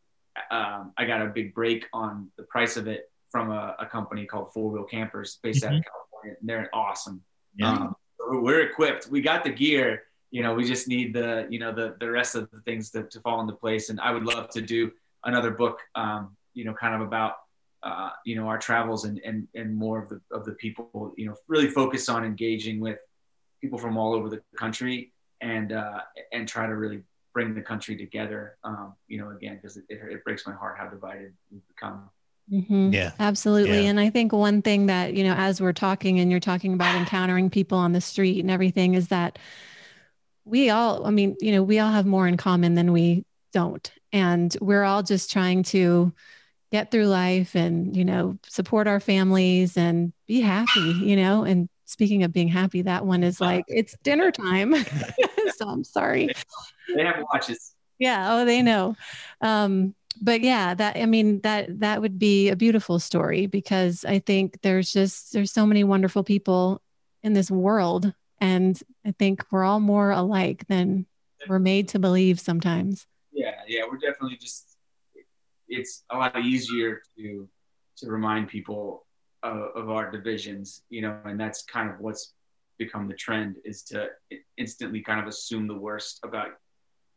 Um, 0.49 0.93
I 0.97 1.05
got 1.05 1.21
a 1.21 1.27
big 1.27 1.53
break 1.53 1.87
on 1.93 2.29
the 2.37 2.43
price 2.43 2.77
of 2.77 2.87
it 2.87 3.09
from 3.31 3.51
a, 3.51 3.75
a 3.79 3.85
company 3.85 4.25
called 4.25 4.53
Four 4.53 4.69
Wheel 4.69 4.83
Campers 4.83 5.39
based 5.41 5.63
mm-hmm. 5.63 5.73
out 5.73 5.77
of 5.77 5.81
mm-hmm. 5.81 5.89
California. 5.89 6.37
And 6.39 6.49
they're 6.49 6.69
awesome. 6.73 7.21
Yeah. 7.55 7.71
Um, 7.71 7.95
we're 8.29 8.61
equipped. 8.61 9.07
We 9.07 9.21
got 9.21 9.43
the 9.43 9.49
gear 9.49 10.03
you 10.31 10.41
know 10.41 10.53
we 10.53 10.63
just 10.63 10.87
need 10.87 11.13
the 11.13 11.45
you 11.49 11.59
know 11.59 11.71
the 11.73 11.95
the 11.99 12.09
rest 12.09 12.35
of 12.35 12.49
the 12.51 12.59
things 12.61 12.89
to, 12.89 13.03
to 13.03 13.19
fall 13.19 13.41
into 13.41 13.53
place 13.53 13.89
and 13.89 13.99
i 13.99 14.11
would 14.11 14.23
love 14.23 14.49
to 14.49 14.61
do 14.61 14.91
another 15.25 15.51
book 15.51 15.79
um, 15.95 16.35
you 16.53 16.65
know 16.65 16.73
kind 16.73 16.95
of 16.95 17.01
about 17.01 17.35
uh, 17.83 18.11
you 18.25 18.35
know 18.35 18.47
our 18.47 18.57
travels 18.57 19.05
and 19.05 19.19
and 19.25 19.47
and 19.55 19.75
more 19.75 20.01
of 20.01 20.09
the 20.09 20.21
of 20.31 20.45
the 20.45 20.53
people 20.53 21.13
you 21.17 21.25
know 21.25 21.35
really 21.47 21.67
focus 21.67 22.09
on 22.09 22.23
engaging 22.23 22.79
with 22.79 22.99
people 23.59 23.77
from 23.77 23.97
all 23.97 24.13
over 24.13 24.29
the 24.29 24.41
country 24.55 25.11
and 25.41 25.71
uh, 25.71 25.99
and 26.31 26.47
try 26.47 26.65
to 26.65 26.75
really 26.75 27.03
bring 27.33 27.53
the 27.53 27.61
country 27.61 27.95
together 27.95 28.57
um, 28.63 28.93
you 29.07 29.17
know 29.17 29.29
again 29.29 29.55
because 29.55 29.77
it, 29.77 29.85
it, 29.89 30.23
breaks 30.23 30.45
my 30.45 30.53
heart 30.53 30.77
how 30.77 30.87
divided 30.87 31.33
we've 31.51 31.67
become 31.67 32.09
Mm-hmm. 32.51 32.91
Yeah, 32.91 33.11
absolutely. 33.17 33.83
Yeah. 33.83 33.91
And 33.91 33.99
I 33.99 34.09
think 34.09 34.33
one 34.33 34.61
thing 34.61 34.87
that, 34.87 35.13
you 35.13 35.23
know, 35.23 35.35
as 35.35 35.61
we're 35.61 35.71
talking 35.71 36.19
and 36.19 36.29
you're 36.29 36.41
talking 36.41 36.73
about 36.73 36.95
encountering 36.99 37.49
people 37.49 37.77
on 37.77 37.93
the 37.93 38.01
street 38.01 38.39
and 38.39 38.51
everything 38.51 38.93
is 38.93 39.07
that 39.07 39.39
we 40.45 40.69
all, 40.69 41.05
I 41.05 41.11
mean, 41.11 41.35
you 41.39 41.51
know, 41.51 41.63
we 41.63 41.79
all 41.79 41.91
have 41.91 42.05
more 42.05 42.27
in 42.27 42.37
common 42.37 42.75
than 42.75 42.91
we 42.91 43.25
don't. 43.53 43.91
And 44.11 44.55
we're 44.59 44.83
all 44.83 45.03
just 45.03 45.31
trying 45.31 45.63
to 45.63 46.13
get 46.71 46.91
through 46.91 47.07
life 47.07 47.55
and, 47.55 47.95
you 47.95 48.05
know, 48.05 48.37
support 48.47 48.87
our 48.87 48.99
families 48.99 49.77
and 49.77 50.13
be 50.27 50.41
happy, 50.41 50.79
you 50.79 51.15
know. 51.15 51.43
And 51.43 51.69
speaking 51.85 52.23
of 52.23 52.31
being 52.31 52.47
happy, 52.47 52.81
that 52.83 53.05
one 53.05 53.23
is 53.23 53.39
like, 53.39 53.65
it's 53.67 53.95
dinner 54.03 54.31
time. 54.31 54.73
so 55.55 55.67
I'm 55.67 55.83
sorry. 55.83 56.29
They 56.95 57.03
have 57.05 57.23
watches. 57.31 57.75
Yeah. 57.99 58.33
Oh, 58.33 58.45
they 58.45 58.61
know. 58.61 58.95
Um, 59.41 59.95
but 60.21 60.41
yeah, 60.41 60.73
that 60.73 60.97
I 60.97 61.05
mean 61.05 61.41
that 61.41 61.79
that 61.79 62.01
would 62.01 62.19
be 62.19 62.49
a 62.49 62.55
beautiful 62.55 62.99
story 62.99 63.45
because 63.45 64.03
I 64.03 64.19
think 64.19 64.61
there's 64.61 64.91
just 64.91 65.33
there's 65.33 65.51
so 65.51 65.65
many 65.65 65.83
wonderful 65.83 66.23
people 66.23 66.81
in 67.23 67.33
this 67.33 67.49
world 67.49 68.13
and 68.41 68.81
I 69.05 69.11
think 69.11 69.45
we're 69.51 69.63
all 69.63 69.79
more 69.79 70.11
alike 70.11 70.65
than 70.67 71.05
we're 71.47 71.59
made 71.59 71.87
to 71.89 71.99
believe 71.99 72.39
sometimes. 72.39 73.07
Yeah, 73.31 73.61
yeah, 73.67 73.83
we're 73.89 73.97
definitely 73.97 74.37
just, 74.37 74.75
it's 75.69 76.03
a 76.09 76.17
lot 76.17 76.37
easier 76.39 77.01
to, 77.17 77.47
to 77.97 78.11
remind 78.11 78.49
people 78.49 79.05
of, 79.43 79.57
of 79.75 79.89
our 79.89 80.11
divisions, 80.11 80.83
you 80.89 81.01
know, 81.01 81.17
and 81.25 81.39
that's 81.39 81.63
kind 81.63 81.89
of 81.89 81.99
what's 81.99 82.33
become 82.77 83.07
the 83.07 83.13
trend 83.13 83.57
is 83.63 83.83
to 83.83 84.07
instantly 84.57 85.01
kind 85.01 85.19
of 85.19 85.27
assume 85.27 85.67
the 85.67 85.77
worst 85.77 86.19
about 86.23 86.49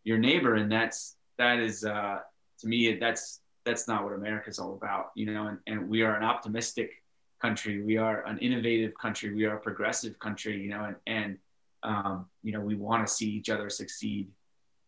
your 0.04 0.18
neighbor. 0.18 0.54
And 0.54 0.70
that's, 0.70 1.16
that 1.38 1.58
is, 1.58 1.84
uh, 1.84 2.18
to 2.60 2.66
me, 2.66 2.94
that's, 2.96 3.40
that's 3.64 3.88
not 3.88 4.04
what 4.04 4.12
America's 4.12 4.58
all 4.58 4.74
about, 4.74 5.06
you 5.16 5.26
know, 5.26 5.48
and, 5.48 5.58
and 5.66 5.88
we 5.88 6.02
are 6.02 6.16
an 6.16 6.22
optimistic 6.22 7.02
country. 7.44 7.82
We 7.82 7.96
are 7.98 8.24
an 8.30 8.38
innovative 8.38 8.92
country. 9.04 9.28
We 9.34 9.44
are 9.44 9.56
a 9.56 9.60
progressive 9.60 10.18
country, 10.18 10.54
you 10.64 10.70
know, 10.70 10.84
and, 10.84 10.96
and 11.18 11.38
um, 11.82 12.26
you 12.42 12.52
know, 12.52 12.60
we 12.70 12.74
want 12.74 13.06
to 13.06 13.12
see 13.12 13.28
each 13.38 13.50
other 13.50 13.68
succeed. 13.68 14.30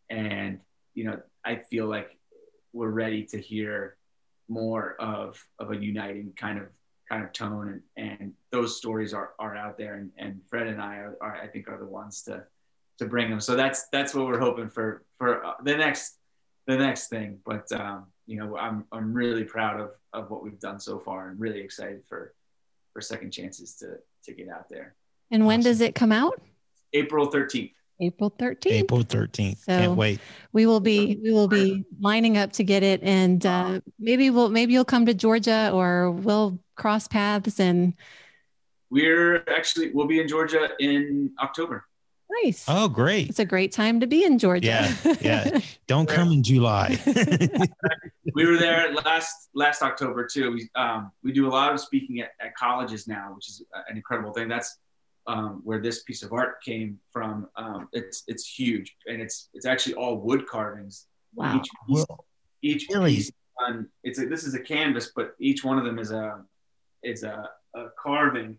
And, 0.09 0.61
you 0.95 1.05
know, 1.05 1.21
I 1.45 1.57
feel 1.71 1.87
like 1.97 2.09
we're 2.73 2.97
ready 3.05 3.23
to 3.33 3.39
hear 3.39 3.99
more 4.49 4.97
of, 4.99 5.29
of 5.59 5.71
a 5.71 5.77
uniting 5.77 6.33
kind 6.45 6.59
of, 6.59 6.69
kind 7.11 7.23
of 7.25 7.31
tone. 7.33 7.83
And, 7.97 8.11
and 8.21 8.33
those 8.53 8.79
stories 8.79 9.13
are, 9.13 9.31
are 9.39 9.55
out 9.55 9.77
there. 9.77 9.95
And, 9.95 10.11
and 10.17 10.41
Fred 10.49 10.67
and 10.67 10.81
I 10.81 10.95
are, 11.05 11.17
are, 11.21 11.37
I 11.37 11.49
think 11.49 11.69
are 11.69 11.79
the 11.79 11.93
ones 12.03 12.23
to, 12.23 12.45
to 13.01 13.05
bring 13.05 13.29
them. 13.29 13.41
So 13.41 13.55
that's, 13.55 13.89
that's 13.93 14.15
what 14.15 14.25
we're 14.27 14.41
hoping 14.49 14.71
for, 14.71 15.05
for 15.19 15.45
uh, 15.45 15.53
the 15.63 15.77
next, 15.77 16.17
the 16.67 16.79
next 16.79 17.09
thing. 17.09 17.39
But, 17.45 17.71
um, 17.73 18.07
you 18.27 18.39
know, 18.39 18.57
I'm, 18.57 18.87
I'm 18.93 19.13
really 19.13 19.45
proud 19.45 19.79
of, 19.79 19.91
of 20.15 20.31
what 20.31 20.43
we've 20.43 20.59
done 20.59 20.81
so 20.81 20.99
far 20.99 21.29
and 21.29 21.39
really 21.39 21.61
excited 21.61 22.03
for, 22.09 22.33
for 22.97 23.03
second 23.03 23.31
chances 23.31 23.75
to, 23.75 23.99
to 24.25 24.33
get 24.33 24.49
out 24.49 24.71
there. 24.71 24.95
And 25.31 25.45
when 25.45 25.61
awesome. 25.61 25.71
does 25.71 25.81
it 25.83 25.95
come 25.95 26.13
out? 26.13 26.41
April 26.95 27.31
13th. 27.31 27.73
April 28.01 28.31
13th. 28.31 28.67
April 28.73 29.05
13th. 29.05 29.59
So 29.59 29.79
Can't 29.79 29.97
wait. 29.97 30.19
We 30.55 30.65
will 30.65 30.81
be 30.81 31.19
we 31.23 31.31
will 31.31 31.49
be 31.49 31.85
lining 32.01 32.39
up 32.39 32.53
to 32.53 32.65
get 32.65 32.83
it 32.83 33.03
and 33.03 33.45
uh, 33.45 33.81
maybe 33.99 34.31
we'll 34.31 34.49
maybe 34.49 34.73
you'll 34.73 34.87
come 34.87 35.05
to 35.07 35.15
Georgia 35.15 35.71
or 35.75 36.11
we'll 36.11 36.59
cross 36.75 37.07
paths 37.07 37.61
and 37.61 37.93
we're 38.89 39.45
actually 39.49 39.93
we'll 39.93 40.07
be 40.07 40.21
in 40.21 40.29
Georgia 40.29 40.71
in 40.79 41.33
October. 41.43 41.85
Nice. 42.45 42.65
Oh, 42.69 42.89
great. 42.89 43.29
It's 43.29 43.39
a 43.39 43.45
great 43.45 43.73
time 43.73 44.01
to 44.01 44.07
be 44.07 44.25
in 44.25 44.39
Georgia. 44.39 44.67
Yeah. 44.67 45.15
Yeah. 45.21 45.61
Don't 45.87 46.09
come 46.09 46.33
in 46.33 46.43
July. 46.43 46.99
we 48.35 48.47
were 48.47 48.57
there 48.57 48.93
last 48.93 49.49
last 49.55 49.83
October 49.83 50.27
too. 50.27 50.53
We 50.53 50.69
um, 50.75 51.13
we 51.23 51.33
do 51.33 51.47
a 51.47 51.51
lot 51.51 51.73
of 51.73 51.81
speaking 51.81 52.21
at, 52.21 52.31
at 52.41 52.55
colleges 52.57 53.07
now, 53.07 53.33
which 53.35 53.49
is 53.49 53.65
an 53.89 53.97
incredible 53.97 54.33
thing. 54.33 54.49
That's 54.49 54.79
um, 55.27 55.61
where 55.65 55.81
this 55.81 56.03
piece 56.03 56.23
of 56.23 56.33
art 56.33 56.63
came 56.63 56.99
from. 57.13 57.49
Um, 57.57 57.89
it's 57.93 58.25
it's 58.27 58.47
huge, 58.47 58.97
and 59.07 59.23
it's 59.23 59.49
it's 59.55 59.67
actually 59.67 59.95
all 59.95 60.19
wood 60.19 60.47
carvings. 60.47 61.07
Wow. 61.35 61.57
Each 61.57 61.69
piece, 61.89 62.07
each 62.63 62.87
really? 62.91 63.17
piece 63.17 63.31
on, 63.59 63.89
it's 64.03 64.19
a, 64.19 64.27
this 64.27 64.45
is 64.45 64.55
a 64.55 64.61
canvas, 64.61 65.13
but 65.15 65.35
each 65.39 65.65
one 65.65 65.79
of 65.79 65.85
them 65.85 65.99
is 65.99 66.11
a 66.11 66.43
is 67.03 67.23
a, 67.23 67.49
a 67.75 67.87
carving 68.03 68.59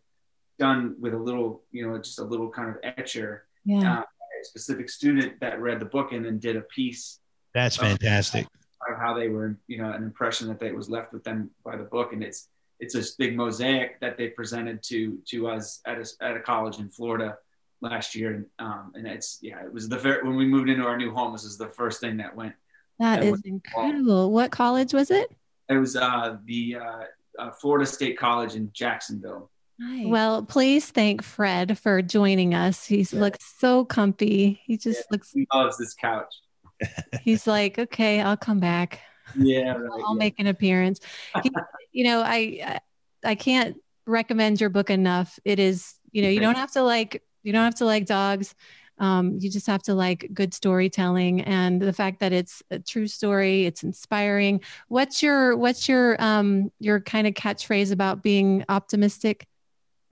done 0.60 0.96
with 1.00 1.14
a 1.14 1.18
little, 1.18 1.64
you 1.72 1.88
know, 1.88 1.98
just 1.98 2.20
a 2.20 2.24
little 2.24 2.50
kind 2.50 2.70
of 2.70 2.78
etcher. 2.84 3.47
Yeah. 3.68 4.00
Uh, 4.00 4.02
a 4.02 4.46
specific 4.46 4.90
student 4.90 5.40
that 5.42 5.60
read 5.60 5.80
the 5.80 5.86
book 5.86 6.12
and 6.12 6.26
then 6.26 6.40
did 6.40 6.56
a 6.56 6.62
piece. 6.62 7.20
That's 7.54 7.76
fantastic. 7.76 8.46
Of, 8.88 8.94
of 8.94 9.00
how 9.02 9.14
they 9.14 9.28
were, 9.30 9.58
you 9.68 9.80
know, 9.80 9.92
an 9.92 10.04
impression 10.04 10.48
that 10.48 10.60
they 10.60 10.72
was 10.72 10.90
left 10.90 11.12
with 11.12 11.24
them 11.24 11.52
by 11.66 11.76
the 11.76 11.84
book, 11.84 12.14
and 12.14 12.24
it's 12.24 12.50
it's 12.80 12.94
this 12.94 13.16
big 13.16 13.36
mosaic 13.36 14.00
that 14.00 14.18
they 14.18 14.30
presented 14.30 14.84
to 14.84 15.18
to 15.30 15.48
us 15.48 15.82
at 15.86 15.98
a, 15.98 16.06
at 16.22 16.38
a 16.38 16.40
college 16.40 16.78
in 16.80 16.90
Florida 16.90 17.38
last 17.82 18.16
year, 18.16 18.34
and 18.34 18.46
um, 18.60 18.92
and 18.96 19.08
it's 19.08 19.40
yeah, 19.42 19.64
it 19.64 19.74
was 19.74 19.90
the 19.90 19.98
fair, 19.98 20.24
when 20.24 20.36
we 20.36 20.46
moved 20.46 20.70
into 20.70 20.86
our 20.86 20.98
new 20.98 21.12
home. 21.12 21.32
This 21.32 21.44
is 21.44 21.58
the 21.58 21.70
first 21.70 22.00
thing 22.00 22.18
that 22.18 22.36
went. 22.36 22.54
that, 23.00 23.18
that 23.20 23.26
is 23.26 23.32
went 23.32 23.46
incredible. 23.46 24.32
What 24.32 24.52
college 24.52 24.94
was 24.94 25.12
it? 25.12 25.32
It 25.70 25.78
was 25.78 25.96
uh, 25.96 26.38
the 26.46 26.78
uh, 26.80 27.04
uh, 27.40 27.52
Florida 27.52 27.86
State 27.86 28.18
College 28.18 28.56
in 28.56 28.70
Jacksonville. 28.74 29.50
Nice. 29.80 30.08
Well, 30.08 30.44
please 30.44 30.90
thank 30.90 31.22
Fred 31.22 31.78
for 31.78 32.02
joining 32.02 32.54
us. 32.54 32.86
He 32.86 33.02
yeah. 33.02 33.20
looks 33.20 33.54
so 33.60 33.86
comfy. 33.86 34.60
He 34.66 34.78
just 34.78 35.00
yeah, 35.00 35.12
looks. 35.12 35.32
He 35.32 35.48
loves 35.54 35.78
this 35.78 35.94
couch. 35.94 36.34
He's 37.22 37.46
like, 37.46 37.78
okay, 37.78 38.22
I'll 38.22 38.38
come 38.38 38.60
back. 38.60 39.02
Yeah, 39.36 39.72
right, 39.78 40.02
I'll 40.04 40.16
yeah. 40.16 40.20
make 40.20 40.40
an 40.40 40.48
appearance. 40.48 41.00
He, 41.44 41.52
you 41.92 42.04
know, 42.06 42.22
I 42.22 42.80
I 43.24 43.36
can't 43.36 43.78
recommend 44.08 44.60
your 44.60 44.70
book 44.72 44.90
enough. 44.90 45.38
It 45.46 45.60
is, 45.60 45.96
you 46.12 46.24
know, 46.24 46.30
you 46.30 46.40
don't 46.40 46.58
have 46.58 46.72
to 46.72 46.82
like 46.82 47.24
you 47.44 47.54
don't 47.54 47.64
have 47.64 47.76
to 47.76 47.86
like 47.86 48.06
dogs. 48.06 48.56
Um, 49.00 49.38
you 49.40 49.52
just 49.52 49.68
have 49.68 49.84
to 49.84 49.94
like 49.94 50.28
good 50.34 50.56
storytelling 50.56 51.42
and 51.42 51.80
the 51.80 51.94
fact 51.94 52.20
that 52.22 52.34
it's 52.34 52.64
a 52.72 52.80
true 52.80 53.06
story. 53.06 53.68
It's 53.68 53.84
inspiring. 53.84 54.62
What's 54.88 55.22
your 55.22 55.56
what's 55.56 55.88
your 55.88 56.20
um 56.20 56.72
your 56.80 57.00
kind 57.00 57.28
of 57.28 57.36
catchphrase 57.36 57.92
about 57.92 58.24
being 58.24 58.66
optimistic? 58.70 59.46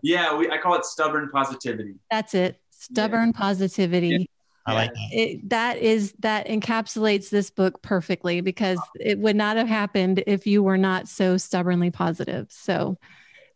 Yeah, 0.06 0.38
we, 0.38 0.50
I 0.52 0.60
call 0.60 0.76
it 0.76 0.86
stubborn 0.86 1.30
positivity. 1.30 1.96
That's 2.12 2.36
it. 2.36 2.62
Stubborn 2.70 3.32
yeah. 3.34 3.40
positivity. 3.40 4.08
Yeah. 4.10 4.26
I 4.68 4.74
like 4.74 4.94
that. 4.94 5.10
It, 5.12 5.50
that 5.50 5.78
is 5.78 6.14
that 6.20 6.48
encapsulates 6.48 7.30
this 7.30 7.50
book 7.50 7.82
perfectly 7.82 8.42
because 8.42 8.80
it 9.00 9.18
would 9.18 9.36
not 9.36 9.58
have 9.58 9.68
happened 9.68 10.24
if 10.28 10.46
you 10.46 10.62
were 10.62 10.78
not 10.78 11.08
so 11.08 11.38
stubbornly 11.38 11.90
positive. 11.90 12.48
So 12.52 12.98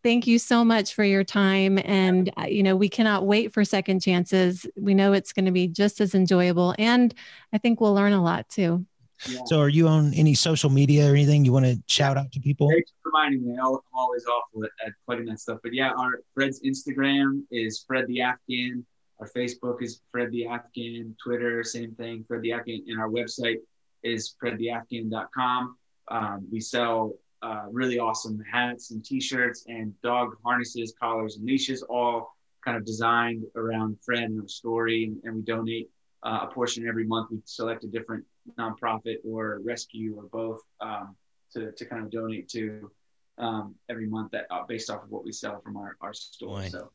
thank 0.03 0.25
you 0.25 0.39
so 0.39 0.65
much 0.65 0.95
for 0.95 1.03
your 1.03 1.23
time 1.23 1.77
and 1.83 2.31
uh, 2.37 2.45
you 2.45 2.63
know 2.63 2.75
we 2.75 2.89
cannot 2.89 3.25
wait 3.25 3.53
for 3.53 3.65
second 3.65 4.01
chances 4.01 4.65
we 4.77 4.93
know 4.93 5.11
it's 5.11 5.33
going 5.33 5.45
to 5.45 5.51
be 5.51 5.67
just 5.67 5.99
as 5.99 6.15
enjoyable 6.15 6.73
and 6.79 7.13
i 7.51 7.57
think 7.57 7.81
we'll 7.81 7.93
learn 7.93 8.13
a 8.13 8.23
lot 8.23 8.47
too 8.47 8.85
yeah. 9.27 9.39
so 9.45 9.59
are 9.59 9.69
you 9.69 9.87
on 9.87 10.13
any 10.13 10.33
social 10.33 10.69
media 10.69 11.09
or 11.09 11.15
anything 11.15 11.43
you 11.43 11.51
want 11.51 11.65
to 11.65 11.77
shout 11.87 12.17
out 12.17 12.31
to 12.31 12.39
people 12.39 12.69
thanks 12.69 12.91
for 13.03 13.11
reminding 13.11 13.45
me 13.45 13.53
i'm 13.53 13.77
always 13.93 14.25
awful 14.25 14.63
at, 14.63 14.71
at 14.85 14.93
plugging 15.05 15.25
that 15.25 15.39
stuff 15.39 15.59
but 15.63 15.73
yeah 15.73 15.91
our 15.97 16.21
fred's 16.33 16.61
instagram 16.61 17.41
is 17.51 17.83
fred 17.87 18.05
the 18.07 18.21
afghan 18.21 18.85
our 19.19 19.29
Facebook 19.29 19.81
is 19.81 20.01
Fred 20.11 20.31
the 20.31 20.47
Afghan, 20.47 21.15
Twitter, 21.21 21.63
same 21.63 21.93
thing, 21.95 22.23
Fred 22.27 22.41
the 22.41 22.53
Afghan, 22.53 22.85
and 22.87 22.99
our 22.99 23.09
website 23.09 23.57
is 24.03 24.35
fredtheafghan.com. 24.41 25.77
Um, 26.07 26.47
we 26.51 26.61
sell 26.61 27.13
uh, 27.41 27.65
really 27.69 27.99
awesome 27.99 28.41
hats 28.51 28.91
and 28.91 29.03
t-shirts 29.03 29.65
and 29.67 29.93
dog 30.01 30.35
harnesses, 30.43 30.93
collars, 30.99 31.35
and 31.35 31.45
leashes, 31.45 31.83
all 31.83 32.35
kind 32.63 32.77
of 32.77 32.85
designed 32.85 33.43
around 33.55 33.97
Fred 34.03 34.23
and 34.23 34.41
our 34.41 34.47
story. 34.47 35.05
And, 35.05 35.17
and 35.23 35.35
we 35.35 35.41
donate 35.41 35.89
uh, 36.23 36.39
a 36.43 36.47
portion 36.47 36.87
every 36.87 37.05
month. 37.05 37.29
We 37.31 37.39
select 37.45 37.83
a 37.83 37.87
different 37.87 38.25
nonprofit 38.57 39.17
or 39.25 39.59
rescue 39.63 40.15
or 40.17 40.23
both 40.23 40.61
um, 40.81 41.15
to, 41.53 41.71
to 41.71 41.85
kind 41.85 42.03
of 42.03 42.11
donate 42.11 42.49
to 42.49 42.91
um, 43.37 43.75
every 43.89 44.07
month 44.07 44.31
that 44.31 44.45
uh, 44.51 44.63
based 44.67 44.89
off 44.89 45.03
of 45.03 45.09
what 45.09 45.23
we 45.23 45.31
sell 45.31 45.61
from 45.61 45.77
our, 45.77 45.95
our 46.01 46.13
store. 46.13 46.61
Boy. 46.61 46.67
So 46.69 46.91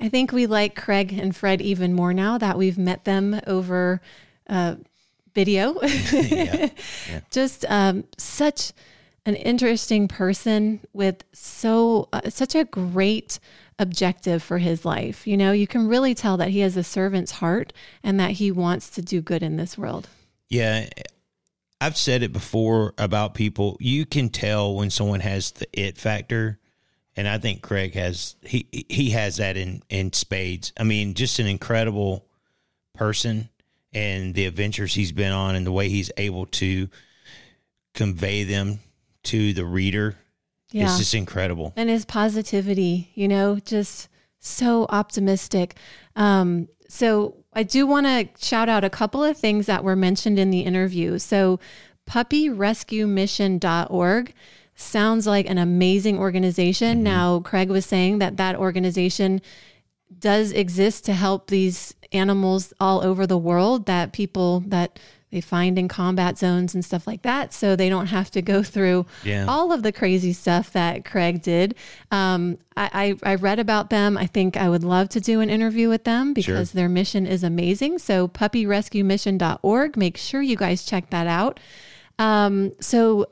I 0.00 0.08
think 0.08 0.32
we 0.32 0.46
like 0.46 0.76
Craig 0.76 1.12
and 1.12 1.34
Fred 1.34 1.60
even 1.60 1.92
more 1.92 2.14
now 2.14 2.38
that 2.38 2.56
we've 2.56 2.78
met 2.78 3.04
them 3.04 3.40
over 3.46 4.00
uh, 4.48 4.76
video. 5.34 5.80
yeah. 6.12 6.68
Yeah. 7.10 7.20
Just 7.30 7.64
um, 7.68 8.04
such 8.16 8.72
an 9.26 9.34
interesting 9.34 10.08
person 10.08 10.80
with 10.92 11.24
so 11.32 12.08
uh, 12.12 12.30
such 12.30 12.54
a 12.54 12.64
great 12.64 13.40
objective 13.78 14.42
for 14.42 14.58
his 14.58 14.84
life. 14.84 15.26
You 15.26 15.36
know, 15.36 15.52
you 15.52 15.66
can 15.66 15.88
really 15.88 16.14
tell 16.14 16.36
that 16.36 16.48
he 16.48 16.60
has 16.60 16.76
a 16.76 16.84
servant's 16.84 17.32
heart 17.32 17.72
and 18.02 18.18
that 18.18 18.32
he 18.32 18.50
wants 18.50 18.90
to 18.90 19.02
do 19.02 19.20
good 19.20 19.42
in 19.42 19.56
this 19.56 19.78
world. 19.78 20.08
Yeah. 20.48 20.88
I've 21.80 21.96
said 21.96 22.22
it 22.22 22.32
before 22.32 22.94
about 22.98 23.34
people. 23.34 23.76
You 23.80 24.04
can 24.04 24.30
tell 24.30 24.74
when 24.74 24.90
someone 24.90 25.20
has 25.20 25.52
the 25.52 25.66
it 25.72 25.96
factor 25.96 26.58
and 27.18 27.26
I 27.26 27.38
think 27.38 27.62
Craig 27.62 27.94
has 27.94 28.36
he 28.42 28.68
he 28.88 29.10
has 29.10 29.38
that 29.38 29.56
in 29.56 29.82
in 29.88 30.12
spades. 30.12 30.72
I 30.78 30.84
mean, 30.84 31.14
just 31.14 31.40
an 31.40 31.48
incredible 31.48 32.24
person 32.94 33.48
and 33.92 34.36
the 34.36 34.46
adventures 34.46 34.94
he's 34.94 35.10
been 35.10 35.32
on 35.32 35.56
and 35.56 35.66
the 35.66 35.72
way 35.72 35.88
he's 35.88 36.12
able 36.16 36.46
to 36.46 36.88
convey 37.92 38.44
them 38.44 38.78
to 39.24 39.52
the 39.52 39.64
reader 39.64 40.16
yeah. 40.70 40.86
is 40.86 40.98
just 40.98 41.14
incredible. 41.14 41.72
And 41.76 41.88
his 41.88 42.04
positivity, 42.04 43.10
you 43.14 43.28
know, 43.28 43.58
just 43.58 44.08
so 44.40 44.86
optimistic. 44.88 45.76
Um, 46.16 46.68
so 46.88 47.36
I 47.52 47.62
do 47.62 47.86
want 47.86 48.06
to 48.06 48.28
shout 48.44 48.68
out 48.68 48.82
a 48.84 48.90
couple 48.90 49.24
of 49.24 49.36
things 49.36 49.66
that 49.66 49.84
were 49.84 49.96
mentioned 49.96 50.38
in 50.38 50.50
the 50.50 50.60
interview. 50.60 51.18
So 51.18 51.58
puppyrescuemission.org 52.08 54.34
sounds 54.74 55.26
like 55.26 55.50
an 55.50 55.58
amazing 55.58 56.18
organization. 56.18 56.96
Mm-hmm. 56.96 57.04
Now, 57.04 57.40
Craig 57.40 57.68
was 57.68 57.84
saying 57.84 58.20
that 58.20 58.36
that 58.36 58.54
organization 58.56 59.40
does 60.18 60.52
exist 60.52 61.04
to 61.04 61.12
help 61.12 61.48
these 61.48 61.94
animals 62.12 62.72
all 62.80 63.04
over 63.04 63.26
the 63.26 63.36
world 63.36 63.84
that 63.86 64.12
people 64.12 64.60
that 64.66 65.00
they 65.30 65.40
find 65.40 65.78
in 65.78 65.88
combat 65.88 66.38
zones 66.38 66.74
and 66.74 66.84
stuff 66.84 67.06
like 67.06 67.22
that. 67.22 67.52
So 67.52 67.76
they 67.76 67.88
don't 67.88 68.06
have 68.06 68.30
to 68.32 68.42
go 68.42 68.62
through 68.62 69.06
yeah. 69.24 69.44
all 69.46 69.72
of 69.72 69.82
the 69.82 69.92
crazy 69.92 70.32
stuff 70.32 70.72
that 70.72 71.04
Craig 71.04 71.42
did. 71.42 71.74
Um, 72.10 72.58
I, 72.76 73.16
I, 73.24 73.32
I, 73.32 73.34
read 73.34 73.58
about 73.58 73.90
them. 73.90 74.16
I 74.16 74.26
think 74.26 74.56
I 74.56 74.68
would 74.68 74.84
love 74.84 75.08
to 75.10 75.20
do 75.20 75.40
an 75.40 75.50
interview 75.50 75.88
with 75.88 76.04
them 76.04 76.32
because 76.32 76.70
sure. 76.70 76.76
their 76.76 76.88
mission 76.88 77.26
is 77.26 77.42
amazing. 77.42 77.98
So 77.98 78.28
puppyrescuemission.org. 78.28 79.96
Make 79.96 80.16
sure 80.16 80.40
you 80.40 80.56
guys 80.56 80.84
check 80.84 81.10
that 81.10 81.26
out. 81.26 81.60
Um, 82.18 82.72
so 82.80 83.26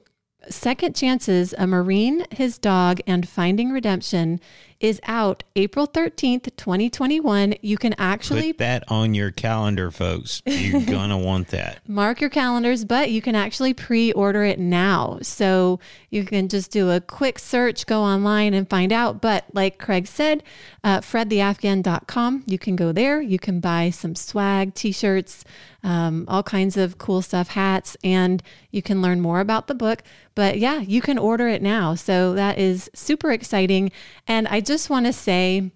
Second 0.49 0.95
Chances, 0.95 1.55
A 1.59 1.67
Marine, 1.67 2.25
His 2.31 2.59
Dog, 2.59 3.01
and 3.07 3.29
Finding 3.29 3.71
Redemption 3.71 4.41
is 4.81 5.01
out 5.05 5.43
April 5.55 5.87
13th, 5.87 6.55
2021. 6.57 7.55
You 7.63 7.79
can 7.79 7.95
actually 7.99 8.53
put 8.53 8.59
that 8.59 8.85
on 8.89 9.15
your 9.15 9.31
calendar, 9.31 9.91
folks. 9.91 10.43
You're 10.45 10.81
going 10.87 11.11
to 11.11 11.17
want 11.17 11.49
that. 11.49 11.81
Mark 11.89 12.21
your 12.21 12.31
calendars, 12.31 12.85
but 12.85 13.11
you 13.11 13.23
can 13.23 13.35
actually 13.35 13.75
pre 13.75 14.13
order 14.13 14.45
it 14.45 14.59
now. 14.59 15.19
So 15.23 15.81
you 16.11 16.25
can 16.25 16.49
just 16.49 16.71
do 16.71 16.91
a 16.91 17.01
quick 17.01 17.39
search, 17.39 17.87
go 17.87 18.03
online 18.03 18.55
and 18.55 18.69
find 18.69 18.93
out. 18.93 19.21
But 19.21 19.45
like 19.53 19.79
Craig 19.79 20.07
said, 20.07 20.43
uh, 20.85 21.01
fredtheafghan.com, 21.01 22.45
you 22.47 22.59
can 22.59 22.77
go 22.77 22.93
there. 22.93 23.21
You 23.21 23.39
can 23.39 23.61
buy 23.61 23.91
some 23.91 24.15
swag, 24.15 24.75
t 24.75 24.93
shirts, 24.93 25.45
um, 25.87 26.25
all 26.27 26.43
kinds 26.43 26.77
of 26.77 26.99
cool 26.99 27.23
stuff, 27.23 27.49
hats, 27.49 27.97
and 28.03 28.43
you 28.73 28.83
can 28.83 29.01
learn 29.01 29.21
more 29.21 29.39
about 29.39 29.69
the 29.69 29.75
book. 29.75 30.03
But 30.35 30.59
yeah, 30.59 30.81
you 30.81 31.01
can 31.01 31.17
order 31.17 31.47
it 31.47 31.63
now. 31.63 31.95
So 31.95 32.35
that 32.35 32.59
is 32.59 32.91
super 32.93 33.31
exciting. 33.31 33.93
And 34.27 34.49
I 34.49 34.61
just 34.61 34.91
want 34.91 35.07
to 35.07 35.13
say, 35.13 35.71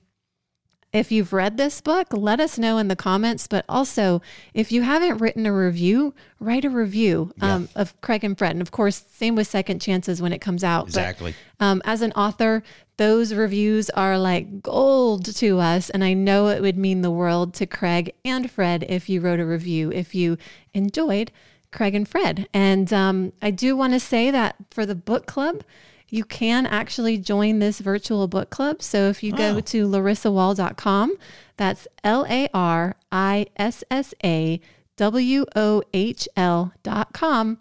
if 0.93 1.13
you've 1.13 1.33
read 1.33 1.57
this 1.57 1.81
book, 1.81 2.09
let 2.13 2.41
us 2.41 2.59
know 2.59 2.79
in 2.79 2.89
the 2.89 2.97
comments. 2.97 3.47
But 3.47 3.65
also, 3.69 4.21
if 4.55 4.73
you 4.73 4.83
haven't 4.83 5.19
written 5.19 5.47
a 5.47 5.53
review, 5.53 6.15
write 6.41 6.65
a 6.65 6.71
review 6.71 7.33
um, 7.41 7.69
yeah. 7.75 7.83
of 7.83 8.01
Craig 8.01 8.25
and 8.25 8.37
Fred. 8.37 8.53
And 8.53 8.63
of 8.63 8.71
course, 8.71 9.05
same 9.13 9.37
with 9.37 9.47
Second 9.47 9.81
Chances 9.81 10.21
when 10.21 10.33
it 10.33 10.41
comes 10.41 10.65
out. 10.65 10.87
Exactly. 10.87 11.35
But, 11.59 11.65
um, 11.65 11.83
as 11.85 12.03
an 12.03 12.13
author, 12.13 12.63
those 12.97 13.35
reviews 13.35 13.89
are 13.91 14.19
like 14.19 14.63
gold 14.63 15.25
to 15.37 15.61
us. 15.61 15.91
And 15.91 16.03
I 16.03 16.13
know 16.13 16.49
it 16.49 16.61
would 16.61 16.77
mean 16.77 17.03
the 17.03 17.11
world 17.11 17.55
to 17.55 17.67
Craig 17.67 18.13
and 18.25 18.51
Fred 18.51 18.85
if 18.89 19.09
you 19.09 19.21
wrote 19.21 19.41
a 19.41 19.47
review, 19.47 19.93
if 19.93 20.15
you 20.15 20.39
enjoyed 20.75 21.31
Craig 21.71 21.95
and 21.95 22.09
Fred. 22.09 22.49
And 22.53 22.93
um, 22.93 23.33
I 23.41 23.53
do 23.53 23.77
want 23.77 23.93
to 23.93 24.01
say 24.01 24.31
that 24.33 24.57
for 24.71 24.85
the 24.85 24.97
book 24.97 25.27
club, 25.27 25.63
you 26.11 26.25
can 26.25 26.67
actually 26.67 27.19
join 27.19 27.59
this 27.59 27.81
virtual 27.81 28.29
book 28.29 28.51
club. 28.51 28.83
So 28.83 29.09
if 29.09 29.23
you 29.23 29.33
go 29.33 29.57
oh. 29.57 29.61
to 29.61 29.87
larissawohl.com, 29.87 31.17
that's 31.57 31.87
L 32.03 32.27
A 32.29 32.49
R 32.53 32.97
I 33.13 33.47
S 33.57 33.85
S 33.91 34.15
A 34.25 34.61
W 34.97 35.47
O 35.57 35.83
H 35.95 36.29
L.com, 36.37 37.59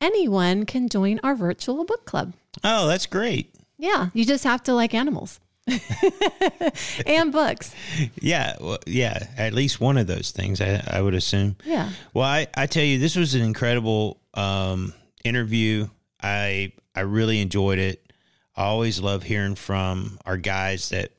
anyone 0.00 0.66
can 0.66 0.88
join 0.88 1.20
our 1.22 1.34
virtual 1.34 1.84
book 1.84 2.04
club. 2.04 2.34
Oh, 2.64 2.86
that's 2.88 3.06
great. 3.06 3.54
Yeah, 3.78 4.08
you 4.12 4.24
just 4.24 4.44
have 4.44 4.62
to 4.64 4.74
like 4.74 4.92
animals. 4.92 5.40
and 7.06 7.30
books. 7.30 7.74
Yeah, 8.20 8.56
well, 8.60 8.78
yeah, 8.86 9.28
at 9.36 9.52
least 9.52 9.80
one 9.80 9.98
of 9.98 10.06
those 10.06 10.30
things, 10.30 10.60
I, 10.60 10.82
I 10.86 11.00
would 11.00 11.14
assume. 11.14 11.56
Yeah. 11.64 11.90
Well, 12.14 12.24
I, 12.24 12.46
I 12.54 12.66
tell 12.66 12.82
you, 12.84 12.98
this 12.98 13.16
was 13.16 13.34
an 13.34 13.42
incredible 13.42 14.18
um, 14.34 14.94
interview. 15.24 15.88
I 16.22 16.72
I 16.94 17.00
really 17.00 17.40
enjoyed 17.40 17.78
it. 17.78 18.12
I 18.56 18.64
always 18.64 19.00
love 19.00 19.22
hearing 19.22 19.54
from 19.54 20.18
our 20.26 20.36
guys 20.36 20.88
that 20.88 21.12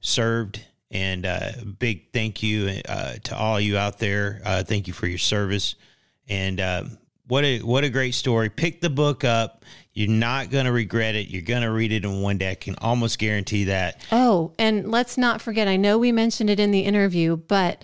served, 0.00 0.60
and 0.90 1.24
uh, 1.24 1.52
big 1.78 2.12
thank 2.12 2.42
you 2.42 2.80
uh, 2.88 3.14
to 3.24 3.36
all 3.36 3.58
you 3.58 3.78
out 3.78 3.98
there. 3.98 4.42
Uh, 4.44 4.62
thank 4.62 4.86
you 4.86 4.92
for 4.92 5.06
your 5.06 5.18
service, 5.18 5.76
and 6.28 6.60
um, 6.60 6.98
what 7.26 7.44
a 7.44 7.60
what 7.60 7.84
a 7.84 7.90
great 7.90 8.14
story. 8.14 8.50
Pick 8.50 8.80
the 8.80 8.90
book 8.90 9.24
up. 9.24 9.64
You're 9.92 10.08
not 10.08 10.50
going 10.50 10.66
to 10.66 10.72
regret 10.72 11.16
it. 11.16 11.28
You're 11.28 11.42
going 11.42 11.62
to 11.62 11.70
read 11.70 11.90
it 11.90 12.04
in 12.04 12.22
one 12.22 12.38
day. 12.38 12.52
I 12.52 12.54
can 12.54 12.76
almost 12.76 13.18
guarantee 13.18 13.64
that. 13.64 14.00
Oh, 14.12 14.52
and 14.58 14.90
let's 14.90 15.18
not 15.18 15.42
forget. 15.42 15.66
I 15.66 15.76
know 15.76 15.98
we 15.98 16.12
mentioned 16.12 16.50
it 16.50 16.60
in 16.60 16.70
the 16.70 16.80
interview, 16.80 17.36
but 17.36 17.82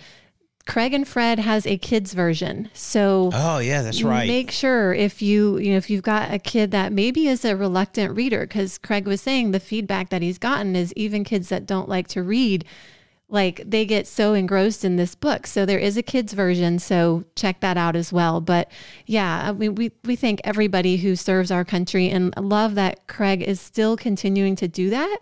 Craig 0.65 0.93
and 0.93 1.07
Fred 1.07 1.39
has 1.39 1.67
a 1.67 1.77
kids 1.77 2.13
version. 2.13 2.69
So 2.73 3.29
Oh 3.33 3.59
yeah, 3.59 3.81
that's 3.83 4.01
right. 4.01 4.27
Make 4.27 4.51
sure 4.51 4.93
if 4.93 5.21
you, 5.21 5.57
you 5.59 5.71
know, 5.71 5.77
if 5.77 5.89
you've 5.89 6.03
got 6.03 6.33
a 6.33 6.39
kid 6.39 6.71
that 6.71 6.91
maybe 6.91 7.27
is 7.27 7.45
a 7.45 7.55
reluctant 7.55 8.15
reader 8.15 8.47
cuz 8.47 8.77
Craig 8.77 9.07
was 9.07 9.21
saying 9.21 9.51
the 9.51 9.59
feedback 9.59 10.09
that 10.09 10.21
he's 10.21 10.37
gotten 10.39 10.75
is 10.75 10.91
even 10.95 11.23
kids 11.23 11.49
that 11.49 11.67
don't 11.67 11.87
like 11.87 12.07
to 12.09 12.23
read 12.23 12.65
like 13.27 13.61
they 13.65 13.85
get 13.85 14.07
so 14.07 14.33
engrossed 14.33 14.85
in 14.85 14.97
this 14.97 15.15
book. 15.15 15.47
So 15.47 15.65
there 15.65 15.79
is 15.79 15.97
a 15.97 16.03
kids 16.03 16.33
version, 16.33 16.77
so 16.79 17.25
check 17.35 17.59
that 17.59 17.77
out 17.77 17.95
as 17.95 18.13
well. 18.13 18.39
But 18.39 18.71
yeah, 19.05 19.51
we 19.51 19.69
we 19.69 19.91
we 20.03 20.15
thank 20.15 20.41
everybody 20.43 20.97
who 20.97 21.15
serves 21.15 21.51
our 21.51 21.65
country 21.65 22.09
and 22.09 22.33
love 22.37 22.75
that 22.75 23.07
Craig 23.07 23.41
is 23.41 23.59
still 23.59 23.97
continuing 23.97 24.55
to 24.57 24.67
do 24.67 24.89
that 24.91 25.17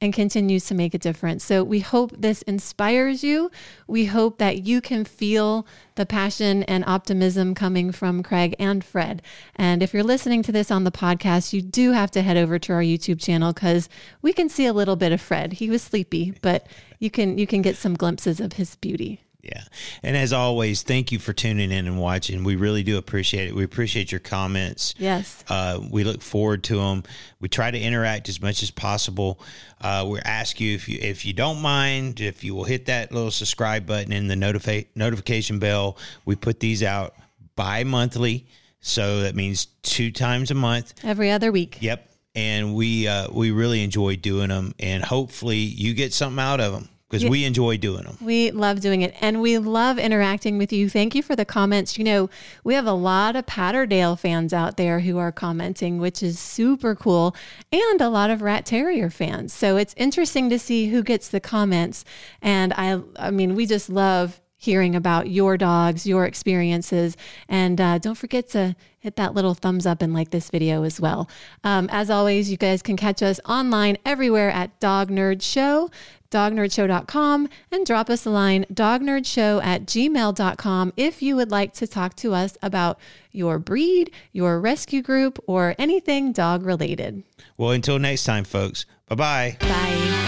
and 0.00 0.12
continues 0.12 0.64
to 0.66 0.74
make 0.74 0.94
a 0.94 0.98
difference. 0.98 1.44
So 1.44 1.64
we 1.64 1.80
hope 1.80 2.12
this 2.16 2.42
inspires 2.42 3.24
you. 3.24 3.50
We 3.86 4.06
hope 4.06 4.38
that 4.38 4.64
you 4.64 4.80
can 4.80 5.04
feel 5.04 5.66
the 5.96 6.06
passion 6.06 6.62
and 6.64 6.84
optimism 6.86 7.54
coming 7.54 7.90
from 7.90 8.22
Craig 8.22 8.54
and 8.58 8.84
Fred. 8.84 9.22
And 9.56 9.82
if 9.82 9.92
you're 9.92 10.04
listening 10.04 10.42
to 10.44 10.52
this 10.52 10.70
on 10.70 10.84
the 10.84 10.92
podcast, 10.92 11.52
you 11.52 11.60
do 11.60 11.92
have 11.92 12.10
to 12.12 12.22
head 12.22 12.36
over 12.36 12.58
to 12.60 12.72
our 12.72 12.82
YouTube 12.82 13.20
channel 13.20 13.52
cuz 13.52 13.88
we 14.22 14.32
can 14.32 14.48
see 14.48 14.66
a 14.66 14.72
little 14.72 14.96
bit 14.96 15.12
of 15.12 15.20
Fred. 15.20 15.54
He 15.54 15.68
was 15.68 15.82
sleepy, 15.82 16.34
but 16.42 16.66
you 16.98 17.10
can 17.10 17.38
you 17.38 17.46
can 17.46 17.62
get 17.62 17.76
some 17.76 17.94
glimpses 17.94 18.40
of 18.40 18.54
his 18.54 18.76
beauty. 18.76 19.22
Yeah. 19.42 19.64
And 20.02 20.16
as 20.16 20.32
always, 20.32 20.82
thank 20.82 21.12
you 21.12 21.18
for 21.18 21.32
tuning 21.32 21.70
in 21.72 21.86
and 21.86 21.98
watching. 21.98 22.44
We 22.44 22.56
really 22.56 22.82
do 22.82 22.98
appreciate 22.98 23.48
it. 23.48 23.54
We 23.54 23.64
appreciate 23.64 24.12
your 24.12 24.20
comments. 24.20 24.94
Yes. 24.98 25.44
Uh, 25.48 25.80
we 25.90 26.04
look 26.04 26.22
forward 26.22 26.64
to 26.64 26.76
them. 26.76 27.02
We 27.40 27.48
try 27.48 27.70
to 27.70 27.78
interact 27.78 28.28
as 28.28 28.40
much 28.40 28.62
as 28.62 28.70
possible. 28.70 29.40
Uh, 29.80 30.06
we 30.08 30.20
ask 30.20 30.60
you 30.60 30.74
if 30.74 30.88
you 30.88 30.98
if 31.00 31.24
you 31.24 31.32
don't 31.32 31.60
mind 31.60 32.20
if 32.20 32.42
you 32.42 32.54
will 32.54 32.64
hit 32.64 32.86
that 32.86 33.12
little 33.12 33.30
subscribe 33.30 33.86
button 33.86 34.12
and 34.12 34.30
the 34.30 34.36
notify 34.36 34.82
notification 34.94 35.58
bell. 35.58 35.96
We 36.24 36.36
put 36.36 36.60
these 36.60 36.82
out 36.82 37.14
bi-monthly, 37.56 38.46
so 38.80 39.20
that 39.22 39.34
means 39.34 39.66
two 39.82 40.10
times 40.10 40.50
a 40.50 40.54
month. 40.54 40.94
Every 41.04 41.30
other 41.30 41.52
week. 41.52 41.78
Yep. 41.80 42.08
And 42.34 42.74
we 42.74 43.08
uh, 43.08 43.28
we 43.32 43.50
really 43.50 43.82
enjoy 43.82 44.16
doing 44.16 44.48
them, 44.48 44.74
and 44.78 45.04
hopefully 45.04 45.56
you 45.56 45.94
get 45.94 46.12
something 46.12 46.38
out 46.38 46.60
of 46.60 46.72
them 46.72 46.88
because 47.08 47.28
we 47.28 47.44
enjoy 47.44 47.76
doing 47.78 48.02
them. 48.02 48.16
We 48.20 48.50
love 48.50 48.80
doing 48.80 49.00
it 49.02 49.14
and 49.20 49.40
we 49.40 49.56
love 49.58 49.98
interacting 49.98 50.58
with 50.58 50.72
you. 50.72 50.88
Thank 50.88 51.14
you 51.14 51.22
for 51.22 51.34
the 51.34 51.44
comments. 51.44 51.96
You 51.96 52.04
know, 52.04 52.30
we 52.64 52.74
have 52.74 52.86
a 52.86 52.92
lot 52.92 53.34
of 53.34 53.46
Patterdale 53.46 54.16
fans 54.16 54.52
out 54.52 54.76
there 54.76 55.00
who 55.00 55.16
are 55.18 55.32
commenting, 55.32 55.98
which 55.98 56.22
is 56.22 56.38
super 56.38 56.94
cool, 56.94 57.34
and 57.72 58.00
a 58.00 58.08
lot 58.08 58.30
of 58.30 58.42
Rat 58.42 58.66
Terrier 58.66 59.08
fans. 59.08 59.52
So 59.52 59.76
it's 59.76 59.94
interesting 59.96 60.50
to 60.50 60.58
see 60.58 60.88
who 60.88 61.02
gets 61.02 61.28
the 61.28 61.40
comments. 61.40 62.04
And 62.42 62.74
I, 62.74 63.00
I 63.16 63.30
mean, 63.30 63.54
we 63.54 63.64
just 63.64 63.88
love 63.88 64.40
hearing 64.60 64.96
about 64.96 65.30
your 65.30 65.56
dogs, 65.56 66.04
your 66.04 66.26
experiences. 66.26 67.16
And 67.48 67.80
uh, 67.80 67.98
don't 67.98 68.16
forget 68.16 68.48
to 68.50 68.74
hit 68.98 69.14
that 69.14 69.32
little 69.32 69.54
thumbs 69.54 69.86
up 69.86 70.02
and 70.02 70.12
like 70.12 70.30
this 70.30 70.50
video 70.50 70.82
as 70.82 71.00
well. 71.00 71.30
Um, 71.62 71.88
as 71.92 72.10
always, 72.10 72.50
you 72.50 72.56
guys 72.56 72.82
can 72.82 72.96
catch 72.96 73.22
us 73.22 73.38
online 73.46 73.96
everywhere 74.04 74.50
at 74.50 74.78
Dog 74.80 75.10
Nerd 75.10 75.40
Show 75.42 75.90
dognerdshow.com 76.30 77.48
and 77.70 77.86
drop 77.86 78.10
us 78.10 78.26
a 78.26 78.30
line 78.30 78.64
dognerdshow 78.72 79.62
at 79.64 79.86
gmail.com 79.86 80.92
if 80.96 81.22
you 81.22 81.36
would 81.36 81.50
like 81.50 81.72
to 81.74 81.86
talk 81.86 82.14
to 82.16 82.34
us 82.34 82.56
about 82.62 82.98
your 83.32 83.58
breed, 83.58 84.10
your 84.32 84.60
rescue 84.60 85.02
group, 85.02 85.38
or 85.46 85.74
anything 85.78 86.32
dog 86.32 86.64
related. 86.64 87.22
Well, 87.56 87.70
until 87.70 87.98
next 87.98 88.24
time, 88.24 88.44
folks, 88.44 88.86
bye-bye. 89.08 89.56
Bye. 89.60 90.27